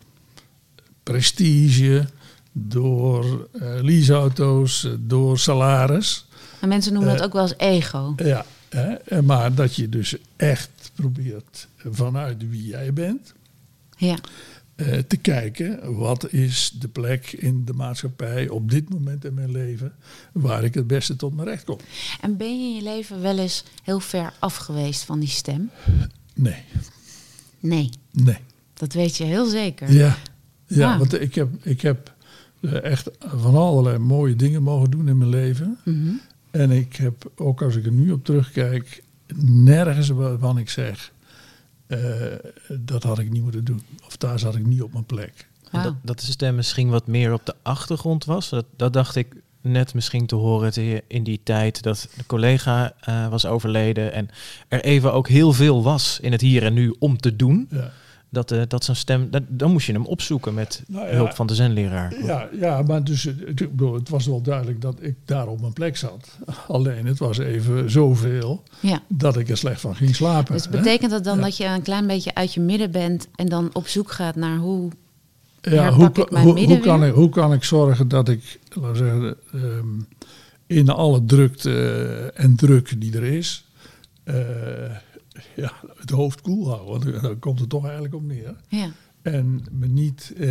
prestige, 1.03 2.07
door 2.53 3.49
eh 3.53 3.75
leaseauto's, 3.83 4.85
eh, 4.85 4.93
door 4.99 5.39
salaris. 5.39 6.27
en 6.61 6.69
mensen 6.69 6.93
noemen 6.93 7.11
Eh, 7.13 7.17
dat 7.19 7.27
ook 7.27 7.33
wel 7.33 7.43
eens 7.43 7.55
ego. 7.57 8.13
Ja, 8.17 8.45
hè, 8.69 8.93
en 8.95 9.25
maar 9.25 9.55
dat 9.55 9.75
je 9.75 9.89
dus 9.89 10.17
echt 10.37 10.91
probeert 10.95 11.69
vanuit 11.85 12.49
wie 12.51 12.67
jij 12.67 12.93
bent 12.93 13.35
Ja, 13.97 14.19
eh, 14.75 14.99
te 14.99 15.17
kijken 15.17 15.95
wat 15.97 16.33
is 16.33 16.73
de 16.79 16.89
plek 16.89 17.33
in 17.33 17.65
de 17.65 17.73
maatschappij 17.73 18.49
op 18.49 18.71
dit 18.71 18.89
moment 18.89 19.25
in 19.25 19.35
mijn 19.35 19.51
leven 19.53 19.95
waar 20.33 20.65
ik 20.65 20.75
het 20.75 20.87
beste 20.87 21.17
tot 21.17 21.35
mijn 21.35 21.49
recht 21.49 21.65
kom. 21.65 21.79
en 22.21 22.37
ben 22.37 22.61
je 22.63 22.69
in 22.69 22.75
je 22.75 22.83
leven 22.83 23.21
wel 23.21 23.39
eens 23.39 23.65
heel 23.83 24.01
ver 24.01 24.33
af 24.39 24.57
geweest 24.57 25.03
van 25.03 25.21
die 25.21 25.29
stem? 25.29 25.71
Nee, 26.35 26.63
Nee, 27.61 27.91
nee. 28.13 28.39
dat 28.75 28.93
weet 28.93 29.17
je 29.17 29.25
heel 29.25 29.47
zeker. 29.47 29.93
Ja, 29.93 30.17
ja 30.67 30.93
Ah. 30.93 30.99
want 30.99 31.21
ik 31.21 31.35
heb, 31.35 31.49
ik 31.63 31.81
heb 31.81 32.15
eh, 32.61 32.83
echt 32.85 33.11
van 33.19 33.55
allerlei 33.55 33.99
mooie 33.99 34.37
dingen 34.37 34.63
mogen 34.63 34.91
doen 34.91 35.09
in 35.09 35.17
mijn 35.19 35.31
leven. 35.31 35.79
Mhm. 35.85 36.13
En 36.51 36.71
ik 36.71 36.97
heb, 36.97 37.31
ook 37.37 37.63
als 37.63 37.77
ik 37.77 37.87
er 37.87 37.93
nu 37.93 38.11
op 38.13 38.25
terugkijk, 38.25 39.03
nergens 39.45 40.09
waarvan 40.09 40.59
ik 40.59 40.71
zeg... 40.71 41.13
eh, 41.87 41.99
dat 42.79 43.03
had 43.03 43.19
ik 43.19 43.31
niet 43.31 43.43
moeten 43.43 43.65
doen. 43.65 43.83
Of 44.07 44.17
daar 44.17 44.39
zat 44.39 44.55
ik 44.57 44.67
niet 44.67 44.83
op 44.83 44.93
mijn 44.93 45.05
plek. 45.05 45.47
Dat, 45.83 45.95
dat 46.03 46.21
de 46.21 46.27
stem 46.27 46.55
misschien 46.55 46.89
wat 46.89 47.07
meer 47.07 47.33
op 47.33 47.47
de 47.47 47.55
achtergrond 47.63 48.25
was. 48.25 48.49
Dat, 48.49 48.65
dat 48.77 48.93
dacht 48.93 49.17
ik 49.17 49.35
net 49.61 49.95
misschien 49.95 50.27
te 50.27 50.35
horen 50.35 50.73
te- 50.73 51.03
in 51.07 51.23
die 51.25 51.41
tijd 51.43 51.83
dat 51.83 52.09
de 52.17 52.27
collega 52.27 52.93
eh, 53.01 53.29
was 53.29 53.47
overleden. 53.47 54.13
En 54.13 54.29
er 54.69 54.85
even 54.85 55.13
ook 55.13 55.29
heel 55.29 55.53
veel 55.53 55.83
was 55.83 56.19
in 56.21 56.33
het 56.33 56.41
hier 56.41 56.63
en 56.65 56.75
nu 56.75 56.95
om 56.99 57.17
te 57.19 57.37
doen. 57.37 57.69
Ja. 57.71 57.93
Dat, 58.29 58.51
eh, 58.51 58.63
dat 58.69 58.85
zo'n 58.85 58.95
stem, 58.95 59.31
dat, 59.31 59.43
dan 59.49 59.73
moest 59.73 59.87
je 59.87 59.93
hem 59.93 60.07
opzoeken 60.07 60.55
met 60.55 60.83
Nou 60.87 61.07
ja, 61.07 61.13
hulp 61.15 61.35
van 61.35 61.47
de 61.47 61.55
zenleraar. 61.55 62.25
Ja, 62.25 62.49
ja 62.61 62.83
maar 62.83 63.05
dus, 63.05 63.27
eh, 63.27 63.35
het, 63.47 63.61
ik 63.61 63.71
bedoel, 63.71 63.95
het 63.95 64.09
was 64.09 64.27
wel 64.27 64.41
duidelijk 64.43 64.81
dat 64.81 64.97
ik 65.01 65.15
daar 65.25 65.47
op 65.47 65.61
mijn 65.61 65.73
plek 65.73 65.97
zat. 65.97 66.39
Alleen 66.69 67.07
het 67.07 67.19
was 67.19 67.39
even 67.39 67.91
zoveel 67.91 68.63
Ja. 68.81 69.03
dat 69.09 69.37
ik 69.37 69.49
er 69.49 69.57
slecht 69.57 69.81
van 69.81 69.97
ging 69.97 70.15
slapen. 70.15 70.53
Dus 70.53 70.65
hè. 70.65 70.71
betekent 70.71 71.11
dat 71.11 71.25
dan 71.25 71.37
Ja. 71.37 71.43
dat 71.45 71.57
je 71.57 71.65
een 71.65 71.83
klein 71.83 72.07
beetje 72.07 72.35
uit 72.35 72.55
je 72.55 72.61
midden 72.61 72.91
bent 72.91 73.29
en 73.35 73.47
dan 73.49 73.71
op 73.73 73.87
zoek 73.89 74.11
gaat 74.13 74.37
naar 74.37 74.57
hoe. 74.59 74.91
ja, 75.61 75.93
hoe, 75.93 76.07
ik 76.07 76.13
kan- 76.13 76.27
mijn 76.31 76.45
hoe, 76.45 76.55
midden 76.55 76.77
hoe, 76.77 76.85
kan 76.87 77.01
weer? 77.01 77.09
ik, 77.09 77.15
hoe 77.15 77.29
kan 77.29 77.53
ik 77.53 77.65
zorgen 77.65 78.09
dat 78.09 78.29
ik, 78.29 78.59
laten 78.69 78.91
we 78.93 78.97
zeggen, 78.99 79.37
ehm, 79.53 79.87
in 80.67 80.89
alle 80.89 81.25
drukte 81.25 81.71
eh, 82.35 82.45
en 82.45 82.57
druk 82.57 83.01
die 83.01 83.17
er 83.17 83.23
is, 83.25 83.65
eh, 84.25 84.35
ja, 85.57 85.73
het 85.97 86.11
hoofd 86.11 86.41
koel 86.41 86.69
houden. 86.69 87.11
Want 87.13 87.23
daar 87.23 87.37
komt 87.37 87.61
het 87.61 87.69
toch 87.69 87.85
eigenlijk 87.85 88.15
op 88.15 88.23
neer. 88.23 88.57
Ja. 88.69 88.91
En 89.23 89.65
me 89.71 89.87
niet 89.87 90.33
eh, 90.37 90.49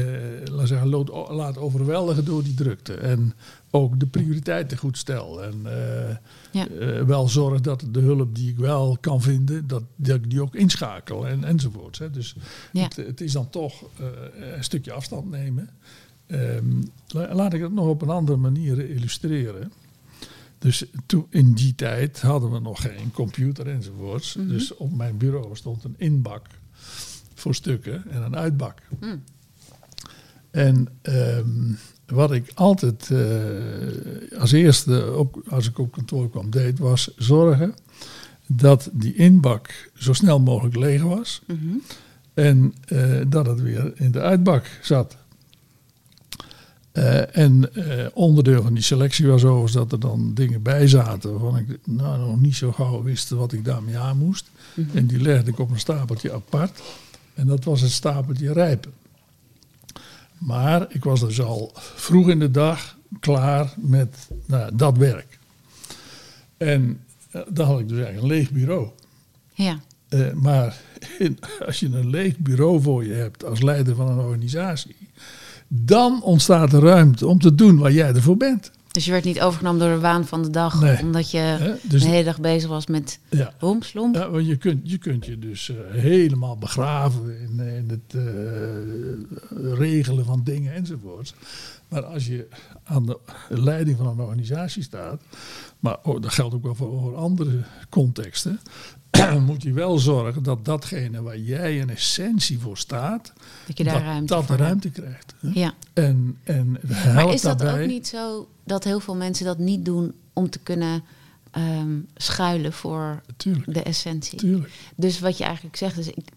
laat, 0.52 0.68
zeggen, 0.68 0.88
lood- 0.88 1.30
laat 1.30 1.58
overweldigen 1.58 2.26
door 2.26 2.44
die 2.44 2.54
drukte. 2.54 2.94
En 2.94 3.34
ook 3.72 4.00
de 4.00 4.06
prioriteiten 4.06 4.78
goed 4.78 4.98
stel. 4.98 5.44
En 5.44 5.54
eh, 5.64 6.16
Ja. 6.52 6.68
eh, 6.68 7.02
wel 7.02 7.28
zorg 7.28 7.62
dat 7.62 7.86
de 7.92 8.00
hulp 8.00 8.36
die 8.36 8.50
ik 8.50 8.58
wel 8.58 8.98
kan 9.02 9.22
vinden, 9.22 9.68
dat, 9.68 9.84
dat 9.96 10.16
ik 10.16 10.30
die 10.30 10.42
ook 10.42 10.56
inschakel 10.56 11.28
en, 11.28 11.44
enzovoorts. 11.44 12.00
Hè. 12.00 12.10
Dus 12.12 12.36
Ja. 12.72 12.84
het, 12.84 12.96
het 12.96 13.22
is 13.22 13.32
dan 13.32 13.50
toch 13.50 13.84
eh, 14.00 14.06
een 14.56 14.64
stukje 14.64 14.92
afstand 14.92 15.30
nemen. 15.30 15.70
Ehm, 16.28 16.82
la- 17.08 17.36
laat 17.36 17.54
ik 17.54 17.62
het 17.62 17.74
nog 17.74 17.88
op 17.88 18.02
een 18.02 18.10
andere 18.10 18.38
manier 18.38 18.90
illustreren. 18.90 19.72
Dus 20.58 20.86
toen, 21.06 21.26
in 21.30 21.54
die 21.54 21.76
tijd 21.76 22.22
hadden 22.22 22.52
we 22.52 22.60
nog 22.60 22.82
geen 22.82 23.12
computer 23.14 23.68
enzovoorts. 23.68 24.36
Mhm. 24.36 24.48
Dus 24.48 24.76
op 24.76 24.94
mijn 24.94 25.18
bureau 25.18 25.56
stond 25.56 25.84
een 25.84 25.96
inbak 25.98 26.48
voor 27.34 27.56
stukken 27.56 28.04
en 28.10 28.22
een 28.22 28.36
uitbak. 28.36 28.82
Mm. 29.00 29.24
En 30.52 30.88
ehm, 31.02 31.74
wat 32.06 32.32
ik 32.32 32.52
altijd 32.54 33.12
eh, 33.12 34.40
als 34.40 34.52
eerste, 34.52 35.14
op, 35.14 35.42
als 35.50 35.68
ik 35.68 35.78
op 35.80 35.92
kantoor 35.92 36.30
kwam, 36.30 36.50
deed, 36.50 36.80
was 36.80 37.12
zorgen 37.18 37.74
dat 38.48 38.90
die 38.94 39.16
inbak 39.16 39.92
zo 39.94 40.14
snel 40.14 40.40
mogelijk 40.40 40.76
leeg 40.76 41.02
was. 41.02 41.42
Mhm. 41.48 41.78
En 42.34 42.74
eh, 42.86 43.22
dat 43.28 43.46
het 43.46 43.62
weer 43.62 43.92
in 43.96 44.12
de 44.12 44.22
uitbak 44.22 44.80
zat. 44.82 45.18
Eh, 46.96 47.38
en 47.38 47.74
eh, 47.74 48.06
onderdeel 48.14 48.62
van 48.62 48.74
die 48.74 48.84
selectie 48.84 49.28
was 49.28 49.44
overigens 49.44 49.72
dat 49.74 49.92
er 49.92 50.00
dan 50.00 50.34
dingen 50.34 50.62
bij 50.62 50.88
zaten 50.88 51.32
waarvan 51.32 51.58
ik 51.58 51.80
nou, 51.86 52.20
nog 52.20 52.40
niet 52.40 52.56
zo 52.56 52.72
gauw 52.72 53.04
wist 53.04 53.30
wat 53.30 53.54
ik 53.54 53.66
daarmee 53.66 53.98
aan 53.98 54.18
moest. 54.18 54.52
Mhm. 54.74 54.98
En 54.98 55.06
die 55.08 55.22
legde 55.22 55.52
ik 55.52 55.60
op 55.60 55.72
een 55.72 55.80
stapeltje 55.80 56.34
apart. 56.34 56.82
En 57.34 57.48
dat 57.48 57.64
was 57.64 57.82
het 57.82 57.92
stapeltje 57.92 58.54
rijpen. 58.54 58.92
Maar 60.38 60.86
ik 60.90 61.04
was 61.04 61.20
dus 61.20 61.42
al 61.42 61.72
vroeg 61.76 62.30
in 62.30 62.40
de 62.40 62.52
dag 62.52 62.98
klaar 63.20 63.74
met 63.78 64.28
nou, 64.46 64.76
dat 64.76 64.98
werk. 64.98 65.40
En 66.58 67.00
eh, 67.32 67.42
dan 67.50 67.66
had 67.68 67.80
ik 67.80 67.88
dus 67.88 67.98
eigenlijk 67.98 68.24
een 68.24 68.38
leeg 68.38 68.52
bureau. 68.52 68.90
Ja. 69.54 69.80
Maar 70.34 70.82
in- 71.20 71.40
als 71.66 71.80
je 71.80 71.86
een 71.86 72.10
leeg 72.10 72.38
bureau 72.38 72.82
voor 72.82 73.06
je 73.06 73.14
hebt 73.14 73.46
als 73.46 73.62
leider 73.62 73.96
van 73.96 74.08
een 74.08 74.20
organisatie, 74.20 74.96
dan 75.68 76.24
ontstaat 76.24 76.74
er 76.74 76.82
ruimte 76.82 77.28
om 77.28 77.40
te 77.40 77.56
doen 77.56 77.78
waar 77.78 77.92
jij 77.92 78.14
ervoor 78.14 78.38
bent. 78.38 78.72
Dus 78.92 79.06
je 79.06 79.12
werd 79.12 79.24
niet 79.24 79.42
overgenomen 79.42 79.80
door 79.80 79.90
de 79.90 80.00
waan 80.00 80.26
van 80.26 80.42
de 80.44 80.50
dag, 80.50 80.82
Nee. 80.82 81.02
omdat 81.02 81.32
je? 81.32 81.76
Dus, 81.82 82.02
de 82.02 82.08
hele 82.08 82.24
dag 82.24 82.40
bezig 82.40 82.70
was 82.70 82.88
met 82.88 83.20
ja. 83.30 83.54
Ja, 84.14 84.30
want 84.30 84.46
je 84.46 84.56
kunt, 84.56 84.80
je 84.84 84.98
kunt 84.98 85.26
je 85.26 85.40
dus 85.40 85.70
eh, 85.70 85.76
helemaal 86.02 86.58
begraven 86.58 87.40
in, 87.42 87.60
in 87.60 87.90
het 87.90 88.14
eh, 88.16 89.74
regelen 89.74 90.26
van 90.26 90.42
dingen 90.44 90.74
enzovoorts. 90.74 91.34
Maar 91.88 92.04
als 92.04 92.28
je 92.28 92.48
aan 92.84 93.06
de 93.06 93.20
leiding 93.50 93.98
van 93.98 94.08
een 94.08 94.20
organisatie 94.20 94.84
staat, 94.84 95.22
maar 95.80 95.98
oh, 96.04 96.22
dat 96.22 96.32
geldt 96.34 96.56
ook 96.56 96.64
wel 96.64 96.76
voor, 96.76 97.00
voor 97.00 97.16
andere 97.16 97.62
contexten, 97.90 98.60
moet 99.46 99.64
je 99.64 99.74
wel 99.74 99.98
zorgen 100.00 100.44
dat 100.44 100.66
datgene 100.66 101.22
waar 101.22 101.38
jij 101.40 101.78
in 101.78 101.90
essentie 101.90 102.60
voor 102.60 102.78
staat, 102.78 103.34
Dat 103.68 103.78
je 103.78 103.84
daar 103.84 103.94
dat, 103.94 104.50
ruimte 104.50 104.90
dat 104.92 104.94
krijgt. 104.94 105.34
hè. 105.40 105.50
Ja. 105.54 105.74
En, 105.94 106.38
en 106.44 106.72
Maar 107.14 107.34
is 107.34 107.42
dat 107.42 107.60
daarbij, 107.60 107.84
ook 107.84 107.90
niet 107.90 108.08
zo 108.08 108.48
dat 108.64 108.84
heel 108.84 109.00
veel 109.00 109.16
mensen 109.16 109.46
dat 109.46 109.58
niet 109.58 109.86
doen 109.86 110.14
om 110.34 110.50
te 110.50 110.60
kunnen 110.60 111.04
ehm, 111.52 111.98
schuilen 112.16 112.74
voor 112.74 113.22
Tuurlijk, 113.38 113.74
de 113.74 113.84
essentie? 113.84 114.38
tuurlijk, 114.38 114.72
Dus 114.96 115.20
wat 115.20 115.38
je 115.38 115.44
eigenlijk 115.44 115.76
zegt 115.76 115.98
is, 115.98 116.08
ik, 116.08 116.28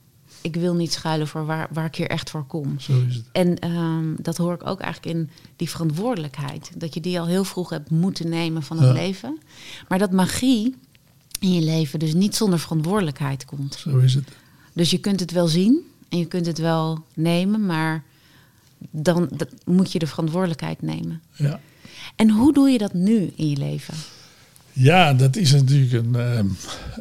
ik 0.42 0.54
wil 0.56 0.74
niet 0.74 0.92
schuilen 0.92 1.28
voor 1.28 1.46
waar, 1.46 1.68
waar 1.72 1.84
ik 1.84 1.94
hier 1.94 2.08
echt 2.10 2.30
voor 2.30 2.44
kom. 2.46 2.80
zo 2.80 2.92
is 3.08 3.14
het. 3.14 3.24
En 3.32 3.58
ehm, 3.58 4.14
dat 4.18 4.36
hoor 4.36 4.54
ik 4.54 4.66
ook 4.66 4.80
eigenlijk 4.80 5.16
in 5.16 5.30
die 5.56 5.70
verantwoordelijkheid. 5.70 6.70
Dat 6.76 6.94
je 6.94 7.00
die 7.00 7.20
al 7.20 7.26
heel 7.26 7.44
vroeg 7.44 7.70
hebt 7.70 7.90
moeten 7.90 8.28
nemen 8.28 8.62
van 8.62 8.76
het 8.78 8.86
Ja. 8.86 8.92
leven. 8.92 9.38
Maar 9.88 9.98
dat 9.98 10.12
magie 10.12 10.74
in 11.38 11.52
je 11.52 11.62
leven 11.62 11.98
dus 11.98 12.14
niet 12.14 12.36
zonder 12.36 12.58
verantwoordelijkheid 12.58 13.44
komt. 13.44 13.74
Zo 13.74 13.98
is 13.98 14.14
het. 14.14 14.28
Dus 14.72 14.90
je 14.90 14.98
kunt 14.98 15.20
het 15.20 15.32
wel 15.32 15.46
zien 15.46 15.80
en 16.08 16.18
je 16.18 16.26
kunt 16.26 16.46
het 16.46 16.58
wel 16.58 17.04
nemen, 17.14 17.66
maar 17.66 18.04
dan 18.90 19.28
dat, 19.36 19.48
moet 19.64 19.92
je 19.92 19.98
de 19.98 20.06
verantwoordelijkheid 20.06 20.82
nemen. 20.82 21.20
Ja. 21.32 21.60
En 22.16 22.30
hoe 22.30 22.52
doe 22.52 22.68
je 22.68 22.78
dat 22.78 22.94
nu 22.94 23.32
in 23.36 23.48
je 23.50 23.56
leven? 23.56 23.94
Ja, 24.72 25.14
dat 25.14 25.36
is 25.36 25.52
natuurlijk 25.52 25.92
een, 25.92 26.14
ehm, 26.14 26.46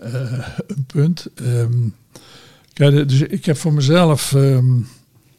eh, 0.02 0.48
een 0.68 0.86
punt. 0.86 1.28
Ehm, 1.36 1.88
kijk, 2.74 3.10
dus 3.10 3.22
ik 3.22 3.46
heb 3.46 3.58
voor 3.58 3.74
mezelf 3.74 4.34
ehm, 4.34 4.80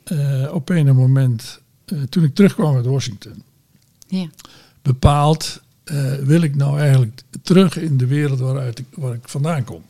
eh, 0.05 0.51
op 0.53 0.69
een 0.69 0.97
moment, 0.97 1.61
eh, 1.85 2.03
toen 2.03 2.25
ik 2.25 2.35
terugkwam 2.35 2.77
uit 2.77 2.87
Washington, 2.87 3.43
Ja, 4.07 4.29
bepaald, 4.83 5.61
eh, 5.89 6.13
wil 6.15 6.43
ik 6.43 6.57
nou 6.57 6.79
eigenlijk 6.79 7.23
terug 7.43 7.77
in 7.77 7.97
de 7.97 8.07
wereld 8.07 8.39
waaruit 8.39 8.79
ik, 8.79 8.87
waar 8.95 9.15
ik 9.15 9.29
vandaan 9.29 9.65
kom. 9.65 9.83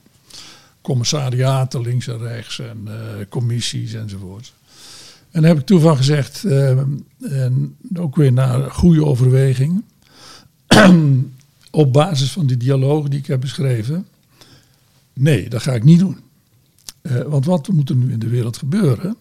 Commissariaten 0.81 1.81
links 1.81 2.07
en 2.07 2.19
rechts 2.19 2.59
en 2.59 2.83
eh, 2.87 3.27
commissies 3.29 3.93
enzovoort. 3.93 4.53
En 5.31 5.41
daar 5.43 5.51
heb 5.51 5.61
ik 5.61 5.67
toen 5.67 5.81
van 5.81 5.97
gezegd, 5.97 6.45
ehm, 6.45 6.89
en 7.21 7.77
ook 7.95 8.17
weer 8.17 8.33
naar 8.33 8.71
goede 8.71 9.05
overweging, 9.05 9.83
op 11.71 11.93
basis 11.93 12.33
van 12.33 12.47
die 12.47 12.57
dialoog 12.57 13.09
die 13.09 13.19
ik 13.19 13.27
heb 13.27 13.41
beschreven, 13.41 14.07
nee, 15.13 15.49
dat 15.49 15.63
ga 15.63 15.73
ik 15.73 15.85
niet 15.85 15.99
doen. 15.99 16.19
Eh, 17.03 17.23
want 17.23 17.45
wat 17.45 17.69
moet 17.69 17.89
er 17.89 17.97
nu 17.97 18.13
in 18.13 18.19
de 18.19 18.29
wereld 18.29 18.57
gebeuren? 18.57 19.17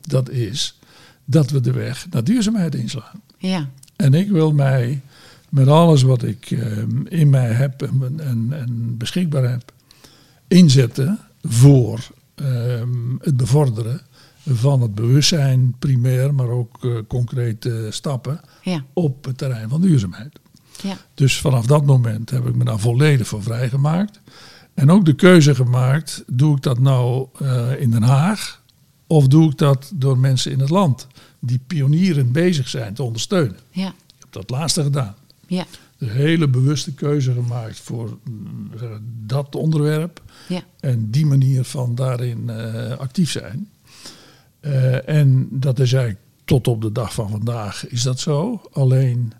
Dat 0.00 0.30
is 0.30 0.78
dat 1.24 1.50
we 1.50 1.60
de 1.60 1.72
weg 1.72 2.06
naar 2.10 2.24
duurzaamheid 2.24 2.74
inslaan. 2.74 3.20
ja, 3.38 3.68
En 3.96 4.14
ik 4.14 4.30
wil 4.30 4.52
mij 4.52 5.00
met 5.52 5.68
alles 5.68 6.02
wat 6.02 6.22
ik 6.22 6.50
ehm, 6.50 7.06
in 7.06 7.30
mij 7.30 7.52
heb 7.52 7.82
en, 7.82 8.20
en, 8.20 8.48
en 8.50 8.96
beschikbaar 8.96 9.50
heb, 9.50 9.72
inzetten 10.48 11.18
voor 11.42 12.10
ehm, 12.34 13.16
het 13.18 13.36
bevorderen 13.36 14.00
van 14.46 14.80
het 14.80 14.94
bewustzijn 14.94 15.74
primair, 15.78 16.34
maar 16.34 16.48
ook 16.48 16.84
eh, 16.84 16.90
concrete 17.08 17.86
stappen 17.90 18.40
ja, 18.62 18.84
op 18.92 19.24
het 19.24 19.38
terrein 19.38 19.68
van 19.68 19.80
duurzaamheid. 19.80 20.38
ja, 20.82 20.96
Dus 21.14 21.40
vanaf 21.40 21.66
dat 21.66 21.84
moment 21.86 22.30
heb 22.30 22.46
ik 22.46 22.54
me 22.54 22.64
daar 22.64 22.78
volledig 22.78 23.26
voor 23.26 23.42
vrijgemaakt. 23.42 24.20
En 24.74 24.90
ook 24.90 25.04
de 25.04 25.14
keuze 25.14 25.54
gemaakt, 25.54 26.24
doe 26.26 26.56
ik 26.56 26.62
dat 26.62 26.78
nou 26.78 27.28
eh, 27.38 27.80
in 27.80 27.90
Den 27.90 28.02
Haag 28.02 28.62
of 29.06 29.26
doe 29.28 29.50
ik 29.50 29.58
dat 29.58 29.92
door 29.94 30.18
mensen 30.18 30.52
in 30.52 30.60
het 30.60 30.70
land 30.70 31.06
die 31.38 31.60
pionierend 31.66 32.32
bezig 32.32 32.68
zijn 32.68 32.94
te 32.94 33.02
ondersteunen. 33.02 33.58
ja, 33.70 33.88
Ik 33.88 34.14
heb 34.18 34.32
dat 34.32 34.50
laatste 34.50 34.82
gedaan. 34.82 35.14
Ja, 35.54 35.66
Een 35.98 36.08
hele 36.08 36.48
bewuste 36.48 36.94
keuze 36.94 37.32
gemaakt 37.32 37.80
voor 37.80 38.18
mm, 38.24 38.70
zeggen, 38.78 39.24
dat 39.26 39.54
onderwerp 39.54 40.22
ja, 40.48 40.62
en 40.80 41.10
die 41.10 41.26
manier 41.26 41.64
van 41.64 41.94
daarin 41.94 42.50
eh, 42.50 42.98
actief 42.98 43.30
zijn. 43.30 43.68
Eh, 44.60 45.08
en 45.08 45.48
dat 45.50 45.78
is 45.78 45.92
eigenlijk 45.92 46.24
tot 46.44 46.68
op 46.68 46.82
de 46.82 46.92
dag 46.92 47.14
van 47.14 47.30
vandaag 47.30 47.88
is 47.88 48.02
dat 48.02 48.20
zo. 48.20 48.62
Alleen 48.72 49.32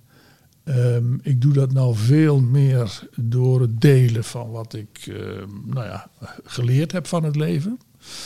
ehm, 0.64 1.14
ik 1.22 1.40
doe 1.40 1.52
dat 1.52 1.72
nou 1.72 1.96
veel 1.96 2.40
meer 2.40 3.08
door 3.16 3.60
het 3.60 3.80
delen 3.80 4.24
van 4.24 4.50
wat 4.50 4.74
ik 4.74 5.06
ehm, 5.06 5.48
nou 5.64 5.86
ja, 5.86 6.10
geleerd 6.44 6.92
heb 6.92 7.06
van 7.06 7.24
het 7.24 7.36
leven. 7.36 7.78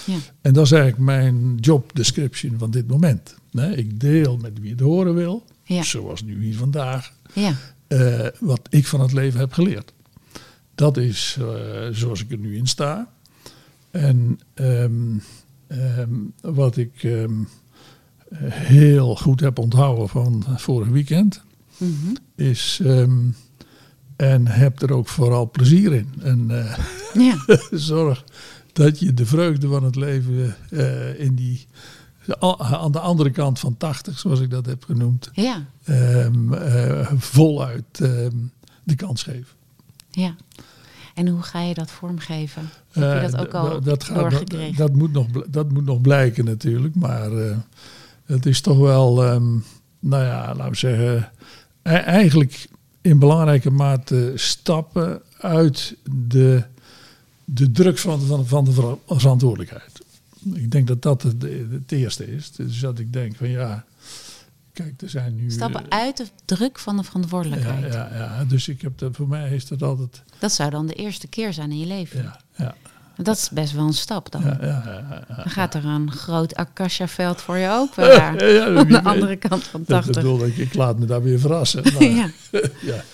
ja, 0.07 0.17
En 0.41 0.53
dat 0.53 0.65
is 0.65 0.73
eigenlijk 0.73 1.03
mijn 1.03 1.57
job 1.57 1.91
description 1.95 2.59
van 2.59 2.71
dit 2.71 2.89
moment. 2.89 3.35
Nee, 3.51 3.77
ik 3.77 4.01
deel 4.01 4.37
met 4.37 4.61
wie 4.61 4.71
het 4.71 4.81
horen 4.81 5.15
wil, 5.15 5.45
ja, 5.63 5.83
zoals 5.83 6.23
nu 6.23 6.45
hier 6.45 6.57
vandaag, 6.57 7.13
ja, 7.33 7.57
eh, 7.89 8.27
wat 8.41 8.61
ik 8.71 8.87
van 8.87 9.01
het 9.01 9.13
leven 9.13 9.41
heb 9.41 9.53
geleerd. 9.53 9.93
Dat 10.75 10.97
is 10.97 11.37
eh, 11.41 11.47
zoals 11.91 12.23
ik 12.23 12.31
er 12.31 12.39
nu 12.39 12.57
in 12.57 12.67
sta. 12.67 13.13
En 13.91 14.41
ehm, 14.55 15.19
ehm, 15.67 16.11
wat 16.41 16.77
ik 16.77 17.03
ehm, 17.03 17.35
heel 18.49 19.17
goed 19.17 19.41
heb 19.41 19.59
onthouden 19.59 20.09
van 20.09 20.45
vorig 20.57 20.89
weekend, 20.89 21.43
Mhm. 21.79 22.15
is. 22.35 22.81
en 24.17 24.47
heb 24.47 24.83
er 24.83 24.93
ook 24.93 25.09
vooral 25.09 25.51
plezier 25.51 25.93
in. 25.95 26.09
En 26.23 26.51
eh, 26.51 26.79
Ja, 27.15 27.45
zorg 27.71 28.25
dat 28.73 28.99
je 28.99 29.15
de 29.15 29.27
vreugde 29.27 29.69
van 29.69 29.85
het 29.85 29.97
leven 29.97 30.57
in 31.19 31.35
die. 31.35 31.67
Aan 32.59 32.93
de 32.93 33.01
andere 33.01 33.31
kant 33.31 33.59
van 33.59 33.77
80, 33.77 34.19
zoals 34.19 34.41
ik 34.41 34.51
dat 34.51 34.67
heb 34.67 34.85
genoemd, 34.85 35.31
ja, 35.33 35.65
ehm, 35.85 36.53
eh, 36.53 37.11
voluit 37.17 38.01
ehm, 38.01 38.31
de 38.83 38.95
kans 38.95 39.23
geven. 39.23 39.55
ja. 40.11 40.35
En 41.15 41.29
hoe 41.29 41.43
ga 41.43 41.61
je 41.63 41.75
dat 41.75 41.91
vormgeven? 41.91 42.69
Heb 42.93 43.03
je 43.03 43.09
Eh, 43.11 43.31
dat 43.31 43.37
ook 43.41 43.55
al 43.55 43.81
dat, 43.81 44.05
gaat, 44.05 44.15
dat, 44.15 44.31
doorgekregen? 44.31 44.77
dat, 44.77 44.93
moet 44.93 45.13
nog, 45.13 45.27
dat 45.47 45.73
moet 45.73 45.85
nog 45.85 46.01
blijken 46.01 46.45
natuurlijk. 46.45 46.95
Maar 46.95 47.33
eh, 47.33 47.57
het 48.25 48.47
is 48.47 48.61
toch 48.61 48.79
wel, 48.79 49.25
ehm, 49.25 49.53
nou 49.99 50.25
ja, 50.25 50.55
laten 50.55 50.71
we 50.71 50.77
zeggen, 50.77 51.31
e- 51.83 51.91
eigenlijk 51.91 52.69
in 53.01 53.19
belangrijke 53.19 53.71
mate 53.71 54.33
stappen 54.35 55.21
uit 55.41 55.97
de, 56.29 56.63
de 57.45 57.71
druk 57.73 57.99
van, 57.99 58.21
van, 58.21 58.47
van 58.47 58.65
de 58.65 58.73
ver- 58.73 58.99
verantwoordelijkheid. 59.07 59.96
Ik 60.55 60.71
denk 60.71 60.87
dat 60.87 61.03
dat 61.03 61.23
het, 61.23 61.43
het 61.71 61.93
eerste 61.93 62.35
is. 62.35 62.51
Dus 62.53 62.81
dat 62.81 62.99
ik 62.99 63.13
denk 63.13 63.37
van 63.37 63.49
ja, 63.49 63.85
kijk, 64.73 65.03
er 65.03 65.09
zijn 65.09 65.35
nu... 65.35 65.51
Stappen 65.51 65.89
eh, 65.89 65.99
uit 65.99 66.17
de 66.17 66.27
druk 66.45 66.79
van 66.79 66.97
de 66.97 67.03
ja, 67.03 67.09
verantwoordelijkheid. 67.09 67.93
ja, 67.93 68.09
ja, 68.15 68.45
dus 68.45 68.69
ik 68.69 68.81
heb 68.81 68.99
dat, 68.99 69.17
voor 69.17 69.29
mij 69.29 69.51
is 69.51 69.67
dat 69.67 69.83
altijd... 69.83 70.23
Dat 70.39 70.53
zou 70.53 70.71
dan 70.71 70.87
de 70.87 70.95
eerste 70.95 71.27
keer 71.27 71.53
zijn 71.53 71.71
in 71.71 71.79
je 71.79 71.87
leven. 71.87 72.23
Ja, 72.23 72.41
ja, 72.57 72.75
Dat 73.17 73.37
is 73.37 73.51
best 73.51 73.73
wel 73.73 73.87
een 73.87 73.93
stap 73.93 74.31
dan. 74.31 74.43
ja, 74.43 74.59
ja, 74.61 74.83
ja, 74.85 75.25
ja. 75.29 75.35
Dan 75.37 75.51
gaat 75.51 75.75
er 75.75 75.85
een 75.85 76.13
groot 76.13 76.55
acacia-veld 76.55 77.41
voor 77.41 77.57
je 77.57 77.71
open 77.71 78.05
daar. 78.05 78.45
Ja, 78.45 78.47
ja, 78.47 78.79
aan 78.79 78.89
de 78.89 79.03
andere 79.03 79.37
kant 79.37 79.65
van 79.65 79.81
Dat 79.87 80.05
80. 80.05 80.15
bedoel 80.15 80.47
ik, 80.47 80.57
ik 80.57 80.75
laat 80.75 80.99
me 80.99 81.07
daar 81.07 81.23
weer 81.23 81.39
verrassen. 81.41 81.83
Maar, 81.93 82.03
ja. 82.03 82.31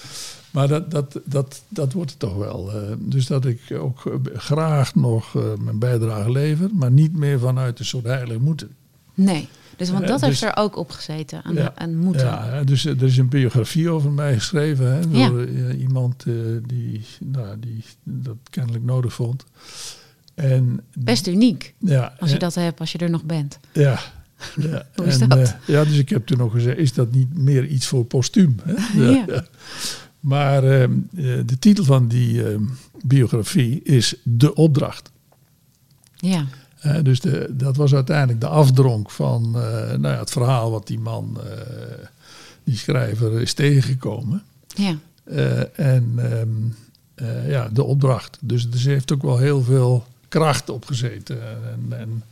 maar 0.53 0.68
dat, 0.68 0.90
dat, 0.90 1.20
dat, 1.24 1.62
dat 1.68 1.92
wordt 1.92 2.11
het 2.11 2.18
toch 2.18 2.34
wel. 2.36 2.72
eh, 2.72 2.92
dus 2.98 3.26
dat 3.26 3.44
ik 3.44 3.61
ook 3.72 4.07
eh, 4.07 4.38
graag 4.38 4.94
nog 4.94 5.36
eh, 5.36 5.42
mijn 5.61 5.78
bijdrage 5.78 6.30
lever, 6.32 6.68
maar 6.74 6.90
niet 6.90 7.16
meer 7.16 7.38
vanuit 7.38 7.78
een 7.78 7.84
soort 7.84 8.05
heilig 8.05 8.38
moeten. 8.38 8.68
Nee. 9.14 9.48
Dus 9.76 9.90
want 9.90 10.07
dat 10.07 10.18
dus- 10.20 10.28
heeft 10.28 10.42
er 10.42 10.57
ook 10.62 10.76
op 10.76 10.90
gezeten. 10.90 11.42
Aan, 11.44 11.55
Ja. 11.55 11.72
aan 11.74 11.96
moeten. 11.96 12.26
Ja, 12.26 12.62
dus 12.64 12.84
er 12.84 13.03
is 13.03 13.16
een 13.16 13.28
biografie 13.28 13.90
over 13.90 14.11
mij 14.11 14.34
geschreven 14.34 14.92
hè, 14.94 15.09
door 15.11 15.48
iemand 15.74 16.24
die, 16.66 17.05
nou, 17.20 17.59
die 17.61 17.84
dat 18.05 18.36
kennelijk 18.50 18.84
nodig 18.84 19.12
vond. 19.12 19.44
En, 20.34 20.80
Best 20.94 21.26
uniek. 21.26 21.74
ja, 21.78 22.14
Als 22.18 22.28
je 22.28 22.34
en- 22.34 22.40
dat 22.40 22.55
hebt, 22.55 22.80
als 22.80 22.92
je 22.92 22.98
er 22.98 23.11
nog 23.11 23.24
bent. 23.24 23.59
Ja. 23.72 23.98
ja. 24.57 24.86
Hoe 24.96 25.07
is 25.07 25.18
en, 25.20 25.28
dat? 25.28 25.57
ja, 25.66 25.84
dus 25.84 25.98
ik 25.98 26.09
heb 26.09 26.26
toen 26.26 26.38
nog 26.38 26.53
gezegd, 26.53 26.78
is 26.78 26.92
dat 26.92 27.12
niet 27.12 27.38
meer 27.38 27.66
iets 27.66 27.86
voor 27.86 28.05
postuum? 28.05 28.57
Hè? 28.62 29.00
Ja. 29.03 29.24
Maar 30.22 30.64
ehm, 30.64 30.92
eh, 31.16 31.24
de 31.46 31.58
titel 31.58 31.84
van 31.84 32.08
die 32.08 32.48
ehm, 32.50 32.62
biografie 33.04 33.82
is 33.82 34.14
De 34.22 34.54
Opdracht. 34.54 35.10
Ja. 36.16 36.46
Hè, 36.78 37.02
dus 37.02 37.20
de, 37.20 37.48
dat 37.56 37.76
was 37.76 37.94
uiteindelijk 37.94 38.40
de 38.40 38.46
afdronk 38.46 39.10
van 39.10 39.44
eh, 39.44 39.60
nou 39.88 40.02
ja, 40.14 40.18
het 40.18 40.30
verhaal 40.30 40.70
wat 40.70 40.86
die 40.86 40.98
man, 40.98 41.38
eh, 41.44 41.50
die 42.64 42.76
schrijver, 42.76 43.40
is 43.40 43.54
tegengekomen. 43.54 44.42
Ja. 44.66 44.96
Eh, 45.24 45.78
en 45.78 46.12
ehm, 46.16 46.48
eh, 47.14 47.50
ja, 47.50 47.68
de 47.68 47.82
opdracht. 47.84 48.38
Dus, 48.40 48.70
dus 48.70 48.84
er 48.84 48.90
heeft 48.92 49.12
ook 49.12 49.22
wel 49.22 49.38
heel 49.38 49.62
veel 49.62 50.06
kracht 50.28 50.68
op 50.70 50.84
gezeten. 50.84 51.38
En, 51.72 51.98
en 51.98 52.22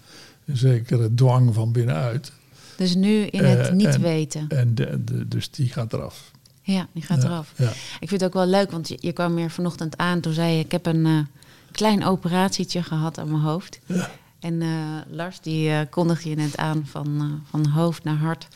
een 0.47 0.57
zekere 0.57 1.15
dwang 1.15 1.55
van 1.55 1.73
binnenuit. 1.73 2.33
Dus 2.77 2.95
nu 2.95 3.23
in 3.25 3.45
het 3.45 3.67
Eh, 3.67 3.73
niet 3.73 3.87
en- 3.87 4.01
weten. 4.01 4.49
En 4.49 4.75
de, 4.75 5.05
de, 5.05 5.29
dus 5.29 5.51
die 5.51 5.69
gaat 5.69 5.93
eraf. 5.93 6.31
Ja, 6.63 6.87
die 6.93 7.03
gaat 7.03 7.23
Ja, 7.23 7.29
eraf. 7.29 7.53
Ja. 7.57 7.71
Ik 8.01 8.09
vind 8.09 8.11
het 8.11 8.25
ook 8.25 8.33
wel 8.33 8.47
leuk, 8.47 8.71
want 8.71 8.89
je, 8.89 8.97
je 9.01 9.13
kwam 9.13 9.37
hier 9.37 9.51
vanochtend 9.51 9.97
aan. 9.97 10.21
Toen 10.21 10.33
zei 10.33 10.53
je, 10.53 10.65
ik 10.65 10.73
heb 10.73 10.87
een 10.87 11.07
eh, 11.07 11.19
klein 11.73 12.05
operatietje 12.05 12.83
gehad 12.83 13.19
aan 13.19 13.31
mijn 13.31 13.43
hoofd. 13.43 13.81
Ja. 13.87 14.11
En 14.41 14.63
eh, 14.63 14.69
Lars, 15.11 15.41
die 15.41 15.71
eh, 15.71 15.81
kondigde 15.91 16.29
je 16.29 16.37
net 16.37 16.57
aan 16.57 16.87
van, 16.87 17.41
van 17.51 17.67
hoofd 17.67 18.05
naar 18.05 18.17
hart. 18.17 18.49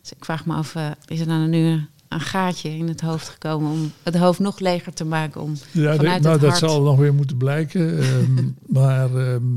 Dus 0.00 0.12
ik 0.12 0.24
vraag 0.24 0.46
me 0.46 0.54
af, 0.54 0.74
is 1.06 1.20
er 1.20 1.26
dan 1.26 1.50
nu 1.50 1.86
een 2.08 2.20
gaatje 2.20 2.68
in 2.76 2.88
het 2.88 3.00
hoofd 3.00 3.28
gekomen... 3.28 3.70
om 3.70 3.92
het 4.02 4.16
hoofd 4.16 4.38
nog 4.38 4.58
leger 4.58 4.92
te 4.92 5.04
maken? 5.04 5.40
Om 5.40 5.52
Ja, 5.72 5.96
vanuit 5.96 6.22
nou, 6.22 6.32
het 6.32 6.40
dat 6.40 6.50
hart... 6.50 6.70
zal 6.70 6.82
nog 6.82 6.98
weer 6.98 7.14
moeten 7.14 7.36
blijken. 7.36 7.98
ehm, 8.02 8.48
maar 8.66 9.14
ehm, 9.14 9.54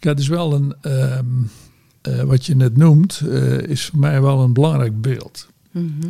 ja, 0.00 0.10
het 0.10 0.18
is 0.18 0.28
wel 0.28 0.52
een, 0.52 0.74
ehm, 0.80 1.26
eh, 2.00 2.22
wat 2.22 2.46
je 2.46 2.56
net 2.56 2.76
noemt, 2.76 3.22
is 3.66 3.86
voor 3.86 3.98
mij 3.98 4.22
wel 4.22 4.40
een 4.40 4.52
belangrijk 4.52 5.00
beeld. 5.00 5.46
Mhm. 5.70 6.08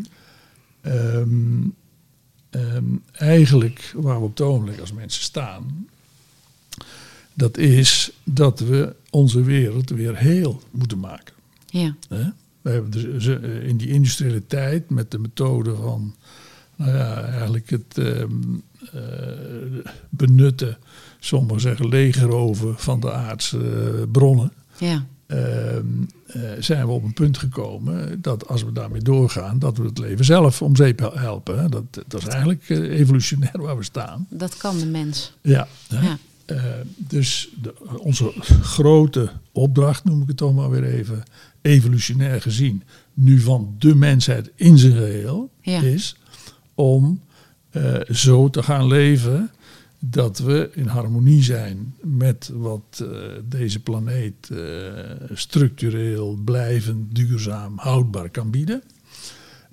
Ehm, 0.87 1.69
ehm, 2.51 2.85
eigenlijk 3.13 3.93
waar 3.97 4.19
we 4.19 4.25
op 4.25 4.31
het 4.31 4.41
ogenblik 4.41 4.81
als 4.81 4.93
mensen 4.93 5.23
staan, 5.23 5.89
dat 7.35 7.57
is 7.57 8.13
dat 8.25 8.61
we 8.61 8.97
onze 9.11 9.43
wereld 9.43 9.91
weer 9.91 10.17
heel 10.17 10.63
moeten 10.71 10.99
maken. 10.99 11.35
Ja? 11.67 11.97
We 12.63 12.71
hebben 12.71 12.91
dus 12.91 13.27
eh, 13.27 13.67
in 13.69 13.77
die 13.77 13.89
industriële 13.89 14.47
tijd 14.47 14.91
met 14.91 15.11
de 15.11 15.19
methode 15.19 15.75
van 15.75 16.15
nou 16.77 16.97
ja, 16.97 17.23
eigenlijk 17.23 17.71
het 17.71 17.99
ehm, 17.99 18.33
eh, 18.93 19.91
benutten, 20.09 20.79
sommigen 21.19 21.61
zeggen 21.61 21.89
legeroven 21.89 22.79
van 22.79 23.01
de 23.01 23.13
aardse 23.13 23.59
eh, 23.59 24.11
bronnen. 24.13 24.53
ja, 24.79 25.07
ehm, 25.27 25.85
eh, 26.27 26.41
zijn 26.59 26.87
we 26.87 26.93
op 26.93 27.03
een 27.05 27.13
punt 27.13 27.39
gekomen 27.39 28.21
dat 28.21 28.49
als 28.49 28.65
we 28.65 28.73
daarmee 28.73 29.01
doorgaan, 29.01 29.59
dat 29.59 29.77
we 29.77 29.85
het 29.85 29.99
leven 29.99 30.25
zelf 30.25 30.63
om 30.63 30.77
zeep 30.77 30.99
hel- 30.99 31.19
helpen. 31.19 31.59
hè. 31.61 31.69
Dat, 31.69 31.85
dat 32.07 32.21
is 32.23 32.29
eigenlijk 32.29 32.69
eh, 32.69 32.79
evolutionair 33.01 33.61
waar 33.61 33.77
we 33.77 33.85
staan. 33.85 34.27
dat 34.31 34.57
kan 34.57 34.79
de 34.79 34.87
mens. 34.87 35.33
Ja, 35.41 35.69
Eh, 36.47 36.65
dus 36.97 37.49
de, 37.63 37.75
onze 37.99 38.33
grote 38.63 39.31
opdracht, 39.53 40.05
noem 40.05 40.23
ik 40.23 40.29
het 40.29 40.37
toch 40.37 40.55
maar 40.55 40.71
weer 40.71 40.85
even, 40.85 41.23
evolutionair 41.63 42.43
gezien, 42.43 42.83
nu 43.15 43.41
van 43.41 43.75
de 43.79 43.95
mensheid 43.95 44.51
in 44.55 44.79
zijn 44.79 44.93
geheel, 44.93 45.51
Ja. 45.61 45.81
is 45.81 46.17
om 46.75 47.21
zo 48.11 48.51
te 48.51 48.63
gaan 48.63 48.87
leven 48.87 49.51
dat 50.11 50.39
we 50.39 50.71
in 50.75 50.87
harmonie 50.87 51.43
zijn 51.43 51.95
met 52.03 52.51
wat 52.55 53.03
eh, 53.03 53.09
deze 53.45 53.81
planeet 53.81 54.51
eh, 54.51 54.59
structureel, 55.33 56.39
blijvend, 56.45 57.15
duurzaam, 57.15 57.79
houdbaar 57.79 58.31
kan 58.31 58.51
bieden. 58.51 58.83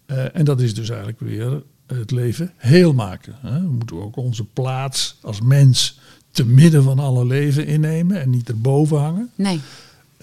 Eh, 0.05 0.35
en 0.35 0.45
dat 0.45 0.61
is 0.61 0.73
dus 0.73 0.89
eigenlijk 0.89 1.19
weer 1.19 1.63
het 1.85 2.11
leven 2.11 2.51
heel 2.55 2.93
maken. 2.93 3.35
Hè. 3.39 3.61
We 3.61 3.67
moeten 3.67 4.01
ook 4.01 4.15
onze 4.15 4.45
plaats 4.45 5.17
als 5.21 5.41
mens 5.41 5.99
te 6.31 6.45
midden 6.45 6.83
van 6.83 6.99
alle 6.99 7.25
leven 7.25 7.65
innemen 7.65 8.21
en 8.21 8.29
niet 8.29 8.49
erboven 8.49 8.99
hangen. 8.99 9.31
nee, 9.35 9.59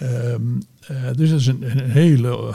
Ehm, 0.00 0.42
eh, 0.80 1.10
dus 1.14 1.30
dat 1.30 1.40
is 1.40 1.46
een, 1.46 1.78
een 1.78 1.90
hele 1.90 2.52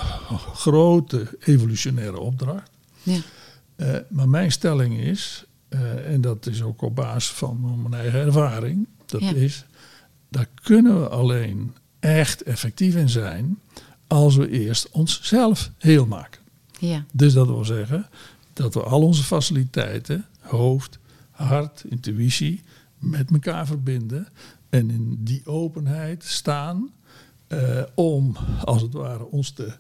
grote 0.54 1.28
evolutionaire 1.40 2.20
opdracht. 2.20 2.70
ja, 3.04 3.20
maar 4.10 4.30
mijn 4.30 4.52
stelling 4.52 4.98
is, 5.00 5.46
eh, 5.76 6.14
en 6.14 6.22
dat 6.22 6.46
is 6.46 6.62
ook 6.62 6.82
op 6.82 6.96
basis 6.96 7.30
van 7.32 7.82
mijn 7.82 8.02
eigen 8.02 8.20
ervaring, 8.20 8.88
dat 9.06 9.22
Ja. 9.22 9.34
is, 9.34 9.66
daar 10.30 10.48
kunnen 10.64 11.00
we 11.02 11.10
alleen 11.10 11.74
echt 12.00 12.44
effectief 12.44 12.96
in 12.96 13.10
zijn 13.10 13.60
als 14.08 14.36
we 14.36 14.50
eerst 14.50 14.90
onszelf 14.92 15.72
heel 15.78 16.06
maken. 16.06 16.42
ja, 16.80 17.06
Dus 17.14 17.34
dat 17.34 17.48
wil 17.48 17.66
zeggen 17.66 18.10
dat 18.54 18.74
we 18.74 18.84
al 18.84 19.02
onze 19.02 19.24
faciliteiten, 19.24 20.26
hoofd, 20.40 21.00
hart, 21.32 21.84
intuïtie, 21.90 22.62
met 23.00 23.32
elkaar 23.32 23.66
verbinden. 23.68 24.28
En 24.70 24.90
in 24.90 25.18
die 25.24 25.46
openheid 25.46 26.24
staan 26.24 26.90
eh, 27.48 27.82
om, 27.96 28.36
als 28.64 28.82
het 28.82 28.94
ware, 28.94 29.26
ons 29.26 29.52
te, 29.52 29.74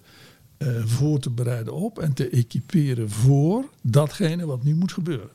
eh, 0.57 0.67
voor 0.85 1.19
te 1.19 1.29
bereiden 1.29 1.73
op 1.73 1.99
en 1.99 2.13
te 2.13 2.29
equiperen 2.29 3.09
voor 3.09 3.69
datgene 3.81 4.45
wat 4.45 4.63
nu 4.63 4.75
moet 4.75 4.91
gebeuren. 4.93 5.29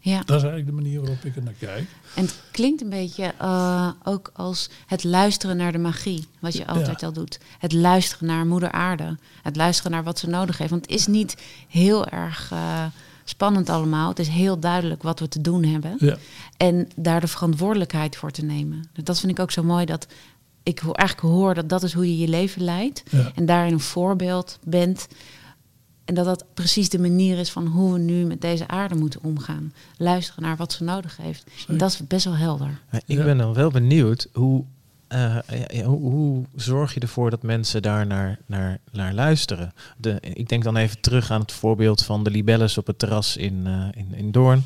Ja. 0.00 0.16
Dat 0.24 0.36
is 0.36 0.42
eigenlijk 0.42 0.66
de 0.66 0.72
manier 0.82 1.00
waarop 1.00 1.24
ik 1.24 1.36
er 1.36 1.42
naar 1.42 1.54
kijk. 1.58 1.88
En 2.14 2.22
het 2.24 2.40
klinkt 2.50 2.82
een 2.82 2.88
beetje 2.88 3.32
eh, 3.38 3.90
ook 4.04 4.30
als 4.34 4.70
het 4.86 5.04
luisteren 5.04 5.56
naar 5.56 5.72
de 5.72 5.78
magie, 5.78 6.26
wat 6.40 6.56
je 6.56 6.66
altijd 6.66 7.00
Ja. 7.00 7.06
al 7.06 7.12
doet. 7.12 7.38
Het 7.58 7.72
luisteren 7.72 8.26
naar 8.28 8.46
moeder 8.46 8.72
aarde, 8.72 9.18
het 9.42 9.56
luisteren 9.56 9.90
naar 9.92 10.04
wat 10.04 10.18
ze 10.18 10.28
nodig 10.28 10.58
heeft. 10.58 10.70
Want 10.70 10.82
het 10.82 10.94
is 10.94 11.06
niet 11.06 11.36
heel 11.68 12.06
erg 12.06 12.50
eh, 12.52 12.84
spannend 13.24 13.68
allemaal. 13.68 14.08
Het 14.08 14.18
is 14.18 14.28
heel 14.28 14.58
duidelijk 14.58 15.02
wat 15.02 15.20
we 15.20 15.28
te 15.28 15.40
doen 15.40 15.64
hebben. 15.64 15.94
Ja, 15.98 16.16
En 16.56 16.88
daar 16.96 17.20
de 17.20 17.26
verantwoordelijkheid 17.28 18.16
voor 18.16 18.30
te 18.30 18.44
nemen. 18.44 18.84
Dat 19.02 19.20
vind 19.20 19.32
ik 19.32 19.38
ook 19.38 19.50
zo 19.50 19.62
mooi 19.62 19.84
dat 19.86 20.06
ik 20.62 20.80
eigenlijk 20.82 21.34
hoor 21.34 21.54
dat 21.54 21.68
dat 21.68 21.82
is 21.82 21.92
hoe 21.92 22.06
je 22.06 22.18
je 22.18 22.28
leven 22.28 22.62
leidt. 22.62 23.02
ja, 23.10 23.32
En 23.34 23.46
daarin 23.46 23.72
een 23.72 23.80
voorbeeld 23.80 24.58
bent 24.64 25.08
En 26.08 26.14
dat 26.14 26.24
dat 26.24 26.44
precies 26.54 26.88
de 26.88 26.98
manier 26.98 27.38
is 27.38 27.50
van 27.50 27.66
hoe 27.66 27.92
we 27.92 27.98
nu 27.98 28.24
met 28.24 28.40
deze 28.40 28.68
aarde 28.68 28.94
moeten 28.94 29.22
omgaan. 29.22 29.72
Luisteren 29.96 30.42
naar 30.42 30.56
wat 30.56 30.72
ze 30.72 30.84
nodig 30.84 31.16
heeft. 31.16 31.44
En 31.68 31.78
dat 31.78 31.90
is 31.90 32.06
best 32.06 32.24
wel 32.24 32.36
helder. 32.36 32.80
Ik 33.06 33.16
Ja. 33.16 33.24
ben 33.24 33.38
dan 33.38 33.54
wel 33.54 33.70
benieuwd 33.70 34.28
hoe, 34.32 34.64
eh, 35.08 35.18
ja, 35.18 35.42
ja, 35.68 35.84
hoe, 35.84 36.10
hoe 36.10 36.44
zorg 36.56 36.94
je 36.94 37.00
ervoor 37.00 37.30
dat 37.30 37.42
mensen 37.42 37.82
daar 37.82 38.06
naar, 38.06 38.38
naar, 38.46 38.78
naar 38.92 39.14
luisteren? 39.14 39.72
De, 39.96 40.18
ik 40.20 40.48
denk 40.48 40.64
dan 40.64 40.76
even 40.76 41.00
terug 41.00 41.30
aan 41.30 41.40
het 41.40 41.52
voorbeeld 41.52 42.04
van 42.04 42.22
de 42.24 42.30
libelles 42.30 42.78
op 42.78 42.86
het 42.86 42.98
terras 42.98 43.36
in, 43.36 43.66
eh, 43.66 43.86
in, 43.94 44.14
in 44.14 44.30
Doorn, 44.32 44.64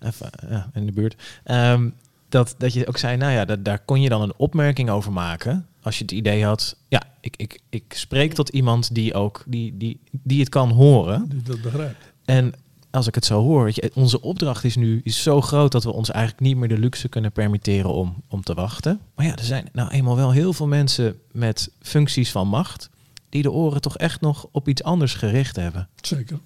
Even, 0.00 0.30
ja, 0.50 0.70
in 0.74 0.86
de 0.86 0.92
buurt. 0.92 1.16
Ehm, 1.44 1.88
dat, 2.28 2.54
dat 2.58 2.72
je 2.72 2.86
ook 2.86 2.98
zei, 2.98 3.16
nou 3.16 3.32
ja, 3.32 3.44
dat, 3.44 3.64
daar 3.64 3.78
kon 3.78 4.00
je 4.00 4.08
dan 4.08 4.22
een 4.22 4.34
opmerking 4.36 4.90
over 4.90 5.12
maken. 5.12 5.66
Als 5.82 5.98
je 5.98 6.02
het 6.02 6.12
idee 6.12 6.44
had, 6.44 6.76
ja, 6.88 7.02
ik, 7.20 7.36
ik, 7.36 7.60
ik 7.68 7.84
spreek 7.88 8.34
tot 8.34 8.48
iemand 8.48 8.94
die 8.94 9.14
ook 9.14 9.44
die, 9.46 9.76
die, 9.76 10.00
die 10.10 10.40
het 10.40 10.48
kan 10.48 10.70
horen. 10.70 11.28
Die 11.28 11.42
dat 11.42 11.62
begrijpt. 11.62 12.12
En 12.24 12.54
als 12.90 13.06
ik 13.06 13.14
het 13.14 13.24
zo 13.24 13.42
hoor, 13.42 13.64
weet 13.64 13.74
je, 13.74 13.90
onze 13.94 14.20
opdracht 14.20 14.64
is 14.64 14.76
nu 14.76 15.00
is 15.04 15.22
zo 15.22 15.40
groot 15.40 15.72
dat 15.72 15.84
we 15.84 15.92
ons 15.92 16.10
eigenlijk 16.10 16.44
niet 16.44 16.56
meer 16.56 16.68
de 16.68 16.78
luxe 16.78 17.08
kunnen 17.08 17.32
permitteren 17.32 17.92
om, 17.92 18.22
om 18.28 18.42
te 18.42 18.54
wachten. 18.54 19.00
Maar 19.14 19.26
ja, 19.26 19.36
er 19.36 19.44
zijn 19.44 19.68
nou 19.72 19.90
eenmaal 19.90 20.16
wel 20.16 20.30
heel 20.30 20.52
veel 20.52 20.66
mensen 20.66 21.18
met 21.30 21.70
functies 21.80 22.30
van 22.30 22.48
macht 22.48 22.90
die 23.28 23.42
de 23.42 23.52
oren 23.52 23.80
toch 23.80 23.96
echt 23.96 24.20
nog 24.20 24.46
op 24.50 24.68
iets 24.68 24.82
anders 24.82 25.14
gericht 25.14 25.56
hebben. 25.56 25.88
Zeker. 26.00 26.38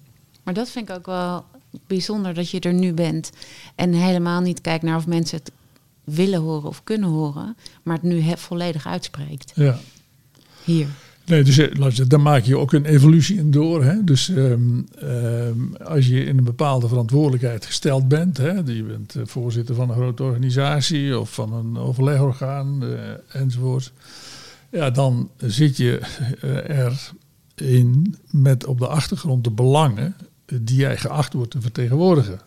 Maar 0.43 0.53
dat 0.53 0.69
vind 0.69 0.89
ik 0.89 0.95
ook 0.95 1.05
wel 1.05 1.45
bijzonder 1.87 2.33
dat 2.33 2.49
je 2.49 2.59
er 2.59 2.73
nu 2.73 2.93
bent. 2.93 3.31
En 3.75 3.93
helemaal 3.93 4.41
niet 4.41 4.61
kijkt 4.61 4.83
naar 4.83 4.97
of 4.97 5.07
mensen 5.07 5.37
het 5.37 5.51
willen 6.15 6.39
horen 6.39 6.69
of 6.69 6.83
kunnen 6.83 7.09
horen. 7.09 7.55
Maar 7.83 7.95
het 7.95 8.03
nu 8.03 8.19
he- 8.21 8.37
volledig 8.37 8.87
uitspreekt. 8.87 9.51
Ja. 9.55 9.79
Hier. 10.63 10.87
Nee, 11.25 11.43
dus 11.43 11.57
eh, 11.57 11.75
luister, 11.75 12.07
daar 12.07 12.21
maak 12.21 12.43
je 12.43 12.57
ook 12.57 12.73
een 12.73 12.85
evolutie 12.85 13.37
in 13.37 13.51
door. 13.51 13.83
Hè? 13.83 14.03
Dus 14.03 14.29
ehm, 14.29 14.81
ehm, 14.99 15.73
als 15.83 16.07
je 16.07 16.23
in 16.23 16.37
een 16.37 16.43
bepaalde 16.43 16.87
verantwoordelijkheid 16.87 17.65
gesteld 17.65 18.07
bent, 18.07 18.37
hè, 18.37 18.51
je 18.51 18.83
bent 18.83 19.15
eh, 19.15 19.21
voorzitter 19.25 19.75
van 19.75 19.89
een 19.89 19.95
grote 19.95 20.23
organisatie 20.23 21.19
of 21.19 21.33
van 21.33 21.53
een 21.53 21.77
overlegorgaan 21.77 22.83
eh, 22.83 22.99
enzovoort, 23.41 23.91
ja, 24.71 24.89
dan 24.89 25.29
zit 25.37 25.77
je 25.77 25.99
eh, 26.41 26.93
erin 27.55 28.15
met 28.31 28.65
op 28.65 28.79
de 28.79 28.87
achtergrond 28.87 29.43
de 29.43 29.51
belangen 29.51 30.15
die 30.45 30.77
jij 30.77 30.97
geacht 30.97 31.33
wordt 31.33 31.51
te 31.51 31.61
vertegenwoordigen. 31.61 32.39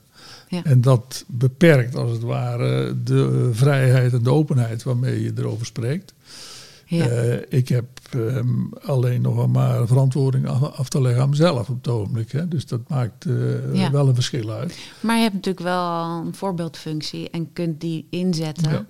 Ja. 0.51 0.64
En 0.64 0.80
dat 0.80 1.24
beperkt 1.28 1.94
als 1.96 2.11
het 2.11 2.22
ware 2.22 3.03
de 3.03 3.51
vrijheid 3.53 4.12
en 4.12 4.22
de 4.22 4.30
openheid 4.30 4.82
waarmee 4.82 5.22
je 5.22 5.32
erover 5.36 5.66
spreekt. 5.66 6.14
Ja. 6.86 7.07
Eh, 7.07 7.59
ik 7.59 7.68
heb 7.68 7.86
ehm, 8.11 8.48
alleen 8.82 9.20
nog 9.22 9.48
maar 9.48 9.86
verantwoording 9.86 10.46
af, 10.48 10.88
te 10.88 11.01
leggen 11.01 11.22
aan 11.22 11.28
mezelf 11.28 11.68
op 11.68 11.76
het 11.76 11.88
ogenblik. 11.88 12.32
Hè. 12.32 12.48
Dus 12.48 12.66
dat 12.66 12.88
maakt 12.88 13.24
eh, 13.26 13.74
Ja. 13.74 13.90
wel 13.90 14.09
een 14.09 14.14
verschil 14.14 14.51
uit. 14.51 14.78
Maar 15.01 15.16
je 15.16 15.22
hebt 15.22 15.34
natuurlijk 15.34 15.64
wel 15.64 16.05
een 16.26 16.34
voorbeeldfunctie 16.34 17.30
en 17.30 17.53
kunt 17.53 17.80
die 17.80 18.07
inzetten 18.11 18.86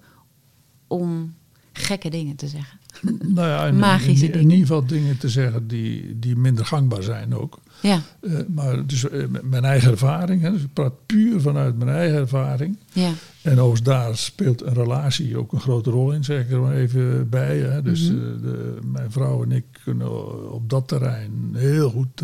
om 0.87 1.35
gekke 1.73 2.11
dingen 2.11 2.37
te 2.37 2.49
zeggen. 2.49 2.79
Nou 3.23 3.49
ja, 3.49 3.67
in, 3.67 3.77
Magische 3.77 4.27
in, 4.31 4.41
ieder 4.41 4.59
geval 4.59 4.87
dingen 4.87 5.19
te 5.19 5.29
zeggen 5.29 5.67
die, 5.69 6.19
die 6.19 6.37
minder 6.37 6.67
gangbaar 6.67 7.03
zijn 7.03 7.35
ook. 7.35 7.59
Ja, 7.83 8.01
Eh, 8.21 8.33
maar 8.49 8.87
dus 8.87 9.09
eh, 9.09 9.25
mijn 9.43 9.65
eigen 9.65 9.91
ervaring, 9.91 10.43
hè, 10.43 10.51
dus 10.51 10.63
ik 10.63 10.73
praat 10.73 11.07
puur 11.07 11.41
vanuit 11.41 11.79
mijn 11.79 11.91
eigen 11.91 12.19
ervaring. 12.19 12.77
ja, 12.93 13.11
En 13.43 13.53
overigens 13.53 13.83
daar 13.83 14.17
speelt 14.17 14.63
een 14.63 14.75
relatie 14.75 15.37
ook 15.39 15.53
een 15.53 15.61
grote 15.61 15.91
rol 15.91 16.13
in, 16.13 16.25
zeg 16.25 16.41
ik 16.45 16.51
er 16.51 16.61
maar 16.61 16.75
even 16.75 17.29
bij. 17.29 17.59
Hè. 17.59 17.83
Dus 17.83 18.11
Mhm. 18.11 18.19
eh, 18.19 18.43
de, 18.43 18.79
mijn 18.85 19.11
vrouw 19.13 19.43
en 19.43 19.53
ik 19.53 19.65
kunnen 19.85 20.53
op 20.53 20.71
dat 20.71 20.89
terrein 20.89 21.33
heel 21.53 21.91
goed 21.91 22.23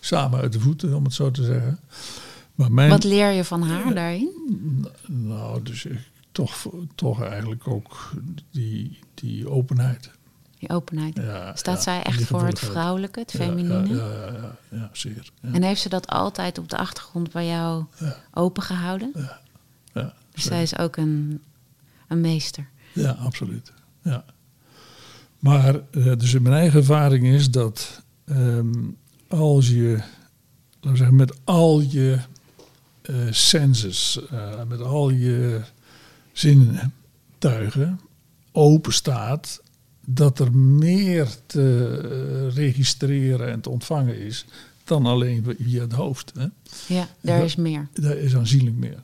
samen 0.00 0.40
uit 0.40 0.52
de 0.52 0.60
voeten, 0.60 0.94
om 0.94 1.04
het 1.04 1.14
zo 1.14 1.30
te 1.30 1.44
zeggen. 1.44 1.78
Maar 2.54 2.72
mijn, 2.72 2.90
Wat 2.90 3.04
leer 3.04 3.30
je 3.30 3.44
van 3.44 3.62
haar 3.62 3.94
daarin? 3.94 4.28
Nou, 5.06 5.62
dus 5.62 5.84
ik, 5.84 5.98
toch, 6.32 6.66
toch 6.94 7.22
eigenlijk 7.22 7.68
ook 7.68 8.10
die, 8.50 8.98
die 9.14 9.48
openheid. 9.48 10.10
Die 10.58 10.68
openheid. 10.70 11.16
Ja, 11.16 11.56
Staat 11.56 11.76
ja, 11.76 11.82
zij 11.82 12.02
echt 12.02 12.24
voor 12.24 12.46
het 12.46 12.58
vrouwelijke, 12.58 13.18
het 13.20 13.32
Ja, 13.32 13.38
feminine? 13.38 13.94
Ja, 13.96 14.06
ja, 14.12 14.26
ja, 14.26 14.32
ja, 14.32 14.56
ja, 14.78 14.88
zeer. 14.92 15.30
Ja, 15.42 15.52
En 15.52 15.62
heeft 15.62 15.80
ze 15.80 15.88
dat 15.88 16.06
altijd 16.08 16.58
op 16.58 16.68
de 16.68 16.76
achtergrond 16.76 17.32
bij 17.32 17.46
jou 17.46 17.84
Ja. 17.98 18.16
open 18.32 18.62
gehouden? 18.62 19.12
ja, 19.94 20.14
Dus 20.30 20.44
zij 20.44 20.62
is 20.62 20.78
ook 20.78 20.96
een, 20.96 21.42
een 22.08 22.20
meester. 22.20 22.68
Ja, 22.92 23.10
absoluut. 23.10 23.72
Ja. 24.02 24.24
Maar 25.38 25.74
eh, 25.90 26.16
dus 26.16 26.32
mijn 26.38 26.54
eigen 26.54 26.78
ervaring 26.78 27.26
is 27.26 27.50
dat 27.50 28.02
ehm, 28.24 28.72
als 29.28 29.68
je, 29.68 29.88
laten 30.74 30.90
we 30.90 30.96
zeggen, 30.96 31.16
met 31.16 31.38
al 31.44 31.80
je 31.80 32.18
eh 33.02 33.14
senses, 33.30 34.20
eh, 34.30 34.62
met 34.68 34.80
al 34.80 35.10
je 35.10 35.60
zintuigen 36.32 38.00
open 38.52 38.92
staat, 38.92 39.62
dat 40.06 40.38
er 40.38 40.52
meer 40.52 41.28
te 41.46 42.48
registreren 42.48 43.50
en 43.50 43.60
te 43.60 43.70
ontvangen 43.70 44.18
is 44.18 44.44
dan 44.84 45.06
alleen 45.06 45.56
via 45.58 45.80
het 45.80 45.92
hoofd. 45.92 46.32
Hè. 46.34 46.46
Ja, 46.94 47.08
daar 47.20 47.44
is 47.44 47.56
meer. 47.56 47.88
Daar 47.92 48.16
is 48.16 48.36
aanzienlijk 48.36 48.76
meer. 48.76 49.02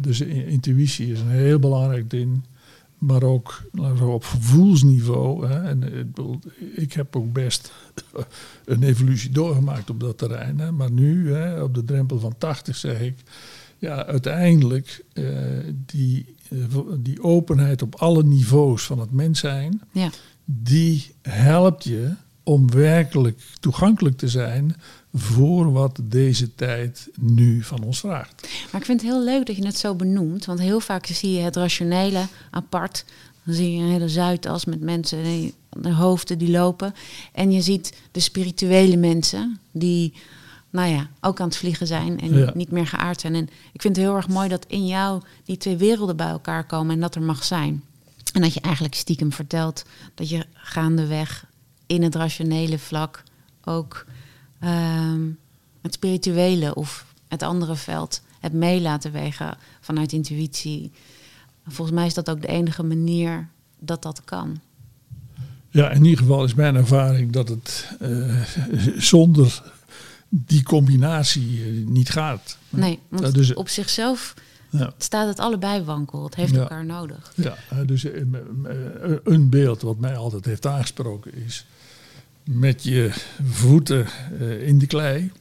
Dus 0.00 0.20
intuïtie 0.20 1.12
is 1.12 1.20
een 1.20 1.28
heel 1.28 1.58
belangrijk 1.58 2.10
ding. 2.10 2.42
Maar 2.98 3.22
ook 3.22 3.62
op 4.02 4.24
gevoelsniveau. 4.24 5.46
Hè, 5.46 5.62
en 5.62 5.82
ik, 5.82 6.12
bedoel, 6.12 6.38
ik 6.74 6.92
heb 6.92 7.16
ook 7.16 7.32
best 7.32 7.72
een 8.64 8.82
evolutie 8.82 9.30
doorgemaakt 9.30 9.90
op 9.90 10.00
dat 10.00 10.18
terrein. 10.18 10.58
Hè, 10.58 10.72
maar 10.72 10.90
nu, 10.90 11.32
hè, 11.32 11.62
op 11.62 11.74
de 11.74 11.84
drempel 11.84 12.18
van 12.18 12.34
80, 12.38 12.76
zeg 12.76 13.00
ik. 13.00 13.14
Ja, 13.78 14.06
uiteindelijk 14.06 15.04
eh, 15.12 15.24
die, 15.86 16.33
die 16.98 17.22
openheid 17.22 17.82
op 17.82 17.94
alle 17.94 18.24
niveaus 18.24 18.84
van 18.84 18.98
het 18.98 19.10
mens 19.12 19.40
zijn 19.40 19.80
Ja, 19.92 20.10
die 20.44 21.14
helpt 21.22 21.84
je 21.84 22.14
om 22.42 22.70
werkelijk 22.70 23.40
toegankelijk 23.60 24.16
te 24.16 24.28
zijn 24.28 24.76
voor 25.14 25.72
wat 25.72 26.00
deze 26.02 26.54
tijd 26.54 27.08
nu 27.20 27.62
van 27.62 27.82
ons 27.82 28.00
vraagt. 28.00 28.48
maar 28.72 28.80
ik 28.80 28.86
vind 28.86 29.00
het 29.00 29.10
heel 29.10 29.24
leuk 29.24 29.46
dat 29.46 29.56
je 29.56 29.66
het 29.66 29.78
zo 29.78 29.94
benoemt. 29.94 30.44
Want 30.44 30.58
heel 30.58 30.80
vaak 30.80 31.06
zie 31.06 31.32
je 31.32 31.40
het 31.40 31.56
rationele 31.56 32.26
apart. 32.50 33.04
Dan 33.44 33.54
zie 33.54 33.72
je 33.72 33.82
een 33.82 33.90
hele 33.90 34.08
Zuidas 34.08 34.64
met 34.64 34.80
mensen, 34.80 35.52
de 35.68 35.92
hoofden 35.92 36.38
die 36.38 36.50
lopen. 36.50 36.94
En 37.32 37.52
je 37.52 37.60
ziet 37.60 37.92
de 38.12 38.20
spirituele 38.20 38.96
mensen 38.96 39.58
die, 39.72 40.12
nou 40.74 40.88
ja, 40.90 41.08
ook 41.20 41.40
aan 41.40 41.46
het 41.48 41.56
vliegen 41.56 41.86
zijn 41.86 42.20
en 42.20 42.34
Ja. 42.38 42.50
niet 42.54 42.70
meer 42.70 42.86
geaard 42.86 43.20
zijn. 43.20 43.34
En 43.34 43.48
ik 43.72 43.80
vind 43.82 43.96
het 43.96 44.04
heel 44.04 44.16
erg 44.16 44.28
mooi 44.28 44.48
dat 44.48 44.64
in 44.68 44.86
jou 44.86 45.22
die 45.44 45.56
twee 45.56 45.76
werelden 45.76 46.16
bij 46.16 46.28
elkaar 46.28 46.64
komen 46.66 46.94
en 46.94 47.00
dat 47.00 47.14
er 47.14 47.22
mag 47.22 47.44
zijn. 47.44 47.82
En 48.32 48.40
dat 48.40 48.54
je 48.54 48.60
eigenlijk 48.60 48.94
stiekem 48.94 49.32
vertelt 49.32 49.84
dat 50.14 50.28
je 50.28 50.46
gaandeweg 50.52 51.46
in 51.86 52.02
het 52.02 52.14
rationele 52.14 52.78
vlak 52.78 53.22
ook 53.64 54.04
ehm, 54.60 55.20
het 55.82 55.94
spirituele 55.94 56.74
of 56.74 57.04
het 57.28 57.42
andere 57.42 57.76
veld 57.76 58.22
hebt 58.40 58.54
mee 58.54 58.80
laten 58.80 59.12
wegen 59.12 59.56
vanuit 59.80 60.12
intuïtie. 60.12 60.92
Volgens 61.66 61.96
mij 61.96 62.06
is 62.06 62.14
dat 62.14 62.30
ook 62.30 62.40
de 62.40 62.48
enige 62.48 62.82
manier 62.82 63.48
dat 63.78 64.02
dat 64.02 64.24
kan. 64.24 64.60
Ja, 65.70 65.90
in 65.90 66.04
ieder 66.04 66.18
geval 66.18 66.44
is 66.44 66.54
mijn 66.54 66.74
ervaring 66.76 67.32
dat 67.32 67.48
het 67.48 67.88
eh, 68.00 68.42
zonder 68.96 69.72
die 70.46 70.62
combinatie 70.62 71.62
eh, 71.64 71.86
niet 71.86 72.10
gaat. 72.10 72.58
Nee, 72.70 72.98
want 73.08 73.34
dus- 73.34 73.54
op 73.54 73.68
zichzelf 73.68 74.34
Ja. 74.70 74.92
staat 74.98 75.28
het 75.28 75.38
allebei 75.38 75.82
wankel. 75.82 76.24
Het 76.24 76.34
heeft 76.34 76.54
Ja. 76.54 76.60
elkaar 76.60 76.84
nodig. 76.84 77.32
Ja, 77.36 77.56
eh, 77.70 77.78
dus 77.86 78.04
eh, 78.04 78.22
een 79.24 79.48
beeld 79.48 79.82
wat 79.82 79.98
mij 79.98 80.16
altijd 80.16 80.44
heeft 80.44 80.66
aangesproken 80.66 81.34
is 81.44 81.66
met 82.44 82.82
je 82.82 83.10
voeten 83.44 84.06
in 84.60 84.78
de 84.78 84.86
klei 84.86 85.32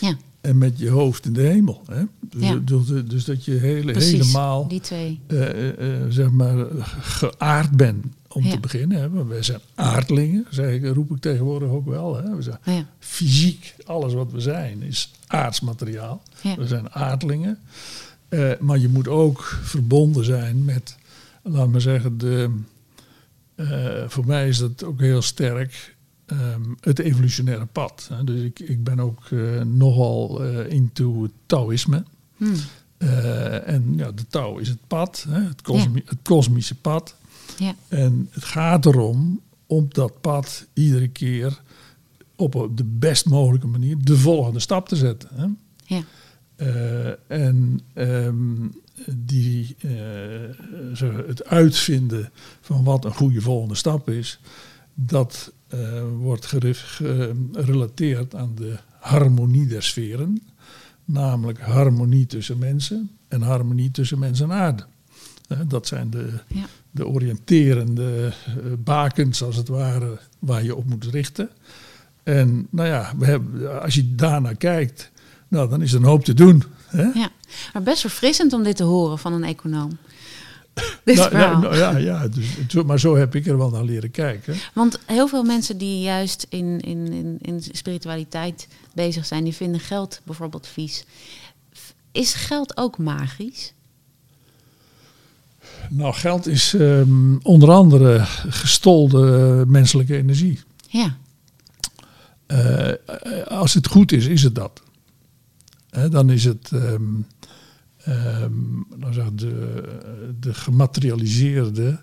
Ja, 0.00 0.16
en 0.40 0.58
met 0.58 0.78
je 0.78 0.88
hoofd 0.88 1.24
in 1.26 1.32
de 1.32 1.42
hemel. 1.42 1.82
Hè? 1.86 2.02
Dus, 2.20 2.48
Ja. 2.48 2.54
dus, 2.64 3.04
dus 3.04 3.24
dat 3.24 3.44
je 3.44 3.52
hele, 3.52 3.92
precies. 3.92 4.12
helemaal 4.26 4.68
Die 4.68 4.80
twee. 4.80 5.20
zeg 6.08 6.30
maar 6.30 6.66
geaard 7.00 7.70
bent 7.70 8.06
om 8.36 8.44
Ja. 8.44 8.50
te 8.50 8.60
beginnen. 8.60 9.00
Hè? 9.00 9.24
Wij 9.26 9.42
zijn 9.42 9.60
aardlingen, 9.74 10.46
zeg 10.50 10.72
ik, 10.74 10.94
roep 10.94 11.10
ik 11.10 11.20
tegenwoordig 11.20 11.68
ook 11.68 11.86
wel. 11.86 12.16
Hè? 12.16 12.36
We 12.36 12.42
zijn 12.42 12.58
Ja, 12.64 12.86
fysiek, 12.98 13.74
alles 13.86 14.12
wat 14.12 14.32
we 14.32 14.40
zijn, 14.40 14.82
is 14.82 15.10
aardsmateriaal. 15.26 16.22
We 16.56 16.66
zijn 16.66 16.90
aardlingen. 16.92 17.58
Eh, 18.28 18.50
maar 18.60 18.78
je 18.78 18.88
moet 18.88 19.08
ook 19.08 19.42
verbonden 19.62 20.24
zijn 20.24 20.64
met, 20.64 20.96
laat 21.42 21.68
maar 21.68 21.80
zeggen, 21.80 22.18
de, 22.18 22.50
eh, 23.54 24.04
voor 24.08 24.26
mij 24.26 24.48
is 24.48 24.58
dat 24.58 24.84
ook 24.84 25.00
heel 25.00 25.22
sterk, 25.22 25.96
ehm, 26.26 26.60
het 26.80 26.98
evolutionaire 26.98 27.66
pad. 27.66 28.08
Hè. 28.12 28.24
Dus 28.24 28.42
ik, 28.42 28.58
ik 28.60 28.84
ben 28.84 29.00
ook 29.00 29.24
eh, 29.30 29.60
nogal 29.62 30.42
into 30.68 31.22
het 31.22 31.32
Taoïsme. 31.46 32.04
Hm. 32.36 32.44
Eh, 32.98 33.68
en 33.68 33.94
ja, 33.96 34.10
de 34.12 34.26
Tao 34.28 34.56
is 34.58 34.68
het 34.68 34.86
pad, 34.86 35.26
hè, 35.28 35.40
het, 35.42 35.62
kosmi- 35.62 36.02
het 36.06 36.18
kosmische 36.22 36.74
pad. 36.74 37.14
Ja. 37.58 37.74
En 37.88 38.28
het 38.30 38.44
gaat 38.44 38.86
erom 38.86 39.40
om 39.66 39.86
dat 39.88 40.20
pad 40.20 40.66
iedere 40.72 41.08
keer 41.08 41.62
op 42.36 42.70
de 42.74 42.84
best 42.84 43.26
mogelijke 43.26 43.66
manier 43.66 43.96
de 44.00 44.16
volgende 44.16 44.60
stap 44.60 44.88
te 44.88 44.96
zetten. 44.96 45.28
Hè? 45.34 45.46
Ja. 45.96 46.02
Uh, 46.56 47.08
en 47.26 47.80
um, 47.94 48.74
die, 49.10 49.76
uh, 49.80 51.10
het 51.26 51.44
uitvinden 51.44 52.30
van 52.60 52.84
wat 52.84 53.04
een 53.04 53.14
goede 53.14 53.40
volgende 53.40 53.74
stap 53.74 54.10
is, 54.10 54.40
dat 54.94 55.52
uh, 55.74 56.02
wordt 56.18 56.46
gerelateerd 56.46 58.34
aan 58.34 58.52
de 58.54 58.76
harmonie 59.00 59.66
der 59.66 59.82
sferen, 59.82 60.42
namelijk 61.04 61.60
harmonie 61.60 62.26
tussen 62.26 62.58
mensen 62.58 63.10
en 63.28 63.42
harmonie 63.42 63.90
tussen 63.90 64.18
mens 64.18 64.40
en 64.40 64.52
aarde. 64.52 64.84
Dat 65.66 65.86
zijn 65.86 66.10
de, 66.10 66.32
ja. 66.46 66.66
de 66.90 67.06
oriënterende 67.06 68.32
bakens, 68.78 69.42
als 69.42 69.56
het 69.56 69.68
ware, 69.68 70.18
waar 70.38 70.64
je 70.64 70.76
op 70.76 70.86
moet 70.86 71.04
richten. 71.04 71.50
En 72.22 72.66
nou 72.70 72.88
ja, 72.88 73.12
we 73.18 73.24
hebben, 73.26 73.82
als 73.82 73.94
je 73.94 74.14
daarnaar 74.14 74.56
kijkt, 74.56 75.10
nou, 75.48 75.68
dan 75.68 75.82
is 75.82 75.92
er 75.92 75.98
een 75.98 76.04
hoop 76.04 76.24
te 76.24 76.34
doen. 76.34 76.62
Hè? 76.86 77.02
Ja, 77.02 77.30
maar 77.72 77.82
best 77.82 78.00
verfrissend 78.00 78.52
om 78.52 78.62
dit 78.62 78.76
te 78.76 78.82
horen 78.82 79.18
van 79.18 79.32
een 79.32 79.44
econoom. 79.44 79.98
Dit 81.04 81.16
nou, 81.16 81.32
nou, 81.32 81.60
nou, 81.60 81.76
ja, 81.76 81.96
ja 81.96 82.28
dus, 82.28 82.82
maar 82.84 83.00
zo 83.00 83.16
heb 83.16 83.34
ik 83.34 83.46
er 83.46 83.58
wel 83.58 83.70
naar 83.70 83.84
leren 83.84 84.10
kijken. 84.10 84.56
Want 84.74 84.98
heel 85.04 85.28
veel 85.28 85.42
mensen 85.42 85.78
die 85.78 86.00
juist 86.00 86.46
in, 86.48 86.80
in, 86.80 87.12
in, 87.12 87.38
in 87.40 87.62
spiritualiteit 87.62 88.68
bezig 88.94 89.26
zijn, 89.26 89.44
die 89.44 89.54
vinden 89.54 89.80
geld 89.80 90.20
bijvoorbeeld 90.24 90.66
vies. 90.66 91.04
Is 92.12 92.34
geld 92.34 92.76
ook 92.76 92.98
magisch? 92.98 93.72
Nou, 95.90 96.14
geld 96.14 96.46
is 96.46 96.72
um, 96.72 97.38
onder 97.42 97.70
andere 97.70 98.20
gestolde 98.48 99.64
menselijke 99.66 100.16
energie. 100.16 100.60
Ja. 100.88 101.16
Uh, 102.46 102.92
als 103.46 103.74
het 103.74 103.86
goed 103.86 104.12
is, 104.12 104.26
is 104.26 104.42
het 104.42 104.54
dat. 104.54 104.82
Dan 106.10 106.30
is 106.30 106.44
het 106.44 106.70
um, 106.72 107.26
um, 108.08 108.86
zeg, 109.10 109.24
de, 109.32 109.82
de 110.40 110.54
gematerialiseerde 110.54 112.00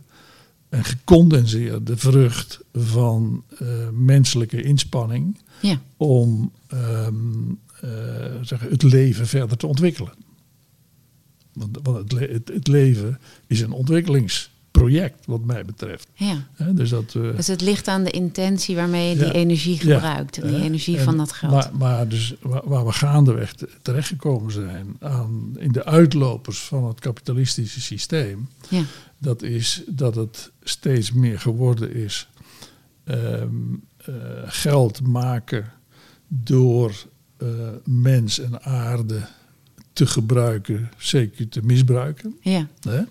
en 0.70 0.84
gecondenseerde 0.84 1.97
vrucht 1.97 2.59
van 2.74 3.43
uh, 3.61 3.68
menselijke 3.91 4.61
inspanning 4.61 5.38
ja. 5.61 5.82
om 5.97 6.51
um, 6.74 7.59
uh, 7.84 7.89
zeg, 8.41 8.59
het 8.59 8.84
leven 8.84 9.28
verder 9.28 9.57
te 9.57 9.68
ontwikkelen. 9.68 10.14
Want, 11.54 11.80
want 11.84 11.97
het, 11.97 12.12
le 12.12 12.41
het, 12.54 12.68
leven 12.68 13.20
is 13.47 13.62
een 13.62 13.72
ontwikkelings 13.72 14.51
project, 14.72 15.26
wat 15.26 15.43
mij 15.43 15.66
betreft. 15.66 16.08
Ja. 16.14 16.47
dus, 16.72 16.89
dat, 16.89 17.14
uh, 17.14 17.36
dus 17.36 17.47
het 17.47 17.62
ligt 17.62 17.88
aan 17.88 18.04
de 18.04 18.12
intentie 18.12 18.76
waarmee 18.76 19.10
je 19.10 19.24
die 19.24 19.34
energie 19.34 19.78
gebruikt. 19.78 20.38
En 20.38 20.47
die 20.47 20.62
energie 20.62 20.99
van 20.99 21.18
dat 21.18 21.32
geld. 21.32 21.51
Maar, 21.51 21.70
maar 21.74 22.08
dus 22.08 22.36
waar, 22.41 22.62
waar 22.66 22.86
we 22.86 22.91
gaandeweg 22.91 23.56
terechtgekomen 23.82 24.51
zijn 24.51 24.95
aan, 24.99 25.54
in 25.58 25.72
de 25.72 25.86
uitlopers 25.86 26.60
van 26.60 26.88
het 26.88 26.99
kapitalistische 26.99 27.82
systeem, 27.82 28.49
ja. 28.70 28.84
dat 29.18 29.41
is 29.41 29.84
dat 29.88 30.16
het 30.16 30.51
steeds 30.64 31.12
meer 31.12 31.39
geworden 31.39 31.93
is 31.93 32.28
um, 33.06 33.84
uh, 34.10 34.16
geld 34.45 35.08
maken 35.08 35.72
door 36.28 36.93
uh, 37.38 37.47
mens 37.86 38.39
en 38.39 38.64
aarde 38.64 39.28
te 39.94 40.06
gebruiken, 40.08 40.89
zeker 40.98 41.50
te 41.50 41.62
misbruiken. 41.64 42.36
Ja, 42.41 42.68